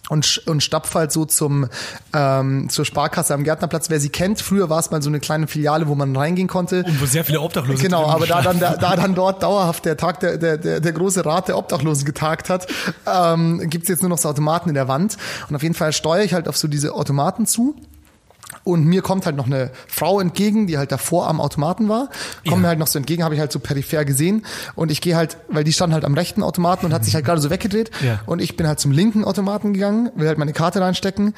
[0.08, 1.68] Und, und stapf halt so zum
[2.14, 3.90] ähm, zur Sparkasse am Gärtnerplatz.
[3.90, 6.84] Wer sie kennt, früher war es mal so eine kleine Filiale, wo man reingehen konnte.
[6.84, 9.96] Und wo sehr viele Obdachlose Genau, aber da dann, da, da dann dort dauerhaft der
[9.96, 12.66] Tag der, der, der, der große Rat der Obdachlosen getagt hat,
[13.06, 15.16] ähm, gibt's jetzt nur noch so Automaten in der Wand.
[15.48, 17.74] Und auf jeden Fall steuere ich halt auf so diese Automaten zu.
[18.64, 22.06] Und mir kommt halt noch eine Frau entgegen, die halt davor am Automaten war.
[22.44, 22.56] Kommt Ja.
[22.56, 24.44] mir halt noch so entgegen, habe ich halt so peripher gesehen.
[24.74, 27.24] Und ich gehe halt, weil die stand halt am rechten Automaten und hat sich halt
[27.24, 27.90] gerade so weggedreht.
[28.04, 28.20] Ja.
[28.26, 31.34] Und ich bin halt zum linken Automaten gegangen, will halt meine Karte reinstecken.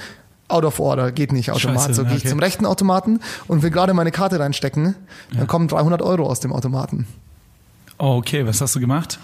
[0.49, 1.83] Out of order, geht nicht Automat.
[1.83, 4.95] Scheiße, so gehe ich zum rechten Automaten und will gerade meine Karte reinstecken.
[5.35, 7.07] Dann kommen 300 Euro aus dem Automaten.
[7.99, 9.19] Okay, was hast du gemacht?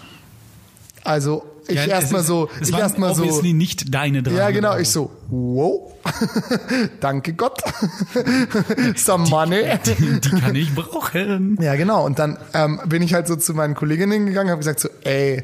[1.03, 3.21] Also ich Ja, erstmal so, ich erstmal so.
[3.23, 4.33] obviously nicht deine drei.
[4.35, 5.93] Ja, genau, ich so, wow,
[6.99, 7.61] danke Gott,
[8.95, 9.63] some money.
[9.85, 11.57] Die, die kann ich brauchen.
[11.61, 12.05] Ja, genau.
[12.05, 15.43] Und dann ähm, bin ich halt so zu meinen Kolleginnen gegangen, habe gesagt so, ey,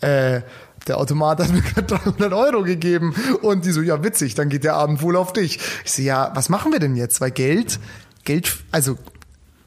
[0.00, 0.40] äh,
[0.88, 3.14] der Automat hat mir gerade 300 Euro gegeben.
[3.42, 5.60] Und die so, ja, witzig, dann geht der Abend wohl auf dich.
[5.84, 7.20] Ich so, ja, was machen wir denn jetzt?
[7.20, 7.78] Weil Geld,
[8.24, 8.98] Geld, also,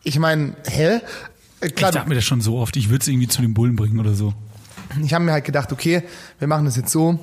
[0.03, 0.95] ich meine, hä?
[0.95, 3.53] Äh, Ich Klar, dachte mir das schon so oft, ich würde es irgendwie zu den
[3.53, 4.33] Bullen bringen oder so.
[5.03, 6.03] Ich habe mir halt gedacht, okay,
[6.39, 7.19] wir machen das jetzt so.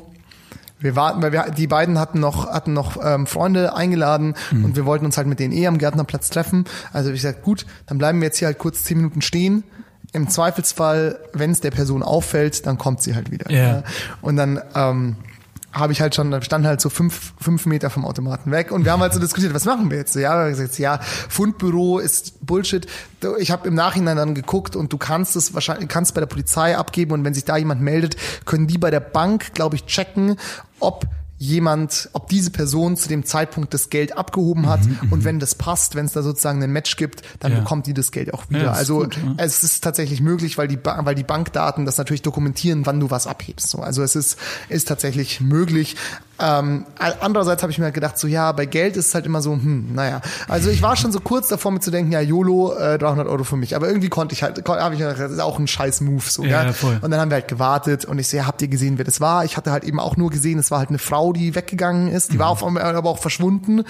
[0.78, 4.84] Wir warten, weil wir, die beiden hatten noch, hatten noch ähm, Freunde eingeladen und wir
[4.84, 6.64] wollten uns halt mit denen eh am Gärtnerplatz treffen.
[6.92, 9.62] Also hab ich gesagt, gut, dann bleiben wir jetzt hier halt kurz zehn Minuten stehen.
[10.12, 13.50] Im Zweifelsfall, wenn es der Person auffällt, dann kommt sie halt wieder.
[13.50, 13.84] Ja.
[14.22, 15.16] Und dann ähm,
[15.72, 18.92] habe ich halt schon, stand halt so fünf, fünf Meter vom Automaten weg und wir
[18.92, 20.14] haben halt so diskutiert, was machen wir jetzt?
[20.14, 22.86] Ja, gesagt, ja, Fundbüro ist Bullshit.
[23.38, 26.76] Ich habe im Nachhinein dann geguckt und du kannst es wahrscheinlich, kannst bei der Polizei
[26.76, 30.36] abgeben und wenn sich da jemand meldet, können die bei der Bank, glaube ich, checken,
[30.78, 31.06] ob
[31.42, 34.80] jemand, ob diese Person zu dem Zeitpunkt das Geld abgehoben hat
[35.10, 37.58] und wenn das passt, wenn es da sozusagen ein Match gibt, dann Ja.
[37.58, 38.62] bekommt die das Geld auch wieder.
[38.62, 39.34] Ja, ist also gut, ja.
[39.38, 43.10] es ist tatsächlich möglich, weil die, ba weil die Bankdaten das natürlich dokumentieren, wann du
[43.10, 43.68] was abhebst.
[43.70, 44.38] So, also es ist,
[44.68, 45.96] ist tatsächlich möglich.
[46.38, 46.86] Ähm,
[47.20, 49.52] andererseits habe ich mir halt gedacht, so ja, bei Geld ist es halt immer so,
[49.52, 50.20] hm, naja.
[50.48, 53.44] Also ich war schon so kurz davor mit zu denken, ja, YOLO, äh, 300 Euro
[53.44, 53.76] für mich.
[53.76, 56.24] Aber irgendwie konnte ich halt, habe ich gedacht, das ist auch ein scheiß Move.
[56.26, 56.98] So, Ja, ja, voll.
[57.00, 59.20] Und dann haben wir halt gewartet und ich so, ja, habt ihr gesehen, wer das
[59.20, 59.44] war?
[59.44, 62.32] Ich hatte halt eben auch nur gesehen, es war halt eine Frau, die weggegangen ist.
[62.32, 63.84] Die war auf einmal aber auch verschwunden,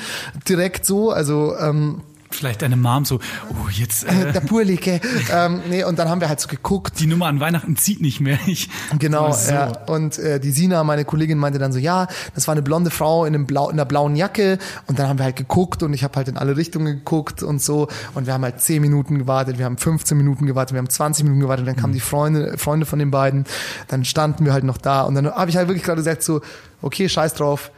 [0.48, 1.10] direkt so.
[1.10, 2.02] Also ähm,
[2.34, 3.20] Vielleicht deine Mom so,
[3.50, 5.00] oh, jetzt, äh, der Purlike.
[5.32, 6.98] ähm, nee, und dann haben wir halt so geguckt.
[6.98, 8.38] die Nummer an Weihnachten zieht nicht mehr.
[8.46, 8.68] Ich,
[8.98, 9.52] Genau, so.
[9.52, 9.72] ja.
[9.86, 13.24] Und äh, die Sina, meine Kollegin, meinte dann so, ja, das war eine blonde Frau
[13.24, 14.58] in, einem Blau, in einer blauen Jacke.
[14.86, 17.62] Und dann haben wir halt geguckt und ich habe halt in alle Richtungen geguckt und
[17.62, 17.88] so.
[18.14, 21.24] Und wir haben halt 10 Minuten gewartet, wir haben 15 Minuten gewartet, wir haben 20
[21.24, 21.66] Minuten gewartet.
[21.66, 23.44] Dann kamen die Freunde, Freunde von den beiden.
[23.88, 25.02] Dann standen wir halt noch da.
[25.02, 26.40] Und dann habe ich halt wirklich gerade gesagt so,
[26.80, 27.70] okay, scheiß drauf.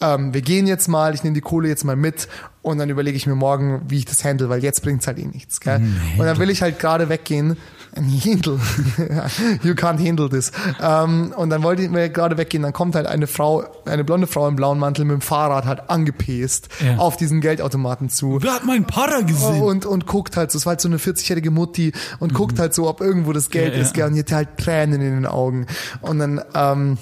[0.00, 2.28] Ähm, wir gehen jetzt mal, ich nehme die Kohle jetzt mal mit
[2.62, 5.26] und dann überlege ich mir morgen, wie ich das handle, weil jetzt bringt's halt eh
[5.26, 5.60] nichts.
[5.60, 5.80] Gell?
[6.18, 7.56] Und dann will ich halt gerade weggehen.
[7.96, 8.60] Handle.
[9.62, 10.52] you can't handle this.
[10.80, 14.26] Ähm, und dann wollte ich mir gerade weggehen, dann kommt halt eine Frau, eine blonde
[14.26, 16.98] Frau im blauen Mantel mit dem Fahrrad halt angepäst Ja.
[16.98, 18.38] auf diesen Geldautomaten zu.
[18.42, 19.62] Wer hat meinen Para gesehen?
[19.62, 22.74] Und, und guckt halt so, es war halt so eine 40-jährige Mutti und guckt halt
[22.74, 23.82] so, ob irgendwo das Geld Ja, ja.
[23.84, 25.66] ist, gell, und die hat halt Tränen in den Augen.
[26.02, 26.98] Und dann, ähm,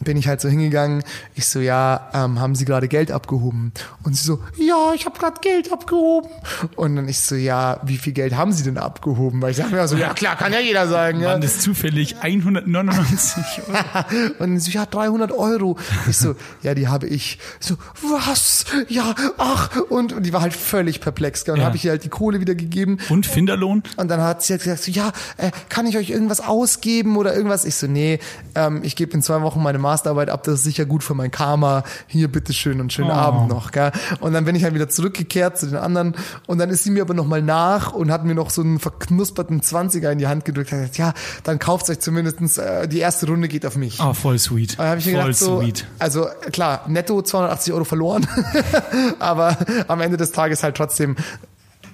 [0.00, 1.02] bin ich halt so hingegangen.
[1.34, 3.72] Ich so, ja, ähm, haben Sie gerade Geld abgehoben?
[4.02, 6.28] Und sie so, ja, ich habe gerade Geld abgehoben.
[6.76, 9.40] Und dann ich so, ja, wie viel Geld haben Sie denn abgehoben?
[9.42, 11.20] Weil ich sag mir so, ja klar, kann ja jeder sagen.
[11.20, 11.28] Ja.
[11.30, 14.34] Waren das zufällig 199 Euro?
[14.38, 15.76] Und dann so, ja, 300 Euro.
[16.08, 17.38] Ich so, ja, die habe ich.
[17.60, 18.64] So, was?
[18.88, 19.70] Ja, ach.
[19.90, 21.44] Und, und die war halt völlig perplex.
[21.44, 21.64] dann Ja.
[21.64, 22.98] habe ich ihr halt die Kohle wieder gegeben.
[23.08, 23.82] Und Finderlohn?
[23.96, 27.34] Und dann hat sie halt gesagt, so, ja, äh, kann ich euch irgendwas ausgeben oder
[27.34, 27.64] irgendwas?
[27.64, 28.18] Ich so, nee,
[28.54, 31.30] ähm, ich gebe in zwei Wochen meine Masterarbeit ab, das ist sicher gut für mein
[31.30, 31.82] Karma.
[32.06, 33.14] Hier, bitteschön und schönen Oh.
[33.14, 33.72] Abend noch.
[33.72, 33.90] Gell?
[34.20, 36.14] Und dann bin ich halt wieder zurückgekehrt zu den anderen
[36.46, 39.60] und dann ist sie mir aber nochmal nach und hat mir noch so einen verknusperten
[39.60, 42.98] 20er in die Hand gedrückt und hat gesagt, ja, dann kauft euch zumindestens äh, die
[42.98, 43.98] erste Runde geht auf mich.
[44.00, 44.78] Oh, voll sweet.
[44.78, 45.86] Habe ich voll gedacht, so, sweet.
[45.98, 48.26] also klar, netto 280 Euro verloren,
[49.18, 49.56] aber
[49.88, 51.16] am Ende des Tages halt trotzdem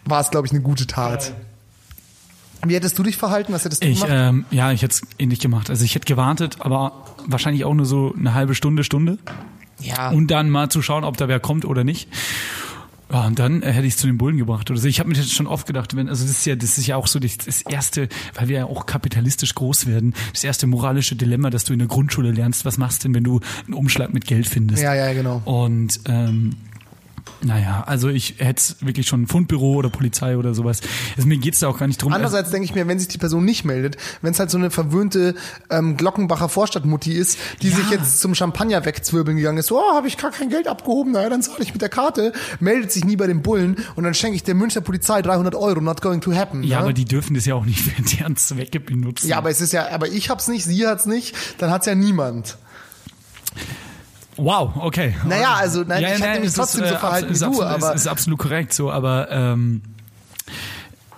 [0.04, 1.32] war es, glaube ich, eine gute Tat.
[2.68, 3.52] Wie hättest du dich verhalten?
[3.52, 4.12] Was hättest du Ich, gemacht?
[4.12, 5.70] ähm, ja, ich hätte es ähnlich gemacht.
[5.70, 9.18] Also ich hätte gewartet, aber wahrscheinlich auch nur so eine halbe Stunde, Stunde.
[9.80, 10.10] ja.
[10.10, 12.08] Und dann mal zu schauen, ob da wer kommt oder nicht.
[13.12, 14.88] Ja, und dann äh, hätte ich es zu den Bullen gebracht oder so.
[14.88, 16.96] Ich habe mir jetzt schon oft gedacht, wenn, also das ist ja, das ist ja
[16.96, 21.14] auch so das, das erste, weil wir ja auch kapitalistisch groß werden, das erste moralische
[21.14, 22.64] Dilemma, das du in der Grundschule lernst.
[22.64, 24.82] Was machst du denn, wenn du einen Umschlag mit Geld findest?
[24.82, 25.40] Ja, ja, genau.
[25.44, 26.56] Und ähm,
[27.42, 30.80] naja, also ich hätte es wirklich schon Fundbüro oder Polizei oder sowas.
[31.16, 32.12] Also mir geht's da auch gar nicht drum.
[32.12, 34.70] Andererseits denke ich mir, wenn sich die Person nicht meldet, wenn es halt so eine
[34.70, 35.34] verwöhnte
[35.68, 37.76] ähm, Glockenbacher Vorstadtmutti ist, die Ja.
[37.76, 41.12] sich jetzt zum Champagner wegzwirbeln gegangen ist, so, oh, habe ich gar kein Geld abgehoben,
[41.12, 44.14] naja, dann zahle ich mit der Karte, meldet sich nie bei den Bullen und dann
[44.14, 46.62] schenke ich der Münchner Polizei 300 Euro, not going to happen.
[46.62, 46.84] ja, ne?
[46.84, 49.28] aber die dürfen das ja auch nicht für deren Zwecke benutzen.
[49.28, 51.94] ja, aber es ist ja, aber ich hab's nicht, sie hat's nicht, dann hat's ja
[51.94, 52.56] niemand.
[54.36, 55.14] Wow, okay.
[55.26, 57.62] Naja, also, nein, ich hätte mich trotzdem ist, so äh, verhalten abs- wie ist du,
[57.62, 59.82] aber- Es ist absolut korrekt so, aber ähm,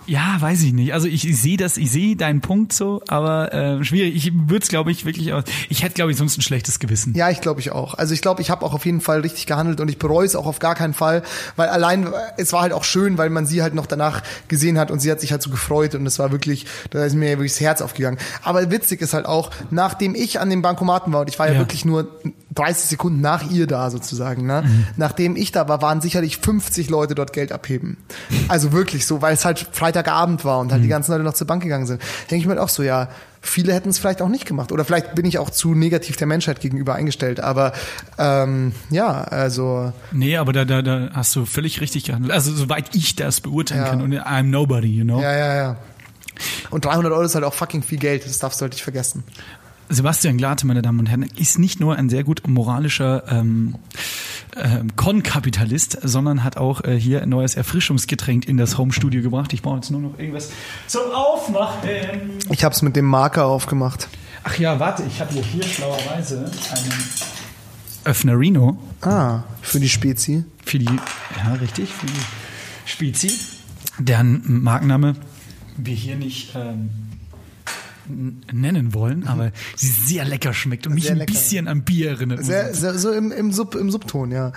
[0.05, 0.91] ja, weiß ich nicht.
[0.93, 4.15] Also ich, ich sehe das, ich sehe deinen Punkt so, aber äh, schwierig.
[4.15, 5.43] Ich würde es, glaube ich, wirklich aus.
[5.69, 7.13] Ich hätte, glaube ich, sonst ein schlechtes Gewissen.
[7.13, 7.93] Ja, ich glaube ich auch.
[7.93, 10.35] Also ich glaube, ich habe auch auf jeden Fall richtig gehandelt und ich bereue es
[10.35, 11.21] auch auf gar keinen Fall,
[11.57, 14.89] weil allein es war halt auch schön, weil man sie halt noch danach gesehen hat
[14.89, 17.51] und sie hat sich halt so gefreut und es war wirklich, da ist mir wirklich
[17.51, 18.17] das Herz aufgegangen.
[18.41, 21.53] Aber witzig ist halt auch, nachdem ich an dem Bankomaten war und ich war ja,
[21.53, 21.59] Ja.
[21.59, 22.07] wirklich nur
[22.55, 24.63] 30 Sekunden nach ihr da sozusagen, ne?
[24.97, 27.97] Nachdem ich da war, waren sicherlich 50 Leute dort Geld abheben.
[28.47, 31.45] Also wirklich so, weil es halt Freitagabend war und halt die ganzen Leute noch zur
[31.47, 32.01] Bank gegangen sind.
[32.31, 33.09] Denke ich mir halt auch so, ja,
[33.41, 34.71] viele hätten es vielleicht auch nicht gemacht.
[34.71, 37.39] Oder vielleicht bin ich auch zu negativ der Menschheit gegenüber eingestellt.
[37.39, 37.71] Aber
[38.17, 42.33] ähm, ja, also Nee, aber da, da, da hast du völlig richtig gehandelt.
[42.33, 43.89] Also soweit ich das beurteilen Ja.
[43.89, 45.21] kann und I'm nobody, you know.
[45.21, 45.75] ja, ja, ja.
[46.69, 48.25] Und 300 Euro ist halt auch fucking viel Geld.
[48.25, 49.23] Das darfst du halt nicht vergessen.
[49.89, 53.75] Sebastian Glate, meine Damen und Herren, ist nicht nur ein sehr gut moralischer ähm,
[54.55, 59.51] ähm, Con-Kapitalist, sondern hat auch äh, hier ein neues Erfrischungsgetränk in das Home-Studio gebracht.
[59.53, 60.51] Ich brauche jetzt nur noch irgendwas
[60.87, 61.89] zum Aufmachen.
[62.51, 64.07] Ich habe es mit dem Marker aufgemacht.
[64.43, 66.93] Ach ja, warte, ich habe hier, hier schlauerweise einen
[68.05, 70.43] Öffnerino Ah, für die Spezi.
[70.63, 72.21] für die, ja richtig, für die
[72.85, 73.31] Spezi,
[73.97, 75.15] deren Markenname
[75.77, 76.89] wir hier nicht ähm,
[78.09, 81.33] nennen wollen, aber sie sehr lecker schmeckt und mich Sehr ein lecker.
[81.33, 82.43] bisschen an Bier erinnert.
[82.43, 84.51] Sehr, sehr, so im, im, Sub, im Subton, ja.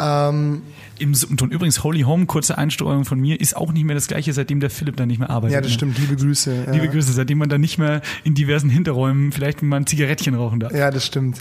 [0.00, 0.62] Ähm,
[0.98, 1.50] Im Subton.
[1.50, 4.70] Übrigens, Holy Home, kurze Einsteuerung von mir, ist auch nicht mehr das gleiche, seitdem der
[4.70, 5.54] Philipp da nicht mehr arbeitet.
[5.54, 5.74] ja, das ne?
[5.74, 5.98] stimmt.
[5.98, 6.64] Liebe Grüße.
[6.66, 6.72] Ja.
[6.72, 10.60] Liebe Grüße, seitdem man da nicht mehr in diversen Hinterräumen vielleicht mal ein Zigarettchen rauchen
[10.60, 10.72] darf.
[10.72, 11.40] Ja, das stimmt.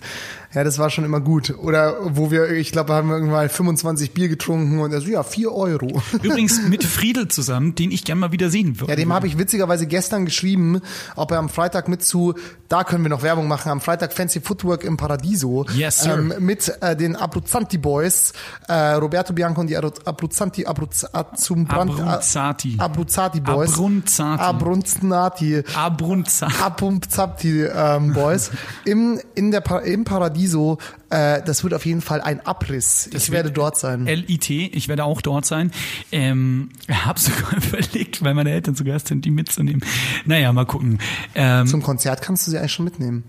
[0.54, 1.54] Ja, das war schon immer gut.
[1.60, 5.08] Oder wo wir, ich glaube, haben wir irgendwann mal 25 Bier getrunken und er so,
[5.08, 6.02] ja, 4 Euro.
[6.24, 8.92] Übrigens mit Friedel zusammen, den ich gern mal wieder sehen würde.
[8.92, 10.82] Ja, dem habe ich witzigerweise gestern geschrieben,
[11.16, 12.34] ob er am Freitag mit zu,
[12.68, 15.68] da können wir noch Werbung machen, am Freitag Fancy Footwork im Paradiso.
[15.76, 16.18] Yes, sir.
[16.18, 18.34] Ähm, mit äh, den Abruzzanti Boys,
[18.68, 22.76] äh, Roberto Bianco und die Abru- Abruzzanti, Abruz, Azumbrand, Abruzzati.
[22.78, 23.74] Abruzzati Boys.
[23.74, 24.42] Abrunzati.
[24.42, 25.64] Abrunzati.
[25.76, 26.48] Abrunza.
[26.62, 28.52] Apumpzapti ähm, Boys
[28.86, 30.78] im in der im Paradiso
[31.10, 35.04] äh, das wird auf jeden Fall ein Abriss ich werde dort sein LIT, ich werde
[35.04, 35.72] auch dort sein.
[36.12, 39.82] Ähm, hab sogar überlegt, weil meine Eltern zu Gast sind, die mitzunehmen.
[40.26, 41.00] Naja, mal gucken.
[41.36, 43.24] Ähm, zum Konzert kannst du sie eigentlich schon mitnehmen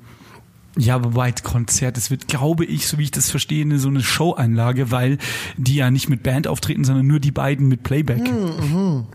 [0.76, 4.02] Ja, wobei Konzert, es wird, glaube ich, so wie ich das verstehe, eine, so eine
[4.02, 5.18] Show-Einlage, weil
[5.56, 8.26] die ja nicht mit Band auftreten, sondern nur die beiden mit Playback.
[8.26, 9.06] Hm.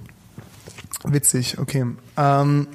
[1.05, 1.85] witzig okay
[2.17, 2.67] ähm,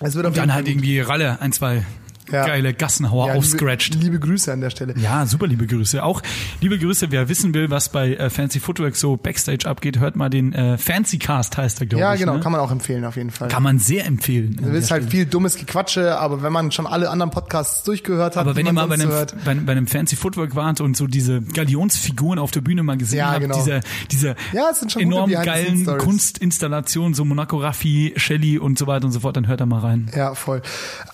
[0.00, 1.84] es wird Und dann halt irgendwie Ralle, ein, zwei
[2.30, 2.46] Ja.
[2.46, 3.94] geile Gassenhauer Ja, aufscratcht.
[3.94, 4.94] Liebe, liebe Grüße an der Stelle.
[4.98, 6.02] Ja, super liebe Grüße.
[6.02, 6.22] Auch
[6.60, 10.28] liebe Grüße, wer wissen will, was bei äh, Fancy Footwork so Backstage abgeht, hört mal
[10.28, 12.20] den äh, Fancy Cast heißt er, glaube Ja, ich.
[12.20, 12.40] genau, ne?
[12.40, 13.48] kann man auch empfehlen auf jeden Fall.
[13.48, 14.56] Kann man sehr empfehlen.
[14.60, 18.42] Du willst halt viel dummes Gequatsche, aber wenn man schon alle anderen Podcasts durchgehört hat,
[18.42, 21.06] Aber wenn ihr mal bei einem, hört, bei, bei einem Fancy Footwork wart und so
[21.06, 23.56] diese Galionsfiguren auf der Bühne mal gesehen Ja, habt, genau.
[23.56, 25.86] diese, diese Ja, es sind schon gute enorm geilen.
[25.98, 29.80] Kunstinstallationen, so Monaco Raffi, Shelley und so weiter und so fort, dann hört da mal
[29.80, 30.10] rein.
[30.14, 30.62] Ja, voll.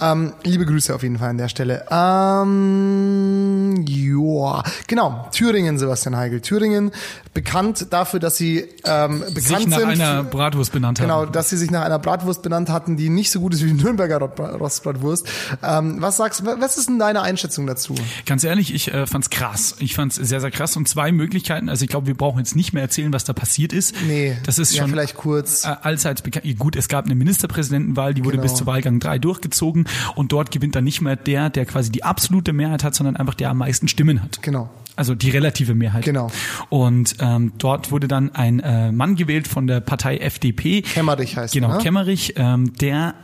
[0.01, 1.85] Ähm, liebe Grüße auf jeden Fall an der Stelle.
[1.91, 4.63] Ähm, joa.
[4.87, 6.41] Genau, Thüringen, Sebastian Heigel.
[6.41, 6.91] Thüringen,
[7.35, 9.89] bekannt dafür, dass sie ähm, bekannt Sich nach sind.
[9.89, 11.33] einer Bratwurst benannt Genau, haben.
[11.33, 13.83] dass sie sich nach einer Bratwurst benannt hatten, die nicht so gut ist wie die
[13.83, 15.27] Nürnberger Rostbratwurst.
[15.63, 17.95] Ähm, was sagst du, was ist denn deine Einschätzung dazu?
[18.27, 19.77] Ganz ehrlich, ich äh, fand's krass.
[19.79, 20.77] Ich fand's sehr, sehr krass.
[20.77, 21.69] Und zwei Möglichkeiten.
[21.69, 23.95] Also ich glaube, wir brauchen jetzt nicht mehr erzählen, was da passiert ist.
[24.07, 25.65] Nee, das ist ja, schon vielleicht kurz.
[25.65, 26.45] Äh, allseits bekannt.
[26.59, 28.43] Gut, es gab eine Ministerpräsidentenwahl, die wurde Genau.
[28.49, 29.87] bis zu Wahlgang 3 durchgezogen.
[30.17, 33.35] Und dort gewinnt dann nicht mehr der, der quasi die absolute Mehrheit hat, sondern einfach
[33.35, 34.43] der am meisten Stimmen hat.
[34.43, 34.71] Genau.
[34.95, 36.05] Also die relative Mehrheit.
[36.05, 36.31] Genau.
[36.69, 40.83] Und ähm, dort wurde dann ein äh, Mann gewählt von der Partei FDP.
[40.83, 41.79] Kämmerich heißt Genau, ne?
[41.79, 43.15] Kämmerich, ähm, der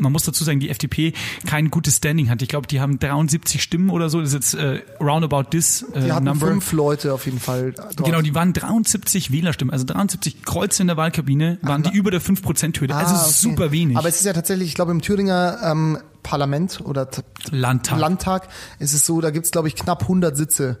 [0.00, 1.12] man muss dazu sagen, die FDP
[1.46, 2.42] kein gutes Standing hat.
[2.42, 4.20] Ich glaube, die haben 73 Stimmen oder so.
[4.20, 6.46] Das ist jetzt äh, roundabout this äh, Die hatten number.
[6.48, 7.96] fünf Leute auf jeden Fall dort.
[8.04, 12.20] Genau, die waren 73 Wählerstimmen, also 73 Kreuze in der Wahlkabine, waren die über der
[12.20, 12.94] 5%-Hürde.
[12.94, 13.30] also Ah, okay.
[13.32, 13.96] super wenig.
[13.96, 17.08] Aber es ist ja tatsächlich, ich glaube, im Thüringer ähm, Parlament oder
[17.50, 17.98] Landtag.
[17.98, 18.48] Landtag
[18.78, 20.78] ist es so, da gibt's glaube ich, knapp 100 Sitze.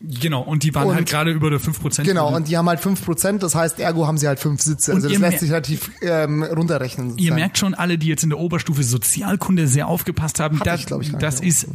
[0.00, 2.04] Genau, und die waren Und- halt gerade über der 5%.
[2.06, 4.92] Genau, und die haben halt 5%, das heißt, ergo haben sie halt fünf Sitze.
[4.92, 7.06] Und Also das ihr lässt sich relativ ähm, runterrechnen.
[7.08, 7.34] Ihr sozusagen.
[7.36, 10.86] merkt schon, alle, die jetzt in der Oberstufe Sozialkunde sehr aufgepasst haben, Hatte da, ich,
[10.86, 11.66] glaub ich, das ist,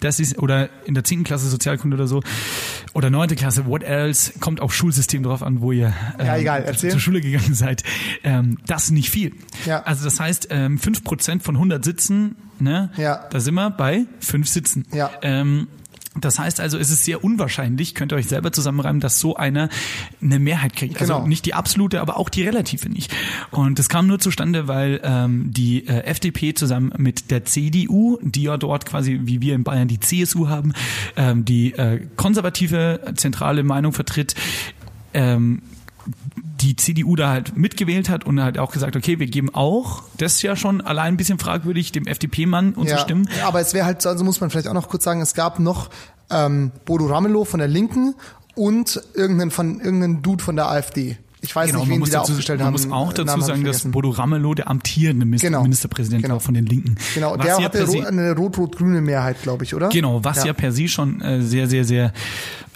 [0.00, 1.24] das ist, oder in der 10.
[1.24, 2.22] Klasse Sozialkunde oder so,
[2.92, 3.28] oder 9.
[3.36, 6.90] Klasse, what else, kommt auf Schulsystem drauf an, wo ihr Ja, ähm, egal, erzähl.
[6.90, 7.82] zur Schule gegangen seid.
[8.24, 9.32] Ähm, das nicht viel.
[9.66, 9.82] Ja.
[9.84, 13.26] Also das heißt, ähm, 5% von 100 Sitzen, ne, Ja.
[13.30, 14.86] da sind wir bei 5 Sitzen.
[14.92, 15.10] Ja.
[15.22, 15.68] Ähm,
[16.24, 19.68] das heißt also, es ist sehr unwahrscheinlich, könnt ihr euch selber zusammenreimen, dass so einer
[20.22, 20.98] eine Mehrheit kriegt.
[20.98, 21.16] Genau.
[21.16, 23.14] Also nicht die absolute, aber auch die relative nicht.
[23.50, 28.42] Und das kam nur zustande, weil ähm, die äh, FDP zusammen mit der CDU, die
[28.42, 30.72] ja dort quasi, wie wir in Bayern die CSU haben,
[31.16, 34.34] ähm, die äh, konservative zentrale Meinung vertritt,
[35.12, 35.62] ähm,
[36.60, 40.34] die CDU da halt mitgewählt hat und halt auch gesagt, okay, wir geben auch, das
[40.36, 43.28] ist ja schon allein ein bisschen fragwürdig, dem FDP-Mann unsere ja, Stimmen.
[43.38, 45.34] ja, aber es wäre halt, so, also muss man vielleicht auch noch kurz sagen, es
[45.34, 45.90] gab noch
[46.30, 48.14] ähm, Bodo Ramelow von der Linken
[48.54, 51.16] und irgendeinen von irgendeinen Dude von der AfD.
[51.42, 52.72] Ich weiß Genau, nicht, man wen die da dazu, aufgestellt man haben.
[52.72, 53.84] muss auch dazu Namen sagen, dass.
[53.90, 55.62] Bodo Ramelow der amtierende Genau.
[55.62, 56.34] Ministerpräsident Genau.
[56.34, 56.96] war von den Linken.
[57.14, 59.88] Genau, Was der ja hatte se- eine rot-rot-grüne Mehrheit, glaube ich, oder?
[59.88, 62.12] Genau, was ja, per se schon äh, sehr, sehr, sehr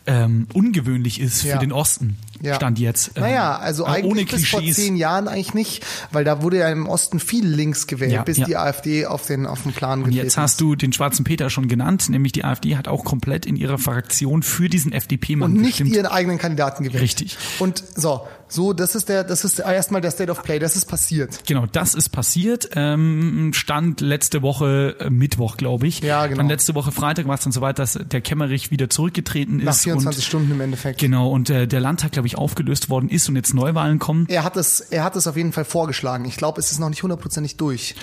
[0.06, 1.54] ähm, ungewöhnlich ist Ja.
[1.54, 2.16] für den Osten.
[2.42, 2.54] Ja.
[2.54, 3.12] Stand jetzt.
[3.16, 6.58] Ähm, Naja, also äh, ohne eigentlich bis vor zehn Jahren eigentlich nicht, weil da wurde
[6.58, 8.46] ja im Osten viel links gewählt, Ja, bis ja.
[8.46, 11.50] die AfD auf den, auf den Plan Und getreten jetzt hast du den schwarzen Peter
[11.50, 15.60] schon genannt, nämlich die AfD hat auch komplett in ihrer Fraktion für diesen FDP-Mann und
[15.60, 15.94] nicht gestimmt.
[15.94, 17.02] ihren eigenen Kandidaten gewählt.
[17.02, 17.36] Richtig.
[17.58, 20.86] Und so, so, das ist der, das ist erstmal der State of Play, das ist
[20.86, 21.40] passiert.
[21.46, 22.68] Genau, das ist passiert.
[22.76, 26.00] Ähm, stand letzte Woche äh, Mittwoch, glaube ich.
[26.00, 26.38] Ja, genau.
[26.38, 29.64] Dann letzte Woche Freitag war es dann soweit, dass der Kemmerich wieder zurückgetreten ist.
[29.66, 31.00] Nach 24 und, Stunden im Endeffekt.
[31.00, 34.26] Genau, und äh, der Landtag, glaube ich, aufgelöst worden ist und jetzt Neuwahlen kommen.
[34.28, 36.24] Er hat es, er hat es auf jeden Fall vorgeschlagen.
[36.24, 37.94] Ich glaube, es ist noch nicht hundertprozentig durch.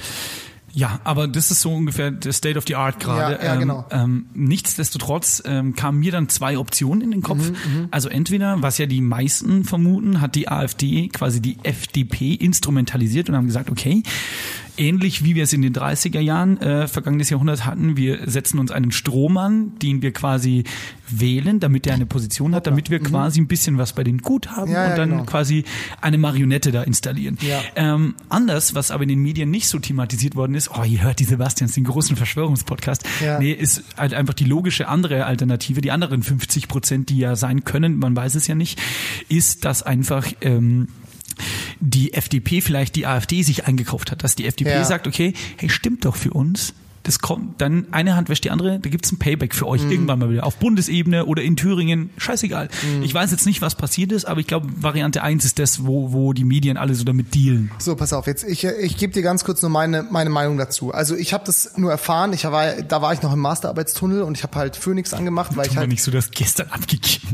[0.74, 3.36] Ja, aber das ist so ungefähr der State of the Art gerade.
[3.36, 3.86] Ja, ja, ähm, genau.
[3.92, 7.50] Ähm, nichtsdestotrotz ähm, kamen mir dann zwei Optionen in den Kopf.
[7.50, 13.30] Mhm, also entweder, was ja die meisten vermuten, hat die AfD quasi die FDP instrumentalisiert
[13.30, 14.04] und haben gesagt, okay,
[14.78, 18.72] ähnlich wie wir es in den 30er Jahren äh, vergangenes Jahrhundert hatten, wir setzen uns
[18.72, 20.64] einen Strohmann, den wir quasi
[21.10, 24.48] wählen, damit der eine Position hat, damit wir quasi ein bisschen was bei denen gut
[24.48, 24.76] haben Mhm.
[24.76, 25.24] Ja, ja, und dann genau.
[25.24, 25.64] quasi
[26.02, 27.38] eine Marionette da installieren.
[27.42, 27.62] Ja.
[27.76, 31.20] Ähm, anders, was aber in den Medien nicht so thematisiert worden ist, oh, ihr hört
[31.20, 33.04] die Sebastians, den großen Verschwörungspodcast.
[33.24, 33.40] Ja.
[33.40, 37.64] Nee, ist halt einfach die logische andere Alternative, die anderen 50 Prozent, die ja sein
[37.64, 38.82] können, man weiß es ja nicht,
[39.30, 40.88] ist, dass einfach ähm,
[41.82, 44.86] die FDP vielleicht die AfD sich eingekauft hat, dass die FDP Ja.
[44.86, 46.74] sagt, okay, hey, stimmt doch für uns.
[47.04, 49.72] Das kommt, dann eine Hand wäscht die andere, da gibt's ein Payback für Mhm.
[49.72, 50.46] euch irgendwann mal wieder.
[50.46, 52.70] Auf Bundesebene oder in Thüringen, scheißegal.
[52.98, 53.02] Mhm.
[53.02, 56.12] Ich weiß jetzt nicht, was passiert ist, aber ich glaube, Variante eins ist das, wo,
[56.14, 57.72] wo die Medien alle so damit dealen.
[57.80, 60.94] So, pass auf, jetzt ich, ich gebe dir ganz kurz nur meine, meine Meinung dazu.
[60.94, 64.38] Also ich habe das nur erfahren, ich war, da war ich noch im Masterarbeitstunnel und
[64.38, 67.30] ich habe halt Phoenix angemacht, weil ich halt nicht so das gestern abgegeben.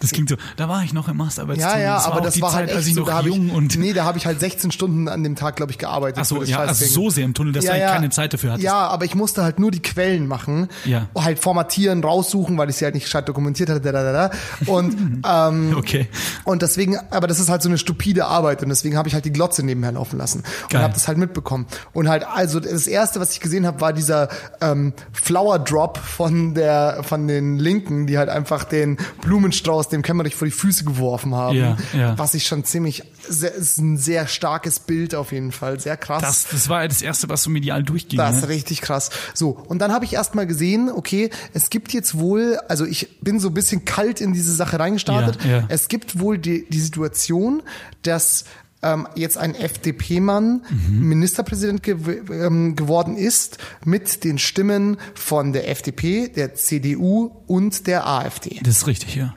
[0.00, 1.68] Das klingt so, da war ich noch im Masterarbeitsteam.
[1.70, 3.48] Ja, ja, das aber das war Zeit, halt echt als ich so, noch da jung
[3.48, 6.18] ich, und nee, da habe ich halt 16 Stunden an dem Tag, glaube ich, gearbeitet.
[6.20, 8.64] Ach so, ja, also so sehr im Tunnel, dass du eigentlich keine Zeit dafür hattest.
[8.64, 11.08] Ja, aber ich musste halt nur die Quellen machen, Ja.
[11.18, 14.30] halt formatieren, raussuchen, weil ich sie halt nicht gescheit dokumentiert hatte, da, da, da.
[14.70, 16.08] Und, ähm, Okay.
[16.44, 19.24] und deswegen, aber das ist halt so eine stupide Arbeit und deswegen habe ich halt
[19.24, 20.82] die Glotze nebenher laufen lassen und Geil.
[20.82, 21.66] habe das halt mitbekommen.
[21.92, 24.28] Und halt, also das erste, was ich gesehen habe, war dieser
[24.60, 30.34] ähm, Flower Drop von der, von den Linken, die halt einfach den Blumenstrauß dem Kämmerich
[30.34, 31.56] vor die Füße geworfen haben.
[31.56, 32.18] Ja, ja.
[32.18, 36.22] Was ich schon ziemlich, sehr, ist ein sehr starkes Bild auf jeden Fall, sehr krass.
[36.22, 38.18] Das, das war ja das Erste, was so medial durchging.
[38.18, 38.48] Das ist ne?
[38.48, 39.10] richtig krass.
[39.34, 43.20] So, und dann habe ich erst mal gesehen, okay, es gibt jetzt wohl, also ich
[43.20, 45.44] bin so ein bisschen kalt in diese Sache reingestartet.
[45.44, 45.64] Ja, ja.
[45.68, 47.62] Es gibt wohl die, die Situation,
[48.02, 48.44] dass
[48.82, 51.08] ähm, jetzt ein FDP-Mann Mhm.
[51.08, 58.06] Ministerpräsident gew ähm, geworden ist mit den Stimmen von der FDP, der CDU und der
[58.06, 58.60] AfD.
[58.62, 59.34] Das ist richtig, ja.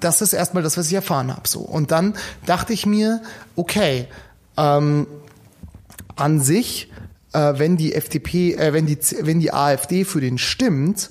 [0.00, 1.46] Das ist erstmal das, was ich erfahren habe.
[1.46, 1.60] So.
[1.60, 2.14] Und dann
[2.46, 3.20] dachte ich mir,
[3.56, 4.08] okay,
[4.56, 5.06] ähm,
[6.16, 6.90] an sich,
[7.32, 11.10] äh, wenn die FDP, äh, wenn die, wenn die AfD für den stimmt,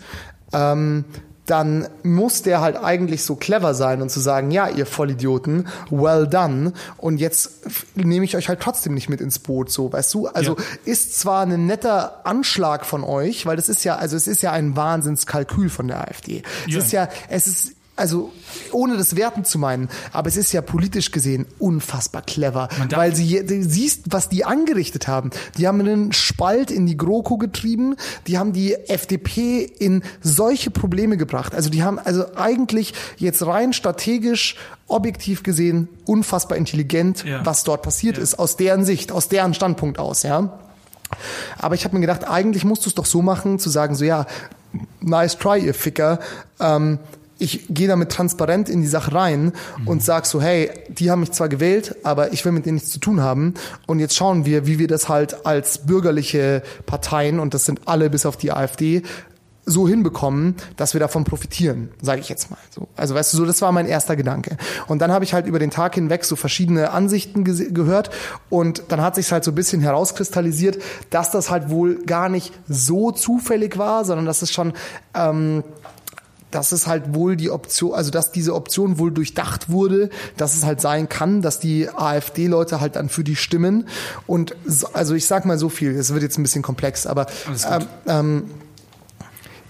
[0.53, 1.05] ähm,
[1.45, 6.25] dann muss der halt eigentlich so clever sein und zu sagen, ja, ihr Vollidioten, well
[6.25, 6.71] done.
[6.95, 7.51] Und jetzt
[7.95, 10.27] nehme ich euch halt trotzdem nicht mit ins Boot, so, weißt du?
[10.27, 10.63] Also Ja.
[10.85, 14.53] ist zwar ein netter Anschlag von euch, weil das ist ja, also es ist ja
[14.53, 16.43] ein Wahnsinnskalkül von der AfD.
[16.65, 16.79] Es Ja.
[16.79, 18.31] ist ja, es ist, also
[18.71, 23.45] ohne das werten zu meinen, aber es ist ja politisch gesehen unfassbar clever, weil sie
[23.45, 25.29] du siehst, was die angerichtet haben.
[25.57, 31.17] Die haben einen Spalt in die GroKo getrieben, die haben die FDP in solche Probleme
[31.17, 31.53] gebracht.
[31.53, 34.55] Also die haben also eigentlich jetzt rein strategisch
[34.87, 37.45] objektiv gesehen unfassbar intelligent, Ja.
[37.45, 38.23] was dort passiert Ja.
[38.23, 40.57] ist aus deren Sicht, aus deren Standpunkt aus, ja.
[41.59, 44.03] Aber ich habe mir gedacht, eigentlich musst du es doch so machen, zu sagen, so
[44.03, 44.25] ja,
[44.99, 46.19] nice try, ihr Ficker.
[46.59, 46.97] Ähm,
[47.39, 49.53] ich gehe damit transparent in die Sache rein
[49.85, 52.91] und sag so, hey, die haben mich zwar gewählt, aber ich will mit denen nichts
[52.91, 53.53] zu tun haben.
[53.87, 58.09] Und jetzt schauen wir, wie wir das halt als bürgerliche Parteien, und das sind alle
[58.09, 59.03] bis auf die AfD,
[59.65, 62.59] so hinbekommen, dass wir davon profitieren, sage ich jetzt mal.
[62.69, 62.87] So.
[62.97, 64.57] Also weißt du, so das war mein erster Gedanke.
[64.87, 68.09] Und dann habe ich halt über den Tag hinweg so verschiedene Ansichten gehört
[68.49, 72.53] und dann hat sich halt so ein bisschen herauskristallisiert, dass das halt wohl gar nicht
[72.67, 74.73] so zufällig war, sondern dass es schon
[75.13, 75.63] ähm,
[76.53, 80.63] dass es halt wohl die Option, also dass diese Option wohl durchdacht wurde, dass es
[80.63, 83.87] halt sein kann, dass die AfD-Leute halt dann für die stimmen.
[84.27, 87.25] Und so, also ich sag mal so viel, es wird jetzt ein bisschen komplex, aber
[87.47, 88.43] ähm, ähm,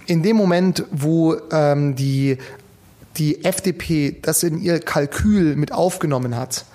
[0.08, 2.38] in dem Moment, wo ähm, die,
[3.16, 6.66] die FDP das in ihr Kalkül mit aufgenommen hat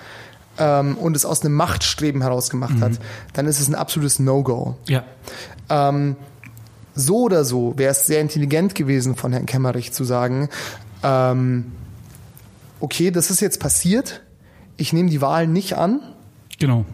[0.59, 2.93] ähm, und es aus einem Machtstreben heraus gemacht hat,
[3.35, 4.77] dann ist es ein absolutes No-Go.
[4.87, 5.05] Ja.
[5.69, 6.17] Ähm,
[6.99, 10.49] so oder so wäre es sehr intelligent gewesen von Herrn Kemmerich zu sagen,
[11.03, 11.73] ähm,
[12.81, 14.23] okay, das ist jetzt passiert,
[14.77, 16.01] ich nehme die Wahl nicht an
[16.59, 16.85] Genau.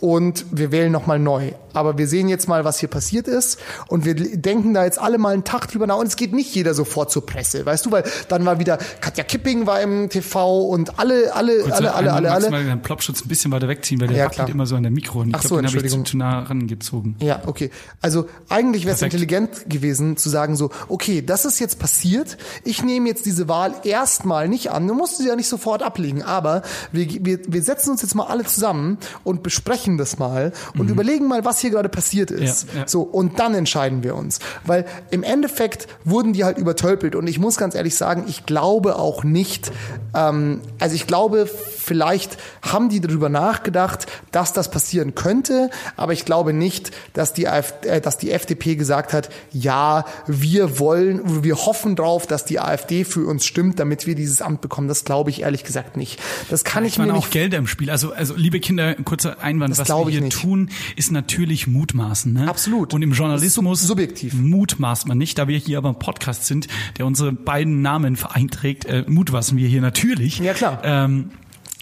[0.00, 1.52] Und wir wählen nochmal neu.
[1.72, 5.18] Aber wir sehen jetzt mal, was hier passiert ist und wir denken da jetzt alle
[5.18, 7.92] mal einen Tag drüber nach und es geht nicht jeder sofort zur Presse, weißt du,
[7.92, 12.12] weil dann war wieder Katja Kipping war im TV und alle, alle, Kurz alle, alle,
[12.14, 12.64] alle, alle.
[12.64, 15.20] den Plopschutz ein bisschen weiter wegziehen, weil der Ja, wackelt immer so an der Mikro.
[15.20, 17.16] Und ich Ach so, glaube, den habe ich zu, zu nah rangezogen.
[17.20, 17.70] Ja, okay.
[18.00, 22.38] Also eigentlich wäre es intelligent gewesen zu sagen so, okay, das ist jetzt passiert.
[22.64, 24.86] Ich nehme jetzt diese Wahl erstmal nicht an.
[24.86, 28.26] Du musst sie ja nicht sofort ablegen, aber wir, wir, wir setzen uns jetzt mal
[28.26, 32.64] alle zusammen und besprechen das mal und überlegen mal, was hier gerade passiert ist.
[32.64, 32.70] Mhm.
[32.74, 32.88] Ja, ja.
[32.88, 37.38] So und dann entscheiden wir uns, weil im Endeffekt wurden die halt übertölpelt und ich
[37.38, 39.70] muss ganz ehrlich sagen, ich glaube auch nicht.
[40.14, 46.24] Ähm, also ich glaube, vielleicht haben die darüber nachgedacht, dass das passieren könnte, aber ich
[46.24, 51.56] glaube nicht, dass die, AfD, äh, dass die FDP gesagt hat, ja, wir wollen, wir
[51.56, 54.88] hoffen drauf, dass die AfD für uns stimmt, damit wir dieses Amt bekommen.
[54.88, 56.20] Das glaube ich ehrlich gesagt nicht.
[56.50, 57.90] Das kann ich, Ich meine mir auch nicht Gelder im Spiel.
[57.90, 60.38] Also, also liebe Kinder, kurzer Einwand, Das was wir hier nicht.
[60.40, 62.32] tun, ist natürlich Mutmaßen.
[62.32, 62.48] Ne?
[62.48, 62.94] Absolut.
[62.94, 64.34] Und im Journalismus sub- subjektiv.
[64.34, 66.68] mutmaßt man nicht, da wir hier aber ein Podcast sind,
[66.98, 70.38] der unsere beiden Namen vereinträgt, äh, mutmaßen wir hier natürlich.
[70.38, 70.80] Ja, klar.
[70.84, 71.30] Ähm,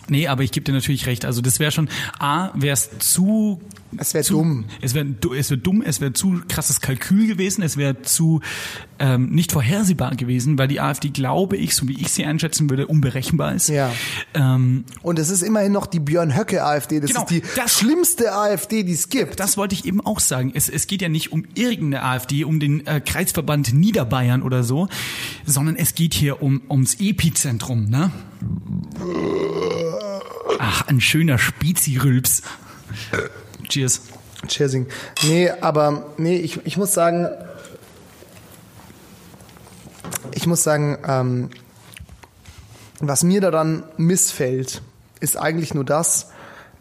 [0.09, 1.25] nee, aber ich gebe dir natürlich recht.
[1.25, 1.89] Also das wäre schon,
[2.19, 3.61] A, wäre es zu
[3.97, 4.65] Es wäre dumm.
[4.81, 5.07] Es wäre
[5.39, 8.41] es wär dumm, es wäre zu krasses Kalkül gewesen, es wäre zu
[8.99, 12.87] ähm, nicht vorhersehbar gewesen, weil die AfD, glaube ich, so wie ich sie einschätzen würde,
[12.87, 13.69] unberechenbar ist.
[13.69, 13.91] Ja.
[14.35, 17.01] Ähm, Und es ist immerhin noch die Björn Höcke AfD.
[17.01, 19.41] Das Genau, ist die das- schlimmste AfD, die es gibt.
[19.41, 20.53] Das wollte ich eben auch sagen.
[20.55, 24.89] Es, es geht ja nicht um irgendeine AfD, um den äh, Kreisverband Niederbayern oder so,
[25.45, 28.11] sondern es geht hier um ums Epizentrum, ne?
[30.59, 32.43] Ach, ein schöner Spezi-Rülps.
[33.69, 34.03] Cheers.
[34.47, 34.87] Cheersing.
[35.23, 37.29] Nee, aber nee, ich, ich muss sagen,
[40.33, 41.51] ich muss sagen, ähm,
[43.01, 44.81] Was mir daran missfällt,
[45.21, 46.31] ist eigentlich nur das,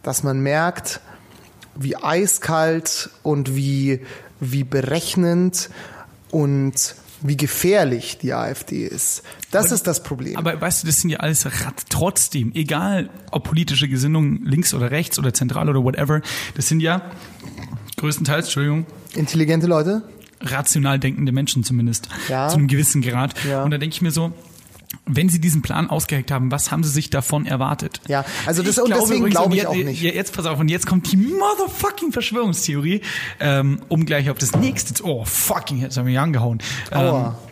[0.03, 1.01] dass man merkt,
[1.75, 4.05] wie eiskalt und wie,
[4.39, 5.69] wie berechnend
[6.29, 9.23] und wie gefährlich die AfD ist.
[9.51, 10.37] Das ist das Problem.
[10.37, 14.91] Aber weißt du, das sind ja alles Rat trotzdem, egal ob politische Gesinnung links oder
[14.91, 16.21] rechts oder zentral oder whatever,
[16.55, 17.01] das sind ja
[17.97, 20.03] größtenteils, Entschuldigung, Intelligente Leute?
[20.41, 22.09] rational denkende Menschen zumindest.
[22.27, 22.49] Ja.
[22.49, 23.33] Zu einem gewissen Grad.
[23.45, 23.63] Ja.
[23.63, 24.33] Und da denke ich mir so,
[25.05, 27.99] wenn sie diesen Plan ausgeheckt haben, was haben sie sich davon erwartet?
[28.07, 30.01] Ja, also das- Ich und deswegen übrigens, glaube ich und auch nicht.
[30.01, 33.01] je- Jetzt pass auf, und jetzt kommt die motherfucking Verschwörungstheorie,
[33.39, 36.59] ähm, um gleich auf das nächste, zu- oh fucking, jetzt haben wir mich angehauen.
[36.91, 37.27] Aua.
[37.27, 37.49] Ähm,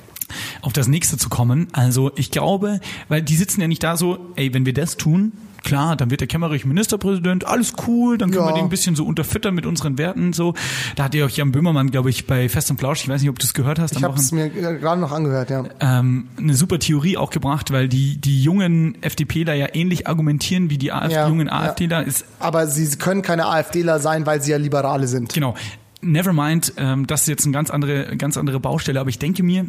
[0.61, 1.67] auf das nächste zu kommen.
[1.73, 2.79] Also ich glaube,
[3.09, 5.33] weil die sitzen ja nicht da so, ey, wenn wir das tun,
[5.63, 8.49] klar, dann wird der Kemmerich Ministerpräsident, alles cool, dann können Ja.
[8.51, 10.53] wir den ein bisschen so unterfüttern mit unseren Werten so.
[10.95, 13.29] Da hat ja auch Jan Böhmermann, glaube ich, bei Fest und Flausch, ich weiß nicht,
[13.29, 15.63] ob du es gehört hast, Ich habe es mir gerade noch angehört, ja.
[15.79, 20.77] ähm, eine super Theorie auch gebracht, weil die, die jungen FDPler ja ähnlich argumentieren wie
[20.77, 21.53] die AfD, Ja, jungen ja.
[21.53, 22.03] AfDler.
[22.05, 25.33] Ist Aber sie können keine AfDler sein, weil sie ja Liberale sind.
[25.33, 25.55] Genau.
[26.01, 29.67] Nevermind, ähm, das ist jetzt eine ganz andere, ganz andere Baustelle, aber ich denke mir,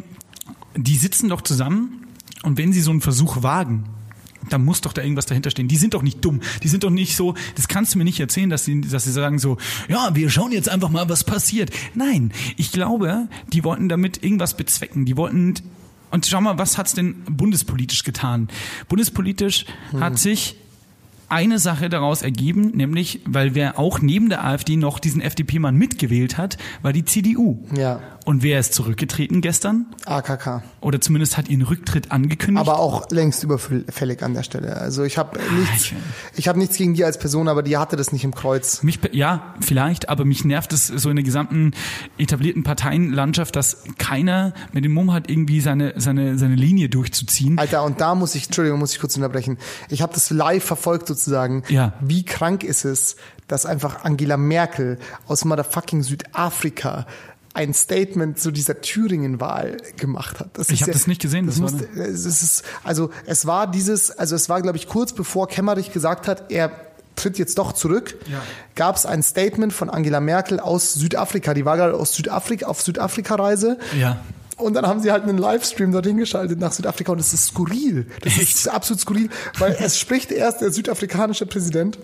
[0.75, 2.07] die sitzen doch zusammen
[2.41, 3.83] und wenn sie so einen Versuch wagen,
[4.49, 5.67] dann muss doch da irgendwas dahinter stehen.
[5.67, 6.41] Die sind doch nicht dumm.
[6.63, 9.11] Die sind doch nicht so, das kannst du mir nicht erzählen, dass sie, dass sie
[9.11, 11.71] sagen so, ja, wir schauen jetzt einfach mal, was passiert.
[11.95, 15.05] Nein, ich glaube, die wollten damit irgendwas bezwecken.
[15.05, 15.55] Die wollten,
[16.11, 18.47] und schau mal, was hat's denn bundespolitisch getan?
[18.87, 19.65] Bundespolitisch
[19.99, 20.55] hat sich
[21.33, 26.37] eine Sache daraus ergeben, nämlich, weil wer auch neben der AfD noch diesen FDP-Mann mitgewählt
[26.37, 27.57] hat, war die CDU.
[27.75, 28.01] Ja.
[28.25, 29.85] Und wer ist zurückgetreten gestern?
[30.05, 30.63] AKK.
[30.79, 32.65] Oder zumindest hat ihren Rücktritt angekündigt.
[32.67, 34.77] Aber auch längst überfällig an der Stelle.
[34.77, 35.93] Also ich habe nichts, ich-
[36.35, 38.81] ich habe nichts gegen die als Person, aber die hatte das nicht im Kreuz.
[38.81, 41.71] Mich, ja, vielleicht, aber mich nervt es so in der gesamten
[42.17, 47.59] etablierten Parteienlandschaft, dass keiner mit dem Mumm hat, irgendwie seine, seine, seine Linie durchzuziehen.
[47.59, 49.57] Alter, und da muss ich, Entschuldigung, muss ich kurz unterbrechen.
[49.89, 51.63] Ich habe das live verfolgt sozusagen.
[51.67, 51.93] Ja.
[51.99, 53.17] Wie krank ist es,
[53.49, 54.97] dass einfach Angela Merkel
[55.27, 57.05] aus motherfucking Südafrika
[57.53, 60.49] ein Statement zu dieser Thüringen-Wahl gemacht hat.
[60.53, 63.45] Das Ich ist hab das nicht gesehen, Das das war musste, es ist, also es
[63.45, 66.71] war dieses, also es war, glaube ich, kurz bevor Kemmerich gesagt hat, er
[67.15, 68.41] tritt jetzt doch zurück, Ja.
[68.73, 71.53] gab es ein Statement von Angela Merkel aus Südafrika.
[71.53, 73.77] Die war gerade aus Südafrika auf Südafrika-Reise.
[73.99, 74.19] Ja.
[74.57, 78.07] Und dann haben sie halt einen Livestream dorthin geschaltet nach Südafrika und das ist skurril.
[78.23, 79.29] Das ist absolut skurril,
[79.59, 81.99] weil es spricht erst der südafrikanische Präsident.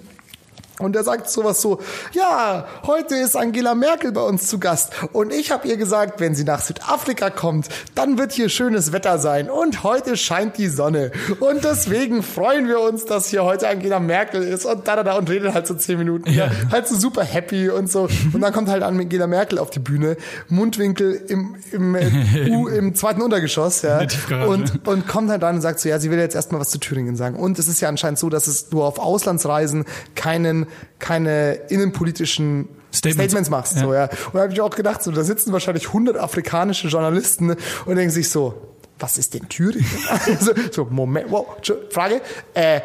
[0.79, 1.79] Und er sagt sowas so,
[2.13, 4.93] ja, heute ist Angela Merkel bei uns zu Gast.
[5.11, 9.19] Und ich habe ihr gesagt, wenn sie nach Südafrika kommt, dann wird hier schönes Wetter
[9.19, 9.49] sein.
[9.49, 11.11] Und heute scheint die Sonne.
[11.41, 14.65] Und deswegen freuen wir uns, dass hier heute Angela Merkel ist.
[14.65, 15.17] Und da, da, da.
[15.17, 16.31] Und redet halt so zehn Minuten.
[16.31, 16.49] Ja.
[16.71, 18.07] Halt so super happy und so.
[18.33, 20.15] Und dann kommt halt Angela Merkel auf die Bühne.
[20.47, 23.81] Mundwinkel im, im, äh, U, im zweiten Untergeschoss.
[23.81, 23.99] Ja.
[24.47, 26.77] Und, und kommt halt rein und sagt so, ja, sie will jetzt erstmal was zu
[26.77, 27.35] Thüringen sagen.
[27.35, 30.67] Und es ist ja anscheinend so, dass es du auf Auslandsreisen keinen,
[30.99, 33.31] keine innenpolitischen Statements.
[33.31, 33.75] Statements, machst.
[33.75, 33.81] Ja.
[33.81, 34.03] So, ja.
[34.03, 37.55] Und da habe ich auch gedacht, so, da sitzen wahrscheinlich 100 afrikanische Journalisten
[37.85, 39.87] und denken sich so, was ist denn Thüringen?
[40.39, 41.45] so, so, Moment, wow,
[41.91, 42.21] Frage,
[42.53, 42.81] äh,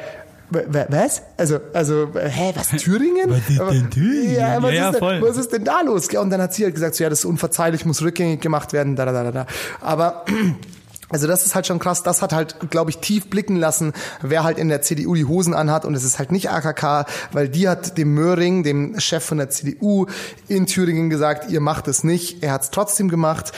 [0.50, 1.22] was?
[1.36, 3.30] Also, also, hä, was, Thüringen?
[3.30, 4.34] Was ist denn Thüringen?
[4.34, 6.08] Ja, was, Ja, ist, denn, was ist denn da los?
[6.08, 8.94] Und dann hat sie halt gesagt, so, ja, das ist unverzeihlich, muss rückgängig gemacht werden,
[8.94, 9.46] da, da, da, da.
[9.80, 10.24] Aber,
[11.14, 12.02] also das ist halt schon krass.
[12.02, 15.54] Das hat halt, glaube ich, tief blicken lassen, wer halt in der CDU die Hosen
[15.54, 15.84] anhat.
[15.84, 19.48] Und es ist halt nicht AKK, weil die hat dem Möhring, dem Chef von der
[19.48, 20.06] CDU
[20.48, 22.42] in Thüringen gesagt, ihr macht es nicht.
[22.42, 23.52] Er hat es trotzdem gemacht.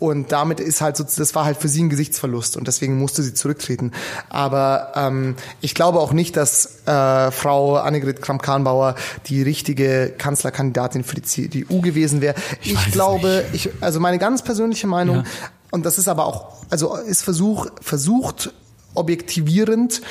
[0.00, 3.22] Und damit ist halt so, das war halt für sie ein Gesichtsverlust und deswegen musste
[3.22, 3.92] sie zurücktreten.
[4.28, 8.96] Aber ähm, ich glaube auch nicht, dass äh, Frau Annegret Kramp-Karrenbauer
[9.28, 12.34] die richtige Kanzlerkandidatin für die CDU gewesen wäre.
[12.62, 15.24] Ich, es glaube, ich, also meine ganz persönliche Meinung, Ja.
[15.70, 18.52] Und das ist aber auch, also ist Versuch, versucht
[18.94, 20.02] objektivierend.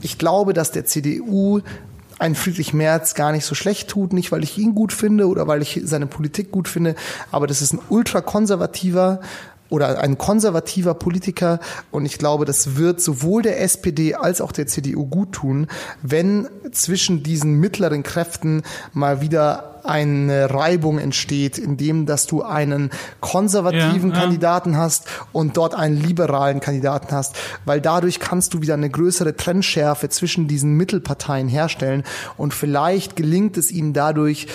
[0.00, 1.60] Ich glaube, dass der CDU
[2.18, 5.46] ein Friedrich Merz gar nicht so schlecht tut, nicht weil ich ihn gut finde oder
[5.46, 6.94] weil ich seine Politik gut finde,
[7.30, 9.20] aber das ist ein ultrakonservativer
[9.68, 11.58] oder ein konservativer Politiker
[11.90, 15.66] und ich glaube, das wird sowohl der SPD als auch der CDU gut tun,
[16.02, 24.10] wenn zwischen diesen mittleren Kräften mal wieder eine Reibung entsteht, indem dass du einen konservativen
[24.10, 24.20] Ja, ja.
[24.22, 29.36] Kandidaten hast und dort einen liberalen Kandidaten hast, weil dadurch kannst du wieder eine größere
[29.36, 32.04] Trennschärfe zwischen diesen Mittelparteien herstellen
[32.36, 34.46] und vielleicht gelingt es ihnen dadurch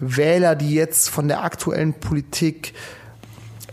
[0.00, 2.72] Wähler, die jetzt von der aktuellen Politik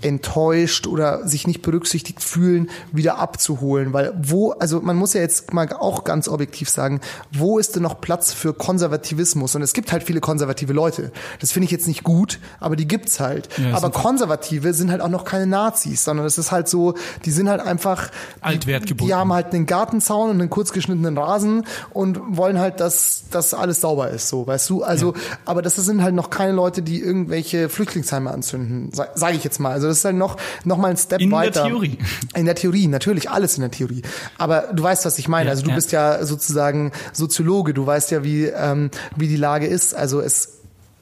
[0.01, 3.93] enttäuscht oder sich nicht berücksichtigt fühlen, wieder abzuholen.
[3.93, 7.83] Weil wo, also man muss ja jetzt mal auch ganz objektiv sagen, wo ist denn
[7.83, 9.55] noch Platz für Konservativismus?
[9.55, 11.11] Und es gibt halt viele konservative Leute.
[11.39, 13.49] Das finde ich jetzt nicht gut, aber die gibt's halt.
[13.57, 17.31] Ja, aber Konservative sind halt auch noch keine Nazis, sondern es ist halt so, die
[17.31, 19.07] sind halt einfach Altwertgebunden.
[19.07, 23.53] Die haben halt einen Gartenzaun und einen kurz geschnittenen Rasen und wollen halt, dass das
[23.53, 24.83] alles sauber ist, so, weißt du?
[24.83, 25.13] Also,
[25.45, 29.71] aber das sind halt noch keine Leute, die irgendwelche Flüchtlingsheime anzünden, sage ich jetzt mal.
[29.71, 31.65] Also das ist halt noch noch mal ein Step In der weiter.
[31.65, 31.97] Theorie.
[32.35, 34.01] In der Theorie, natürlich alles in der Theorie.
[34.37, 35.45] Aber du weißt, was ich meine.
[35.45, 35.75] Ja, also du ja.
[35.75, 37.73] bist ja sozusagen Soziologe.
[37.73, 39.93] Du weißt ja, wie ähm, wie die Lage ist.
[39.93, 40.54] Also es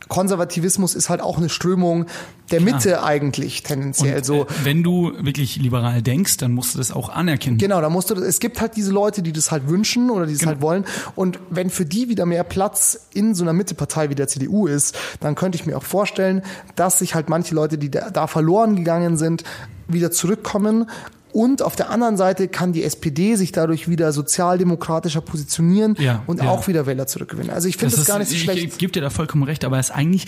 [0.09, 2.05] Konservativismus ist halt auch eine Strömung
[2.51, 4.17] der Mitte eigentlich tendenziell.
[4.17, 7.57] Und, so äh, wenn du wirklich liberal denkst, dann musst du das auch anerkennen.
[7.57, 10.33] Genau, da musst du, es gibt halt diese Leute, die das halt wünschen oder die
[10.33, 10.51] es Genau.
[10.51, 10.85] halt wollen.
[11.15, 14.95] Und wenn für die wieder mehr Platz in so einer Mittepartei wie der CDU ist,
[15.19, 16.43] dann könnte ich mir auch vorstellen,
[16.75, 19.43] dass sich halt manche Leute, die da, da verloren gegangen sind,
[19.87, 20.89] wieder zurückkommen.
[21.33, 26.41] Und auf der anderen Seite kann die SPD sich dadurch wieder sozialdemokratischer positionieren Ja, und
[26.43, 26.49] ja.
[26.49, 27.49] auch wieder Wähler zurückgewinnen.
[27.51, 28.63] Also ich finde das, ist- gar nicht so schlecht.
[28.63, 30.25] Ich gebe dir da vollkommen recht, aber es ist eigentlich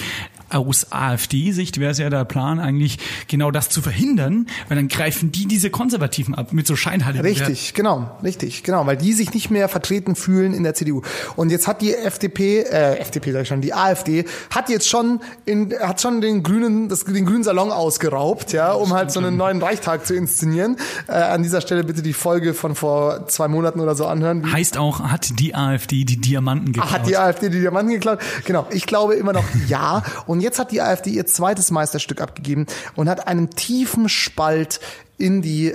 [0.49, 2.97] aus AfD-Sicht wäre es ja der Plan, eigentlich
[3.27, 7.73] genau das zu verhindern, weil dann greifen die diese Konservativen ab mit so scheinheiligen Richtig,
[7.73, 11.01] genau, richtig, genau, weil die sich nicht mehr vertreten fühlen in der CDU.
[11.35, 15.19] Und jetzt hat die FDP, äh, FDP sag ich schon, die AfD hat jetzt schon
[15.45, 19.37] in, hat schon den grünen, das, den grünen Salon ausgeraubt, ja, um halt so einen
[19.37, 20.77] neuen Reichstag zu inszenieren.
[21.07, 24.51] Äh, an dieser Stelle bitte die Folge von vor zwei Monaten oder so anhören.
[24.51, 26.91] Heißt auch, hat die AfD die Diamanten geklaut.
[26.91, 28.19] hat die AfD die Diamanten geklaut?
[28.45, 28.67] Genau.
[28.71, 30.03] Ich glaube immer noch ja.
[30.27, 32.65] Und jetzt hat die AfD ihr zweites Meisterstück abgegeben
[32.95, 34.79] und hat einen tiefen Spalt
[35.17, 35.73] in die,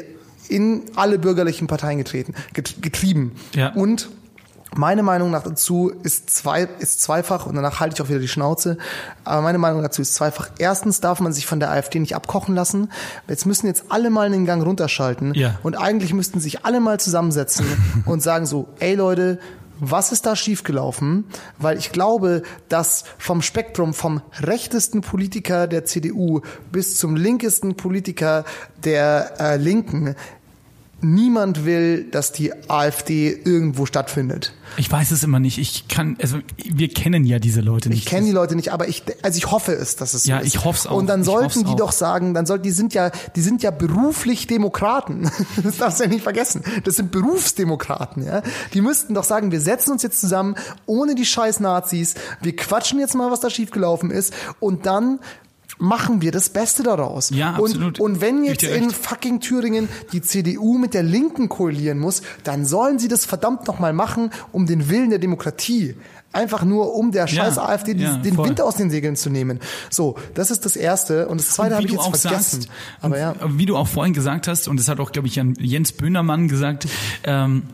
[0.49, 3.33] in alle bürgerlichen Parteien getreten, get- getrieben.
[3.55, 3.73] Ja.
[3.73, 4.09] Und
[4.77, 8.29] meine Meinung nach dazu ist, zwei, ist zweifach und danach halte ich auch wieder die
[8.29, 8.79] Schnauze.
[9.25, 10.51] Aber meine Meinung dazu ist zweifach.
[10.59, 12.91] Erstens darf man sich von der AfD nicht abkochen lassen.
[13.29, 15.35] Jetzt müssen jetzt alle mal den Gang runterschalten.
[15.35, 15.59] Ja.
[15.63, 17.67] Und eigentlich müssten sich alle mal zusammensetzen
[18.07, 19.39] und sagen so, ey Leute,
[19.81, 21.25] was ist da schiefgelaufen?
[21.59, 28.45] Weil ich glaube, dass vom Spektrum vom rechtesten Politiker der CDU bis zum linkesten Politiker
[28.85, 30.15] der äh, Linken
[31.03, 34.53] niemand will, dass die AfD irgendwo stattfindet.
[34.77, 35.59] Ich weiß es immer nicht.
[35.59, 37.99] Ich kann, also wir kennen ja diese Leute nicht.
[38.01, 40.39] Ich kenne die Leute nicht, aber ich, also ich hoffe es, dass es so Ja,
[40.39, 40.47] ist.
[40.55, 40.97] ich hoff's auch.
[40.97, 41.77] Und dann Ich sollten die auch.
[41.77, 45.31] doch sagen, dann sollten, die sind ja, die sind ja beruflich Demokraten.
[45.63, 46.63] Das darfst du ja nicht vergessen.
[46.85, 48.43] Das sind Berufsdemokraten, ja.
[48.75, 50.55] Die müssten doch sagen, wir setzen uns jetzt zusammen,
[50.87, 55.19] ohne die scheiß Nazis, wir quatschen jetzt mal, was da schiefgelaufen ist, und dann
[55.81, 57.31] machen wir das Beste daraus.
[57.31, 57.99] Ja, absolut.
[57.99, 62.65] Und, und wenn jetzt in fucking Thüringen die CDU mit der Linken koalieren muss, dann
[62.65, 65.97] sollen sie das verdammt nochmal machen, um den Willen der Demokratie.
[66.33, 68.49] Einfach nur, um der scheiß Ja, AfD ja, den voll.
[68.49, 69.59] Wind aus den Segeln zu nehmen.
[69.91, 71.27] So, das ist das Erste.
[71.27, 72.63] Und das Zweite habe wie ich jetzt auch vergessen.
[72.63, 72.69] sagst,
[73.01, 73.35] Aber ja.
[73.49, 76.87] wie du auch vorhin gesagt hast, und das hat auch, glaube ich, Jens Böhnermann gesagt,
[77.25, 77.65] ähm,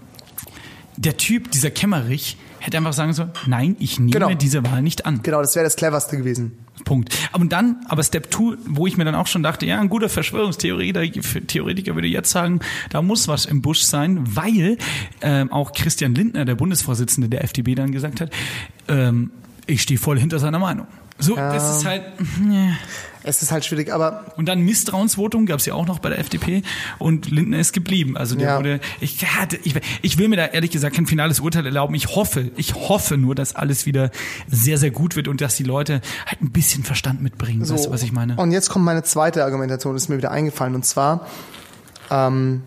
[0.96, 4.35] der Typ, dieser Kämmerich, hätte einfach sagen sollen, nein, ich nehme Genau.
[4.35, 5.21] diese Wahl nicht an.
[5.23, 6.53] Genau, das wäre das Cleverste gewesen.
[6.85, 7.14] Punkt.
[7.33, 10.09] Aber dann, aber Step 2, wo ich mir dann auch schon dachte, ja, ein guter
[10.09, 12.61] Verschwörungstheoretiker Theoretiker würde jetzt sagen,
[12.91, 14.77] da muss was im Busch sein, weil
[15.23, 18.31] ähm, auch Christian Lindner, der Bundesvorsitzende der FDP, dann gesagt hat,
[18.89, 19.31] ähm,
[19.67, 20.87] ich stehe voll hinter seiner Meinung.
[21.19, 22.03] So, das ist halt.
[23.27, 26.20] Es ist halt schwierig, aber Und dann Misstrauensvotum gab es ja auch noch bei der
[26.20, 26.62] FDP
[26.99, 28.16] und Lindner ist geblieben.
[28.16, 28.59] Also der Ja.
[28.59, 28.81] wurde.
[29.01, 31.95] Ich, hatte, ich, ich will mir da ehrlich gesagt kein finales Urteil erlauben.
[31.97, 34.11] Ich hoffe, ich hoffe nur, dass alles wieder
[34.49, 37.68] sehr, sehr gut wird und dass die Leute halt ein bisschen Verstand mitbringen.
[37.68, 38.37] Weißt du, was ich meine?
[38.37, 40.77] Und jetzt kommt meine zweite Argumentation, ist mir wieder eingefallen.
[40.77, 41.27] Und zwar,
[42.11, 42.62] ähm,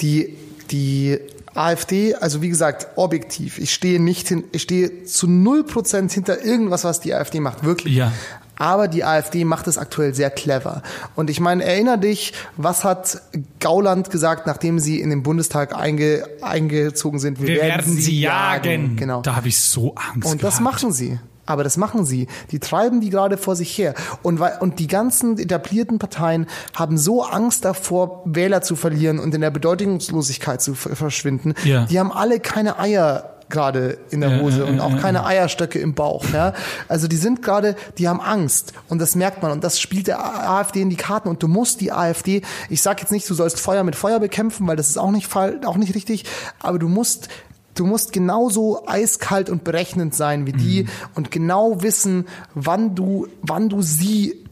[0.00, 0.36] die,
[0.70, 1.18] die
[1.54, 3.58] AfD, also wie gesagt, objektiv.
[3.58, 7.64] Ich stehe nicht hin, ich stehe zu null Prozent hinter irgendwas, was die AfD macht.
[7.64, 7.94] Wirklich.
[7.94, 8.12] Ja.
[8.56, 10.82] Aber die AfD macht es aktuell sehr clever.
[11.16, 13.20] Und ich meine, erinner dich, was hat
[13.60, 17.40] Gauland gesagt, nachdem sie in den Bundestag einge, eingezogen sind?
[17.40, 18.96] Wir werden sie jagen.
[18.96, 19.22] Genau.
[19.22, 20.30] Da habe ich so Angst.
[20.30, 20.64] Und das gehabt.
[20.64, 21.18] machen sie.
[21.44, 22.28] Aber das machen sie.
[22.52, 23.94] Die treiben die gerade vor sich her.
[24.22, 29.40] Und, und die ganzen etablierten Parteien haben so Angst davor, Wähler zu verlieren und in
[29.40, 31.54] der Bedeutungslosigkeit zu ver- verschwinden.
[31.64, 31.84] Ja.
[31.86, 36.24] Die haben alle keine Eier gerade in der Hose und auch keine Eierstöcke im Bauch.
[36.32, 36.54] Ja?
[36.88, 40.18] Also die sind gerade, die haben Angst und das merkt man und das spielt der
[40.50, 43.60] AfD in die Karten und du musst die AfD, ich sag jetzt nicht, du sollst
[43.60, 46.24] Feuer mit Feuer bekämpfen, weil das ist auch nicht auch nicht richtig,
[46.58, 47.28] aber du musst
[47.74, 53.70] Du musst genauso eiskalt und berechnend sein wie die und genau wissen, wann du, wann
[53.70, 54.44] du sie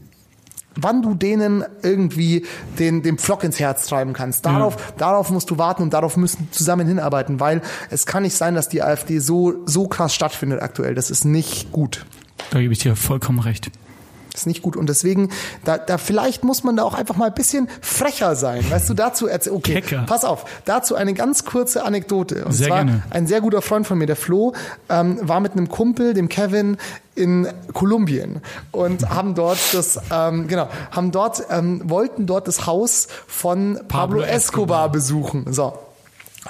[0.75, 2.45] wann du denen irgendwie
[2.79, 4.45] den, den Pflock ins Herz treiben kannst.
[4.45, 8.55] Darauf, darauf musst du warten und darauf müssen zusammen hinarbeiten, weil es kann nicht sein,
[8.55, 10.95] dass die AfD so, so krass stattfindet aktuell.
[10.95, 12.05] Das ist nicht gut.
[12.51, 13.71] Da gebe ich dir vollkommen recht.
[14.33, 14.75] Ist nicht gut.
[14.75, 15.29] Und deswegen,
[15.63, 18.63] da, da vielleicht muss man da auch einfach mal ein bisschen frecher sein.
[18.69, 20.03] Weißt du, dazu erzähl, okay, Kecker.
[20.07, 22.45] pass auf, dazu eine ganz kurze Anekdote.
[22.45, 23.03] Und Sehr zwar gerne.
[23.09, 24.53] ein sehr guter Freund von mir, der Flo,
[24.89, 26.77] ähm, war mit einem Kumpel, dem Kevin,
[27.13, 33.09] in Kolumbien und haben dort das, ähm, genau, haben dort, ähm, wollten dort das Haus
[33.27, 34.89] von Pablo, Pablo Escobar, Escobar.
[34.89, 35.53] besuchen.
[35.53, 35.73] So.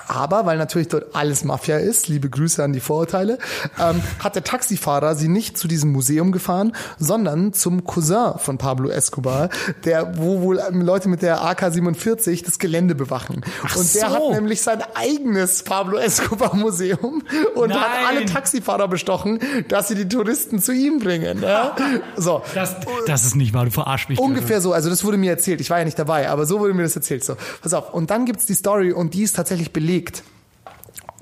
[0.07, 3.37] Aber weil natürlich dort alles Mafia ist, liebe Grüße an die Vorurteile,
[3.77, 8.89] ähm, hat der Taxifahrer sie nicht zu diesem Museum gefahren, sondern zum Cousin von Pablo
[8.89, 9.49] Escobar,
[9.83, 13.43] der wo wohl Leute mit der AK-47 das Gelände bewachen.
[13.75, 14.15] und der so.
[14.15, 17.23] hat nämlich sein eigenes Pablo Escobar Museum
[17.55, 18.05] und hat Nein.
[18.07, 21.41] alle Taxifahrer bestochen, dass sie die Touristen zu ihm bringen.
[21.41, 21.75] Ja?
[22.17, 22.43] So.
[22.53, 22.75] Das,
[23.07, 24.19] das ist nicht wahr, du verarsch mich.
[24.19, 26.73] Ungefähr so, also das wurde mir erzählt, ich war ja nicht dabei, aber so wurde
[26.73, 27.23] mir das erzählt.
[27.23, 27.93] So, pass auf.
[27.93, 30.23] Und dann gibt's die Story und die ist tatsächlich belegt.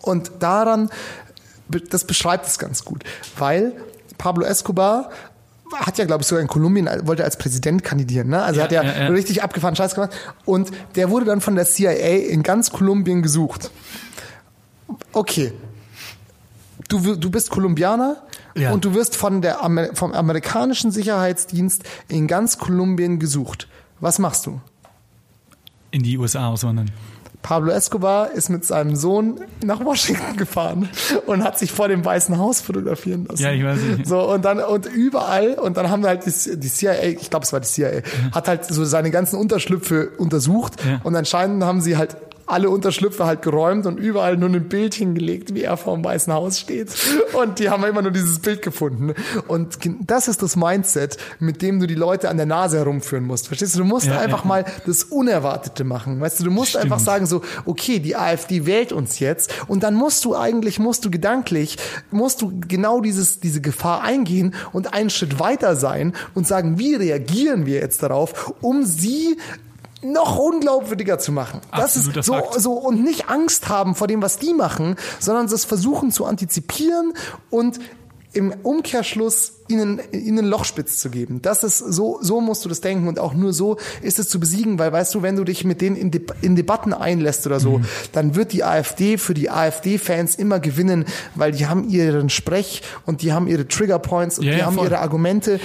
[0.01, 0.89] Und daran,
[1.89, 3.03] das beschreibt es ganz gut,
[3.37, 3.73] weil
[4.17, 5.09] Pablo Escobar
[5.75, 8.41] hat ja, glaube ich, sogar in Kolumbien, wollte als Präsident kandidieren, ne?
[8.41, 9.07] Also Ja, hat ja, ja, ja.
[9.09, 10.11] richtig abgefahren Scheiß gemacht.
[10.45, 13.69] Und der wurde dann von der CIA in ganz Kolumbien gesucht.
[15.13, 15.53] Okay.
[16.87, 18.17] Du, du bist Kolumbianer
[18.55, 18.71] Ja.
[18.71, 23.67] und du wirst von der, Amer- vom amerikanischen Sicherheitsdienst in ganz Kolumbien gesucht.
[23.99, 24.59] Was machst du?
[25.91, 26.89] In die USA auswandern.
[27.41, 30.89] Pablo Escobar ist mit seinem Sohn nach Washington gefahren
[31.25, 33.41] und hat sich vor dem Weißen Haus fotografieren lassen.
[33.41, 34.07] Ja, ich weiß nicht.
[34.07, 37.53] So und dann und überall und dann haben halt die, die CIA, ich glaube es
[37.53, 38.01] war die CIA,
[38.33, 40.99] hat halt so seine ganzen Unterschlüpfe untersucht Ja.
[41.03, 42.17] und anscheinend haben sie halt
[42.49, 46.33] alle Unterschlüpfe halt geräumt und überall nur ein Bild hingelegt, wie er vor dem Weißen
[46.33, 46.89] Haus steht.
[47.33, 49.13] Und die haben immer nur dieses Bild gefunden.
[49.47, 53.47] Und das ist das Mindset, mit dem du die Leute an der Nase herumführen musst.
[53.47, 53.79] Verstehst du?
[53.79, 54.47] Du musst Ja, einfach ja.
[54.47, 56.19] mal das Unerwartete machen.
[56.19, 56.85] Weißt du, du musst Stimmt.
[56.85, 59.53] einfach sagen so, okay, die AfD wählt uns jetzt.
[59.67, 61.77] Und dann musst du eigentlich, musst du gedanklich,
[62.11, 66.95] musst du genau dieses, diese Gefahr eingehen und einen Schritt weiter sein und sagen, wie
[66.95, 69.37] reagieren wir jetzt darauf, um sie
[70.01, 71.61] noch unglaubwürdiger zu machen.
[71.75, 75.65] Das ist so, so und nicht Angst haben vor dem, was die machen, sondern das
[75.65, 77.13] versuchen zu antizipieren
[77.49, 77.79] und
[78.31, 81.41] im Umkehrschluss ihnen, ihnen Lochspitz zu geben.
[81.41, 84.39] Das ist so, so musst du das denken und auch nur so ist es zu
[84.39, 87.59] besiegen, weil weißt du, wenn du dich mit denen in, Deb in Debatten einlässt oder
[87.59, 87.81] so,
[88.11, 93.23] dann wird die AfD für die AfD-Fans immer gewinnen, weil die haben ihren Sprech und
[93.23, 94.85] die haben ihre Triggerpoints und Ja, die ja, haben voll.
[94.85, 95.59] ihre Argumente.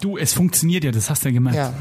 [0.00, 1.56] Du, es funktioniert ja, das hast du ja gemerkt.
[1.56, 1.72] Ja.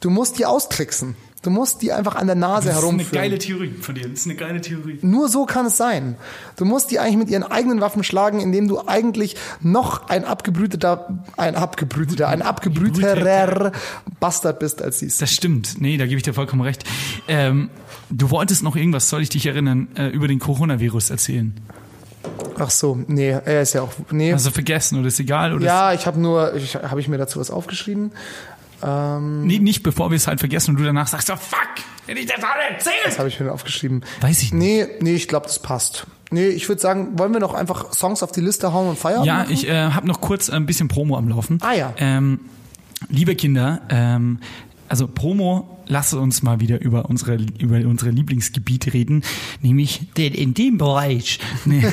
[0.00, 1.14] Du musst die austricksen.
[1.46, 3.12] Du musst die einfach an der Nase Das ist eine herumführen.
[3.22, 4.08] geile Theorie von dir.
[4.08, 4.98] Das ist eine geile Theorie.
[5.02, 6.16] Nur so kann es sein.
[6.56, 11.22] Du musst die eigentlich mit ihren eigenen Waffen schlagen, indem du eigentlich noch ein abgebrüteter,
[11.36, 13.70] ein abgebrüteter, ein abgebrüterer
[14.18, 15.12] Bastard bist als sie.
[15.18, 15.80] Das stimmt.
[15.80, 16.82] Nee, da gebe ich dir vollkommen recht.
[17.28, 17.70] Ähm,
[18.10, 21.54] du wolltest noch irgendwas, soll ich dich erinnern, äh, über den Coronavirus erzählen?
[22.58, 24.32] Ach so, nee, er ist ja auch, nee.
[24.32, 25.54] Du vergessen oder ist egal?
[25.54, 28.10] Oder ja, ich habe nur, habe ich mir dazu was aufgeschrieben?
[28.82, 31.58] Ist, nee, nicht bevor wir es halt vergessen und du danach sagst, oh, fuck,
[32.06, 33.18] hätte ich das alle Was erzählt.
[33.18, 34.04] habe ich mir aufgeschrieben?
[34.20, 34.52] Weiß ich nicht.
[34.52, 36.06] Nee, nee, ich glaube, das passt.
[36.30, 39.24] Nee, ich würde sagen, wollen wir noch einfach Songs auf die Liste hauen und feiern?
[39.24, 41.58] Ja, ich äh, habe noch kurz ein bisschen Promo am Laufen.
[41.62, 41.94] Ah, ja.
[41.98, 42.40] Ähm,
[43.08, 44.40] liebe Kinder, ähm,
[44.88, 49.22] also Promo, lasst uns mal wieder über unsere über unsere Lieblingsgebiete reden,
[49.60, 51.38] nämlich den in dem Bereich.
[51.64, 51.84] Nee.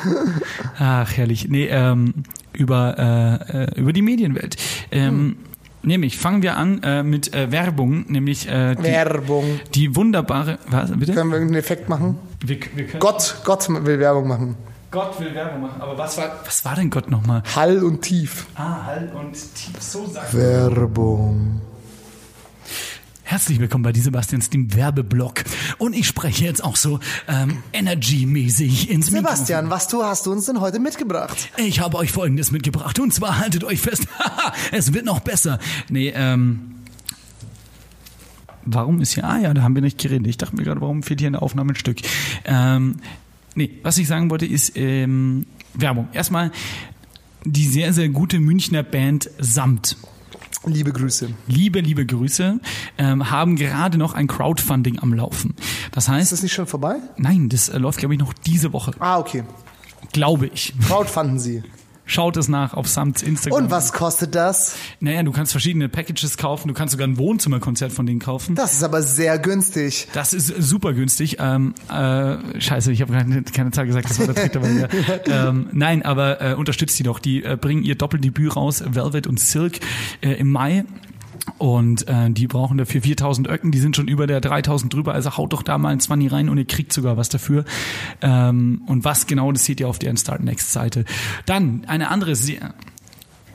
[0.78, 1.48] Ach herrlich.
[1.48, 2.14] Nee, ähm,
[2.52, 4.56] über äh, äh, über die Medienwelt.
[4.90, 5.36] Ähm,
[5.84, 9.60] Nämlich fangen wir an äh, mit äh, Werbung, nämlich äh, die, Werbung.
[9.74, 10.58] die wunderbare.
[10.68, 11.12] Was bitte?
[11.12, 12.18] Können wir irgendeinen Effekt machen?
[12.44, 14.56] Wir, wir können, Gott, Gott will Werbung machen.
[14.90, 15.80] Gott will Werbung machen.
[15.80, 17.42] Aber was war was war denn Gott nochmal?
[17.54, 18.46] Hall und Tief.
[18.54, 19.80] Ah, Hall und Tief.
[19.80, 21.60] So sagt Werbung.
[23.26, 25.44] Herzlich willkommen bei die Sebastians, dem Werbeblock.
[25.78, 30.44] Und ich spreche jetzt auch so ähm, energy-mäßig ins Sebastian, was du hast du uns
[30.44, 31.48] denn heute mitgebracht?
[31.56, 32.98] Ich habe euch Folgendes mitgebracht.
[32.98, 34.06] Und zwar haltet euch fest,
[34.72, 35.58] es wird noch besser.
[35.88, 36.70] Nee, ähm...
[38.66, 39.24] Warum ist hier...
[39.24, 40.26] Ah ja, da haben wir nicht geredet.
[40.26, 41.98] Ich dachte mir gerade, warum fehlt hier in der Aufnahme ein Stück?
[42.44, 42.96] Ähm,
[43.54, 46.08] nee, was ich sagen wollte ist ähm, Werbung.
[46.12, 46.50] Erstmal
[47.44, 49.96] die sehr, sehr gute Münchner Band Samt.
[50.66, 51.28] Liebe Grüße.
[51.46, 52.58] liebe, liebe Grüße,
[52.98, 55.54] ähm, haben gerade noch ein Crowdfunding am Laufen.
[55.92, 56.96] Das Ist heißt, das nicht schon vorbei?
[57.16, 58.92] nein, das äh, läuft, glaube ich, noch diese Woche.
[58.98, 59.44] Ah, okay.
[60.12, 60.72] Glaube ich.
[60.86, 61.62] Crowd fanden sie.
[62.06, 63.64] Schaut es nach auf Samts Instagram.
[63.64, 64.76] Und was kostet das?
[65.00, 68.54] Naja, du kannst verschiedene Packages kaufen, du kannst sogar ein Wohnzimmerkonzert von denen kaufen.
[68.54, 70.08] Das ist aber sehr günstig.
[70.12, 71.38] Das ist super günstig.
[71.40, 74.88] Ähm, äh, scheiße, ich habe keine, keine Zahl gesagt, das war der Trick dabei.
[75.26, 75.48] Ja.
[75.48, 77.18] ähm, nein, aber äh, unterstützt die doch.
[77.18, 79.80] Die äh, bringen ihr Doppeldebüt raus, Velvet und Silk,
[80.20, 80.84] äh, im Mai.
[81.58, 85.36] Und äh, die brauchen dafür 4000 Öcken, die sind schon über der 3000 drüber, also
[85.36, 87.64] haut doch da mal ein 20 rein und ihr kriegt sogar was dafür.
[88.22, 91.04] Ähm, und was genau, das seht ihr auf deren Start Next Seite.
[91.46, 92.58] Dann eine andere, Se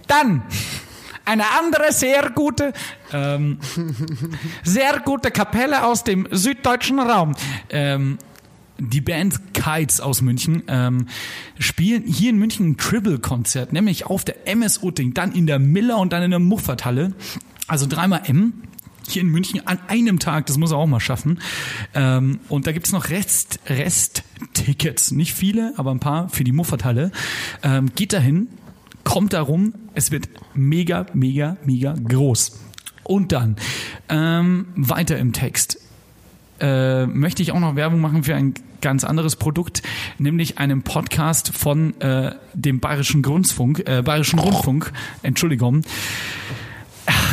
[0.07, 0.43] dann
[1.29, 2.73] Eine andere sehr gute,
[3.13, 3.59] ähm,
[4.63, 7.35] sehr gute Kapelle aus dem süddeutschen Raum.
[7.69, 8.17] Ähm,
[8.79, 11.05] die Band Kites aus München ähm,
[11.59, 15.99] spielen hier in München ein Tribble-Konzert, nämlich auf der MS Utting, dann in der Miller
[15.99, 17.13] und dann in der Muffertalle.
[17.69, 18.53] Also dreimal M
[19.07, 21.39] hier in München an einem Tag, das muss er auch mal schaffen.
[21.93, 27.11] Ähm, und da gibt's noch Rest, Rest-Tickets, nicht viele, aber ein paar für die Muffertalle.
[27.63, 28.49] Ähm, geht dahin,
[29.03, 32.59] kommt da rum, es wird mega, mega, mega groß.
[33.03, 33.55] Und dann
[34.09, 35.79] ähm, weiter im Text
[36.59, 39.81] äh, möchte ich auch noch Werbung machen für ein ganz anderes Produkt,
[40.17, 44.91] nämlich einen Podcast von äh, dem Bayerischen Grundfunk, äh, Bayerischen Rundfunk,
[45.23, 45.83] Entschuldigung.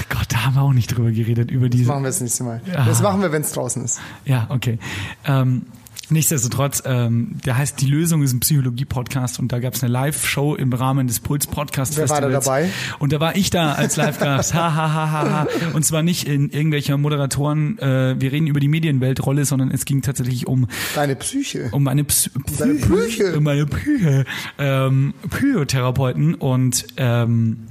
[0.09, 1.89] Ach Gott, da haben wir auch nicht drüber geredet, über diese.
[1.89, 2.61] Machen wir das nächste Mal.
[2.67, 3.99] Das machen wir, wenn es draußen ist.
[4.25, 4.79] Ja, okay.
[5.25, 5.63] Ähm,
[6.09, 10.55] nichtsdestotrotz, ähm, der heißt Die Lösung ist ein Psychologie-Podcast und da gab es eine Live-Show
[10.55, 12.45] im Rahmen des Puls Podcast Wer war da Festivals.
[12.45, 12.71] dabei?
[13.01, 14.55] Und da war ich da als Live-Gast.
[14.55, 15.47] ha, ha, ha, ha, ha.
[15.75, 20.03] Und zwar nicht in irgendwelcher Moderatoren, äh, wir reden über die Medienweltrolle, sondern es ging
[20.03, 21.69] tatsächlich um Deine Psyche.
[21.73, 23.37] um meine Psy Deine Psyche.
[23.37, 24.25] um meine Psyche,
[24.59, 27.67] ähm, Psychotherapeuten und ähm,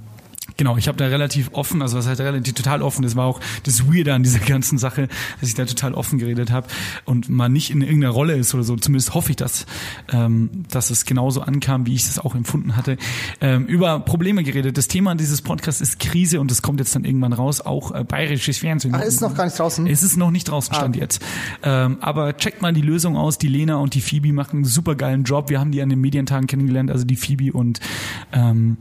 [0.58, 3.42] Genau, ich habe da relativ offen, also was heißt relativ total offen, das war auch
[3.64, 5.10] das Weirde an dieser ganzen Sache,
[5.42, 6.68] dass ich da total offen geredet habe
[7.06, 8.76] und man nicht in irgendeiner Rolle ist oder so.
[8.78, 9.66] Zumindest hoffe ich, dass,
[10.12, 12.98] ähm, dass es genauso ankam, wie ich es auch empfunden hatte.
[13.42, 14.78] Ähm, über Probleme geredet.
[14.78, 17.62] Das Thema dieses Podcasts ist Krise und das kommt jetzt dann irgendwann raus.
[17.62, 18.94] Auch äh, bayerisches Fernsehen.
[18.96, 19.88] Ach, ist noch gar nicht draußen?
[19.88, 21.00] Es ist noch nicht draußen, stand Ah.
[21.00, 21.22] jetzt.
[21.64, 23.38] Ähm, aber checkt mal die Lösung aus.
[23.38, 25.50] Die Lena und die Phoebe machen einen super geilen Job.
[25.50, 27.80] Wir haben die an den Medientagen kennengelernt, also die Phoebe und
[28.32, 28.78] ähm,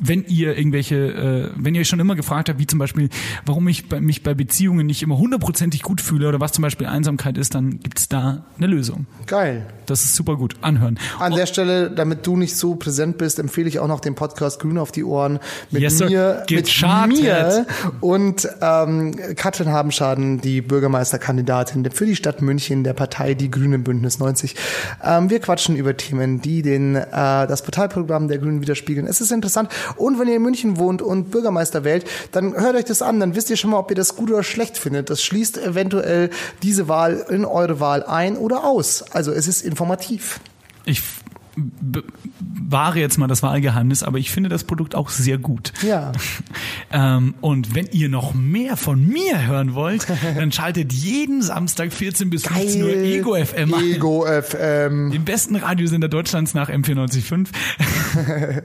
[0.00, 3.08] wenn ihr irgendwelche, äh, wenn ihr euch schon immer gefragt habt, wie zum Beispiel,
[3.44, 6.86] warum ich bei, mich bei Beziehungen nicht immer hundertprozentig gut fühle oder was zum Beispiel
[6.86, 9.06] Einsamkeit ist, dann gibt's da eine Lösung.
[9.26, 9.66] Geil.
[9.86, 10.54] Das ist super gut.
[10.60, 10.98] Anhören.
[11.18, 14.60] An der Stelle, damit du nicht so präsent bist, empfehle ich auch noch den Podcast
[14.60, 15.40] Grün auf die Ohren
[15.70, 17.66] mit Yes, mir, mit mir
[18.00, 24.18] und ähm, Katrin Habenschaden, die Bürgermeisterkandidatin für die Stadt München der Partei Die Grünen Bündnis
[24.18, 24.54] 90.
[25.02, 29.06] Ähm, wir quatschen über Themen, die den äh, das Parteiprogramm der Grünen widerspiegeln.
[29.06, 29.70] Es ist interessant.
[29.96, 33.20] Und wenn ihr in München wohnt und Bürgermeister wählt, dann hört euch das an.
[33.20, 35.10] Dann wisst ihr schon mal, ob ihr das gut oder schlecht findet.
[35.10, 36.30] Das schließt eventuell
[36.62, 39.04] diese Wahl in eure Wahl ein oder aus.
[39.12, 40.40] Also es ist informativ.
[40.84, 41.02] Ich
[41.80, 42.04] be-
[42.68, 45.72] wahre jetzt mal das Wahlgeheimnis, aber ich finde das Produkt auch sehr gut.
[45.86, 46.12] Ja.
[46.92, 52.30] Ähm, und wenn ihr noch mehr von mir hören wollt, dann schaltet jeden Samstag 14
[52.30, 53.84] bis 15 Uhr Ego FM ein.
[53.84, 55.12] Ego FM.
[55.12, 57.46] Den besten Radiosender Deutschlands nach M945.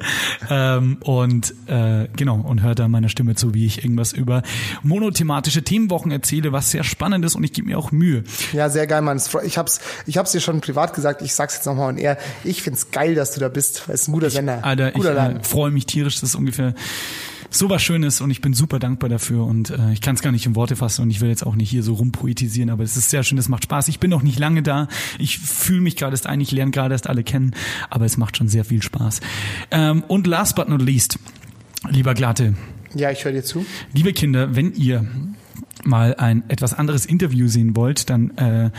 [0.49, 4.41] ähm, und äh, genau, und hört da meiner Stimme zu, wie ich irgendwas über
[4.81, 8.23] monothematische Themenwochen erzähle, was sehr spannend ist und ich gebe mir auch Mühe.
[8.53, 9.17] Ja, sehr geil, Mann.
[9.17, 12.17] Es Ich hab's, ich hab's dir schon privat gesagt, ich sag's jetzt nochmal und er.
[12.43, 14.63] Ich find's geil, dass du da bist, es ist ein guter Sender.
[14.63, 15.43] Alter, ich guter äh, Laden.
[15.43, 16.73] freue mich tierisch, das ist ungefähr
[17.51, 20.31] so was Schönes und ich bin super dankbar dafür und äh, ich kann es gar
[20.31, 22.97] nicht in Worte fassen und ich will jetzt auch nicht hier so rumpoetisieren, aber es
[22.97, 23.87] ist sehr schön, es macht Spaß.
[23.87, 24.87] Ich bin noch nicht lange da,
[25.19, 27.53] ich fühle mich gerade erst ein, ich lerne gerade erst alle kennen,
[27.89, 29.21] aber es macht schon sehr viel Spaß.
[29.71, 31.17] Ähm, und last but not least,
[31.89, 32.55] lieber Glatte,
[32.93, 33.65] Ja, ich höre dir zu.
[33.93, 35.05] liebe Kinder, wenn ihr
[35.85, 38.71] mal ein etwas anderes Interview sehen wollt, dann äh,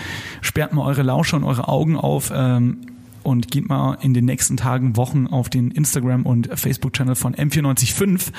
[0.42, 2.78] sperrt mal eure Lauscher und eure Augen auf ähm,
[3.26, 8.32] und geht mal in den nächsten Tagen, Wochen auf den Instagram- und Facebook-Channel von M945.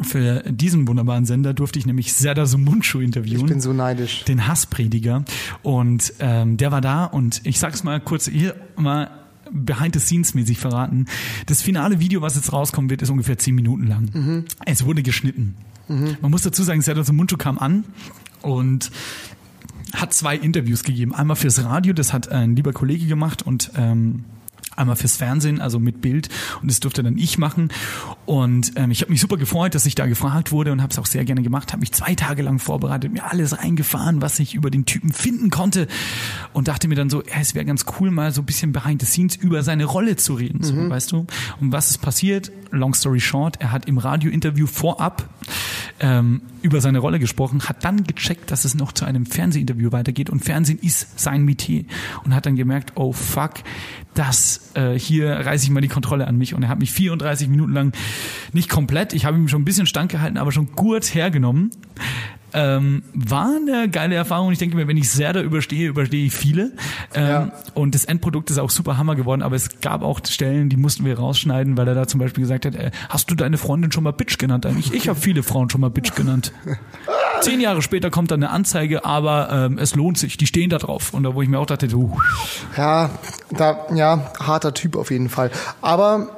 [0.00, 4.24] Für diesen wunderbaren Sender durfte ich nämlich Serdar Sumuncu interviewen Ich bin so neidisch.
[4.24, 5.24] den Hassprediger.
[5.62, 9.10] Und ähm, der war da und ich sag's mal kurz hier mal
[9.50, 11.06] behind the scenes mäßig verraten.
[11.46, 14.44] Das finale Video, was jetzt rauskommen wird, ist ungefähr zehn Minuten lang.
[14.66, 15.56] Es wurde geschnitten.
[15.88, 17.82] Man muss dazu sagen, Serdar Sumuncu kam an
[18.42, 18.92] und
[19.94, 21.14] hat zwei Interviews gegeben.
[21.14, 24.24] Einmal fürs Radio, das hat ein lieber Kollege gemacht und ähm,
[24.76, 26.28] einmal fürs Fernsehen, also mit Bild.
[26.62, 27.70] Und das durfte dann ich machen.
[28.26, 30.98] Und ähm, ich habe mich super gefreut, dass ich da gefragt wurde und habe es
[30.98, 34.54] auch sehr gerne gemacht, habe mich zwei Tage lang vorbereitet, mir alles reingefahren, was ich
[34.54, 35.88] über den Typen finden konnte.
[36.52, 39.02] Und dachte mir dann so, ja, es wäre ganz cool mal so ein bisschen behind
[39.02, 41.26] the scenes über seine Rolle zu reden, so, weißt du?
[41.60, 42.52] Und was ist passiert?
[42.70, 45.28] Long story short, er hat im Radiointerview vorab
[46.00, 50.30] ähm, über seine Rolle gesprochen, hat dann gecheckt, dass es noch zu einem Fernsehinterview weitergeht.
[50.30, 51.84] Und Fernsehen ist sein Metier.
[52.24, 53.54] Und hat dann gemerkt, oh fuck,
[54.18, 57.48] das äh, hier reiße ich mal die Kontrolle an mich und er hat mich 34
[57.48, 57.92] Minuten lang
[58.52, 61.70] nicht komplett, ich habe ihm schon ein bisschen stank gehalten, aber schon gut hergenommen.
[62.54, 64.50] Ähm, war eine geile Erfahrung.
[64.52, 66.72] Ich denke mir, wenn ich Serda überstehe, überstehe ich viele.
[67.14, 67.52] Ähm, Ja.
[67.74, 71.04] Und das Endprodukt ist auch super Hammer geworden, aber es gab auch Stellen, die mussten
[71.04, 74.02] wir rausschneiden, weil er da zum Beispiel gesagt hat, äh, hast du deine Freundin schon
[74.02, 74.94] mal Bitch genannt eigentlich?
[74.94, 76.52] Ich habe viele Frauen schon mal Bitch genannt.
[77.40, 80.78] Zehn Jahre später kommt dann eine Anzeige, aber ähm, es lohnt sich, die stehen da
[80.78, 81.12] drauf.
[81.14, 82.16] Und da wo ich mir auch dachte, uh,
[82.76, 83.10] Ja,
[83.50, 85.50] da, ja, harter Typ auf jeden Fall.
[85.80, 86.37] Aber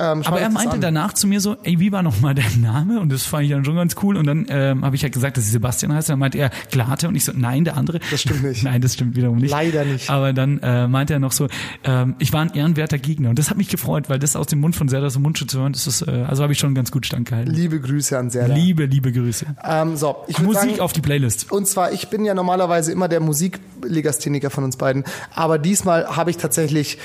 [0.00, 0.80] Ähm, Aber er meinte an.
[0.80, 3.00] danach zu mir so, ey, wie war noch mal der Name?
[3.00, 4.16] Und das fand ich dann schon ganz cool.
[4.16, 6.12] Und dann ähm, habe ich halt gesagt, dass ich Sebastian heiße.
[6.12, 7.08] Dann meinte er, Glate.
[7.08, 8.00] Und ich so, nein, der andere.
[8.10, 8.62] Das stimmt nicht.
[8.64, 9.50] nein, das stimmt wiederum nicht.
[9.50, 10.08] Leider nicht.
[10.08, 11.48] Aber dann äh, meinte er noch so,
[11.84, 13.30] ähm, ich war ein ehrenwerter Gegner.
[13.30, 15.60] Und das hat mich gefreut, weil das aus dem Mund von Serdas und Mundschutz zu
[15.60, 17.52] hören, das ist, äh, also habe ich schon ganz gut standgehalten.
[17.52, 18.54] Liebe Grüße an Serda.
[18.54, 19.46] Liebe, liebe Grüße.
[19.64, 21.52] Ähm, so, ich Musik sagen, auf die Playlist.
[21.52, 25.04] Und zwar, ich bin ja normalerweise immer der Musiklegastheniker von uns beiden,
[25.34, 26.98] aber diesmal habe ich tatsächlich,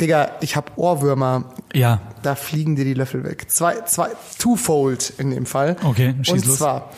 [0.00, 1.44] Digga, ich habe Ohrwürmer,
[1.74, 2.00] Ja.
[2.22, 3.50] da fliegen dir die Löffel weg.
[3.50, 4.08] Zwei, zwei,
[4.38, 5.76] twofold in dem Fall.
[5.82, 6.58] Okay, schieß Und los.
[6.58, 6.90] zwar,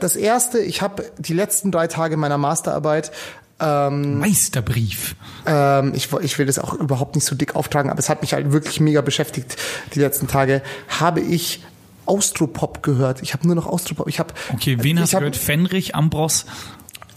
[0.00, 3.12] das erste, ich habe die letzten drei Tage meiner Masterarbeit
[3.60, 5.16] ähm, Meisterbrief.
[5.46, 8.32] ähm, ich, ich will das auch überhaupt nicht so dick auftragen, aber es hat mich
[8.34, 9.56] halt wirklich mega beschäftigt
[9.94, 10.62] die letzten Tage.
[11.00, 11.64] Habe ich
[12.06, 13.20] Austropop gehört?
[13.22, 14.08] Ich habe nur noch Austropop.
[14.08, 15.36] Ich habe Okay, wen ich hast du hab- gehört?
[15.36, 16.46] Fenrich, Ambros?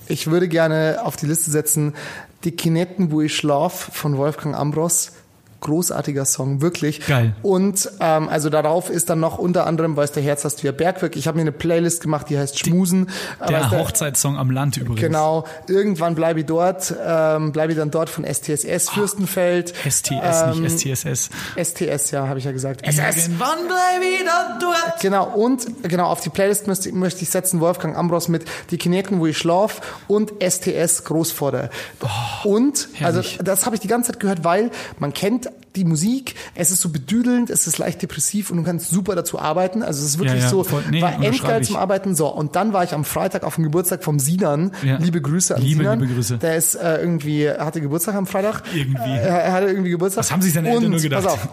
[0.07, 1.93] Ich würde gerne auf die Liste setzen
[2.43, 5.13] Die Kinetten, wo ich schlaf von Wolfgang Ambros.
[5.61, 7.05] Großartiger Song, wirklich.
[7.07, 7.33] Geil.
[7.41, 11.15] Und ähm, also darauf ist dann noch unter anderem, weiß der Herz hast wie Bergwerk.
[11.15, 13.09] Ich habe mir eine Playlist gemacht, die heißt Schmusen.
[13.39, 14.99] Äh, Der weiß Hochzeitssong am Land übrigens.
[15.01, 19.73] Genau, irgendwann bleibe ich dort, ähm, bleibe ich dann dort von STSS Fürstenfeld.
[19.87, 21.29] STS, ähm, nicht STSS.
[21.55, 22.85] STS, ja, habe ich ja gesagt.
[22.85, 23.27] SS.
[23.27, 24.99] Irgendwann bleib wieder dort.
[25.01, 29.19] Genau, und genau auf die Playlist möchte, möchte ich setzen Wolfgang Ambros mit Die Kineten,
[29.19, 31.69] wo ich schlaf und STS Großvorder.
[32.43, 33.39] und, also Oh, herrlich.
[33.43, 36.89] das habe ich die ganze Zeit gehört, weil man kennt die Musik, es ist so
[36.89, 39.83] bedüdelnd, es ist leicht depressiv und du kannst super dazu arbeiten.
[39.83, 42.13] Also es ist wirklich Ja, ja, so, voll- nee, war endgeil zum Arbeiten.
[42.13, 44.71] So, und dann war ich am Freitag auf dem Geburtstag vom Sinan.
[44.83, 44.97] Ja.
[44.97, 45.99] Liebe Grüße an Liebe, Sinan.
[46.01, 46.37] liebe Grüße.
[46.39, 48.63] Der ist äh, irgendwie, er hatte Geburtstag am Freitag.
[48.75, 49.11] Irgendwie.
[49.11, 50.25] Äh, er hatte irgendwie Geburtstag.
[50.25, 51.23] Was haben sich seine Eltern und, nur gedacht?
[51.23, 51.47] Pass auf,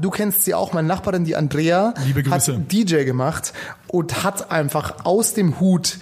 [0.00, 3.52] Du kennst sie auch, meine Nachbarin, die Andrea, Liebe hat DJ gemacht
[3.86, 5.98] und hat einfach aus dem Hut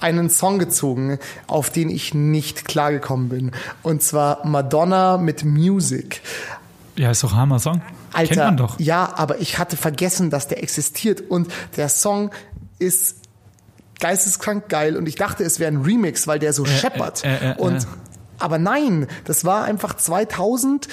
[0.00, 3.52] einen Song gezogen, auf den ich nicht klargekommen bin.
[3.82, 6.20] Und zwar Madonna mit Music.
[6.96, 7.80] Ja, ist doch Hammer Song.
[8.12, 8.78] Alter, Kennt man doch.
[8.78, 12.30] ja, aber ich hatte vergessen, dass der existiert und der Song
[12.78, 13.16] ist
[14.00, 17.24] geisteskrank geil und ich dachte, es wäre ein Remix, weil der so scheppert.
[17.24, 17.56] äh, äh, äh.
[17.56, 17.86] und
[18.38, 20.88] aber nein, das war einfach 2000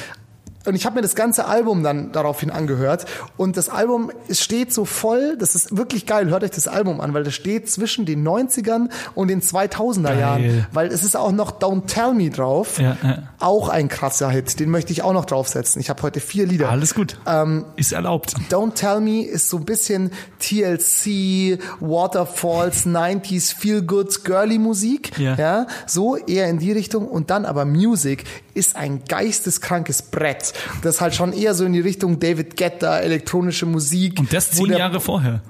[0.65, 3.06] und ich habe mir das ganze Album dann daraufhin angehört
[3.38, 7.02] und das Album es steht so voll, das ist wirklich geil, hört euch das Album
[7.02, 10.19] an, weil das steht zwischen den 90ern und den 2000er Geil.
[10.19, 12.80] Jahren, weil es ist auch noch Don't Tell Me drauf.
[12.80, 13.23] Ja, ja.
[13.40, 15.80] Auch ein krasser Hit, den möchte ich auch noch draufsetzen.
[15.80, 16.69] Ich habe heute vier Lieder.
[16.69, 17.18] Alles gut.
[17.26, 18.36] Ähm, ist erlaubt.
[18.49, 25.18] Don't Tell Me ist so ein bisschen TLC, Waterfalls, 90s, Feel Good, Girly Musik.
[25.18, 25.68] Ja.
[25.86, 27.07] so eher in die Richtung.
[27.07, 30.49] Und dann aber Music ist ein geisteskrankes Brett.
[30.82, 34.20] Das ist halt schon eher so in die Richtung David Guetta, elektronische Musik.
[34.20, 35.42] Und das zehn Jahre vorher.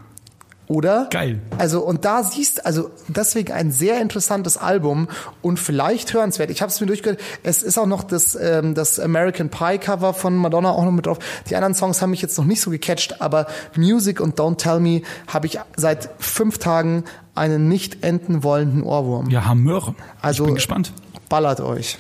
[0.70, 1.08] Oder?
[1.10, 1.42] Geil.
[1.58, 5.08] Also und da siehst, also deswegen ein sehr interessantes Album
[5.42, 6.52] und vielleicht hörenswert.
[6.52, 7.20] Ich habe es mir durchgehört.
[7.42, 11.08] Es ist auch noch das ähm, das American Pie Cover von Madonna auch noch mit
[11.08, 11.18] drauf.
[11.50, 14.80] Die anderen Songs haben mich jetzt noch nicht so gecatcht, aber Music und Don't Tell
[14.80, 17.04] Me habe ich seit fünf Tagen
[17.34, 19.32] einen nicht enden wollenden Ohrwurm.
[19.32, 19.96] Ja, Hammer.
[20.22, 20.94] Also ich bin gespannt.
[21.30, 21.98] Ballert euch.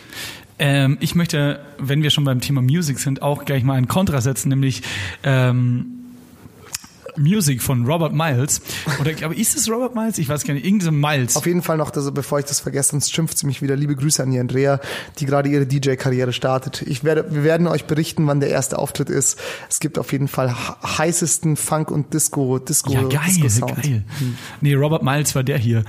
[0.59, 4.19] Ähm, ich möchte, wenn wir schon beim Thema Music sind, auch gleich mal einen Kontra
[4.21, 4.81] setzen, nämlich
[5.23, 5.85] ähm,
[7.17, 8.61] Music von Robert Miles.
[9.01, 10.17] Oder aber ist es Robert Miles?
[10.19, 10.65] Ich weiß gar nicht.
[10.65, 11.35] Irgendein Miles.
[11.35, 13.75] Auf jeden Fall noch, dass, bevor ich das vergesse, sonst schimpft sie mich wieder.
[13.75, 14.79] Liebe Grüße an die Andrea,
[15.17, 16.81] die gerade ihre DJ-Karriere startet.
[16.83, 19.37] Ich werde, wir werden euch berichten, wann der erste Auftritt ist.
[19.69, 23.81] Es gibt auf jeden Fall he- heißesten Funk und Disco, Disco, ja, geil, Disco-Sound.
[23.81, 24.03] geil.
[24.61, 25.83] Nee, Robert Miles war der hier.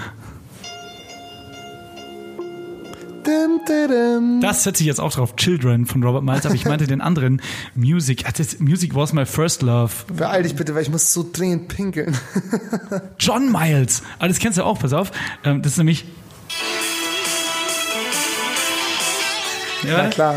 [4.41, 5.37] Das setze ich jetzt auch drauf.
[5.37, 7.41] Children von Robert Miles, aber ich meinte den anderen.
[7.75, 8.25] Music.
[8.27, 9.93] Ah, Music was my first love.
[10.13, 12.17] Beeil dich bitte, weil ich muss so dringend pinkeln.
[13.19, 14.03] John Miles.
[14.19, 15.11] Ah, das kennst du auch, pass auf.
[15.45, 16.05] Ähm, das ist nämlich.
[19.85, 20.35] Na klar.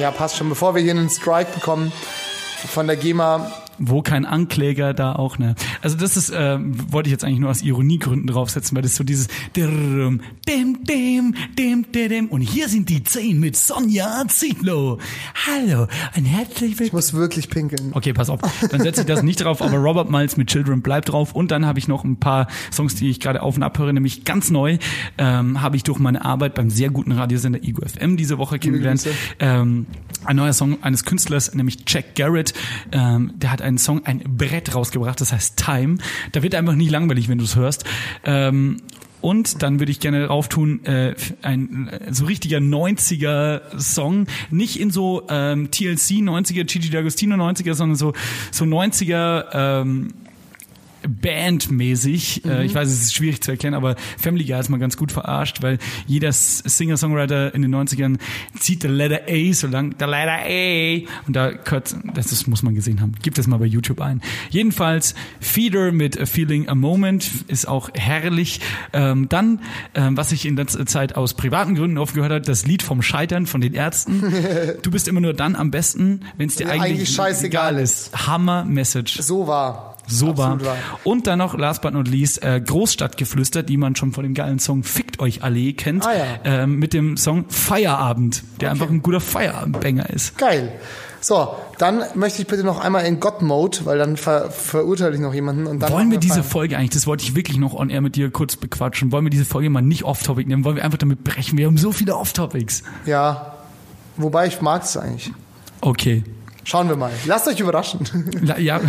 [0.00, 0.48] Ja, passt schon.
[0.48, 1.92] Bevor wir hier einen Strike bekommen
[2.68, 3.50] von der GEMA,
[3.80, 5.54] Wo kein Ankläger, da auch ne.
[5.82, 9.04] Also das ist, ähm, wollte ich jetzt eigentlich nur aus Ironiegründen draufsetzen, weil das so
[9.04, 12.28] dieses dim, dim, dim, dim.
[12.28, 14.98] und hier sind die zehn mit Sonja Zietlow.
[15.46, 17.90] Hallo, ein herzlich ich muss wirklich pinkeln.
[17.92, 18.40] Okay, pass auf.
[18.70, 21.34] Dann setze ich das nicht drauf, aber Robert Miles mit Children bleibt drauf.
[21.34, 23.92] Und dann habe ich noch ein paar Songs, die ich gerade auf und ab höre,
[23.92, 24.78] nämlich ganz neu,
[25.18, 29.06] ähm, habe ich durch meine Arbeit beim sehr guten Radiosender Ego FM diese Woche kennengelernt.
[29.38, 29.86] Ähm,
[30.24, 32.52] ein neuer Song eines Künstlers, nämlich Jack Garrett.
[32.92, 35.98] Ähm, der hat einen Song, ein Brett rausgebracht, das heißt Time.
[36.32, 37.84] Da wird einfach nicht langweilig, wenn du es hörst.
[38.24, 38.78] Ähm,
[39.20, 44.80] und dann würde ich gerne drauf tun, äh, ein äh, so richtiger 90er Song, nicht
[44.80, 48.14] in so ähm, TLC 90er, Gigi D'Agostino 90er, sondern so
[48.50, 50.14] so 90er ähm,
[51.08, 52.44] bandmäßig.
[52.44, 55.12] Äh, ich weiß, es ist schwierig zu erklären, aber Family Guy ist mal ganz gut
[55.12, 58.18] verarscht, weil jeder Singer-Songwriter in den 90ern
[58.58, 61.26] zieht der Letter A so lang, der Letter A.
[61.26, 63.12] Und da gehört, das ist, muss man gesehen haben.
[63.22, 64.20] Gibt es mal bei YouTube ein.
[64.50, 68.60] Jedenfalls Feeder mit A Feeling a Moment ist auch herrlich.
[68.92, 69.60] Ähm, dann,
[69.94, 73.02] ähm, was ich in letzter Zeit aus privaten Gründen oft gehört habe, das Lied vom
[73.02, 74.22] Scheitern von den Ärzten.
[74.82, 78.26] Du bist immer nur dann am besten, wenn es dir Ja, eigentlich, eigentlich scheißegal ist.
[78.26, 79.18] Hammer Message.
[79.20, 79.89] So war.
[80.10, 80.52] So war.
[80.52, 80.76] Absolut wahr.
[81.04, 84.58] Und dann noch, last but not least, äh, Großstadtgeflüster, die man schon von dem geilen
[84.58, 86.24] Song Fickt euch alle kennt, Ah, ja.
[86.44, 90.36] ähm, mit dem Song Feierabend, der einfach ein guter Feierabendbanger ist.
[90.38, 90.72] Geil.
[91.22, 95.34] So, dann möchte ich bitte noch einmal in God-Mode, weil dann ver verurteile ich noch
[95.34, 95.66] jemanden.
[95.66, 96.42] Und dann Wollen wir diese.
[96.42, 99.30] Folge eigentlich, das wollte ich wirklich noch on air mit dir kurz bequatschen, wollen wir
[99.30, 102.16] diese Folge mal nicht off-topic nehmen, wollen wir einfach damit brechen, wir haben so viele
[102.16, 102.82] off-topics.
[103.04, 103.54] Ja.
[104.16, 105.30] Wobei ich mag es eigentlich.
[105.82, 106.24] Okay.
[106.64, 107.10] Schauen wir mal.
[107.26, 108.00] Lasst euch überraschen.
[108.42, 108.80] La- Ja,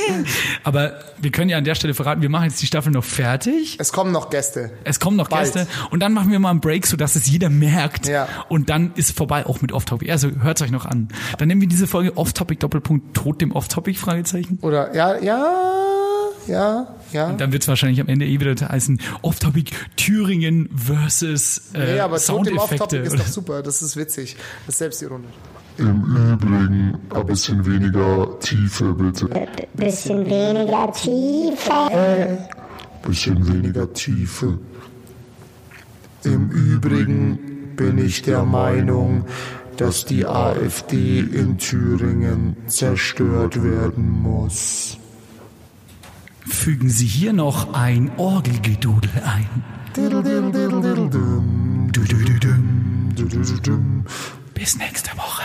[0.64, 3.76] aber wir können ja an der Stelle verraten, wir machen jetzt die Staffel noch fertig.
[3.80, 4.70] Es kommen noch Gäste.
[4.84, 5.52] Es kommen noch Bald.
[5.52, 8.06] Gäste und dann machen wir mal einen Break, sodass es jeder merkt.
[8.06, 8.28] Ja.
[8.48, 10.10] Und dann ist vorbei auch mit Off-Topic.
[10.10, 11.08] Also hört's euch noch an.
[11.38, 14.58] Dann nehmen wir diese Folge Off-Topic Doppelpunkt Tod dem Off-Topic Fragezeichen.
[14.62, 15.52] Oder ja, ja,
[16.46, 17.32] ja, ja.
[17.32, 22.46] Dann wird's wahrscheinlich am Ende eh wieder heißen Off-Topic Thüringen versus äh, Nee, aber Tod
[22.46, 22.96] im Off-Topic Soundeffekte.
[23.16, 23.62] ist doch super.
[23.62, 24.36] Das ist witzig.
[24.66, 25.30] Das ist selbstironisch.
[25.80, 29.30] Im Übrigen ein bisschen weniger Tiefe, bitte.
[29.72, 32.38] Bisschen weniger Tiefe.
[33.02, 34.58] Bisschen weniger Tiefe.
[36.24, 37.38] Im Übrigen
[37.76, 39.24] bin ich der Meinung,
[39.78, 44.98] dass die AfD in Thüringen zerstört werden muss.
[46.46, 49.48] Fügen Sie hier noch ein Orgelgedudel ein.
[54.52, 55.44] Bis nächste Woche.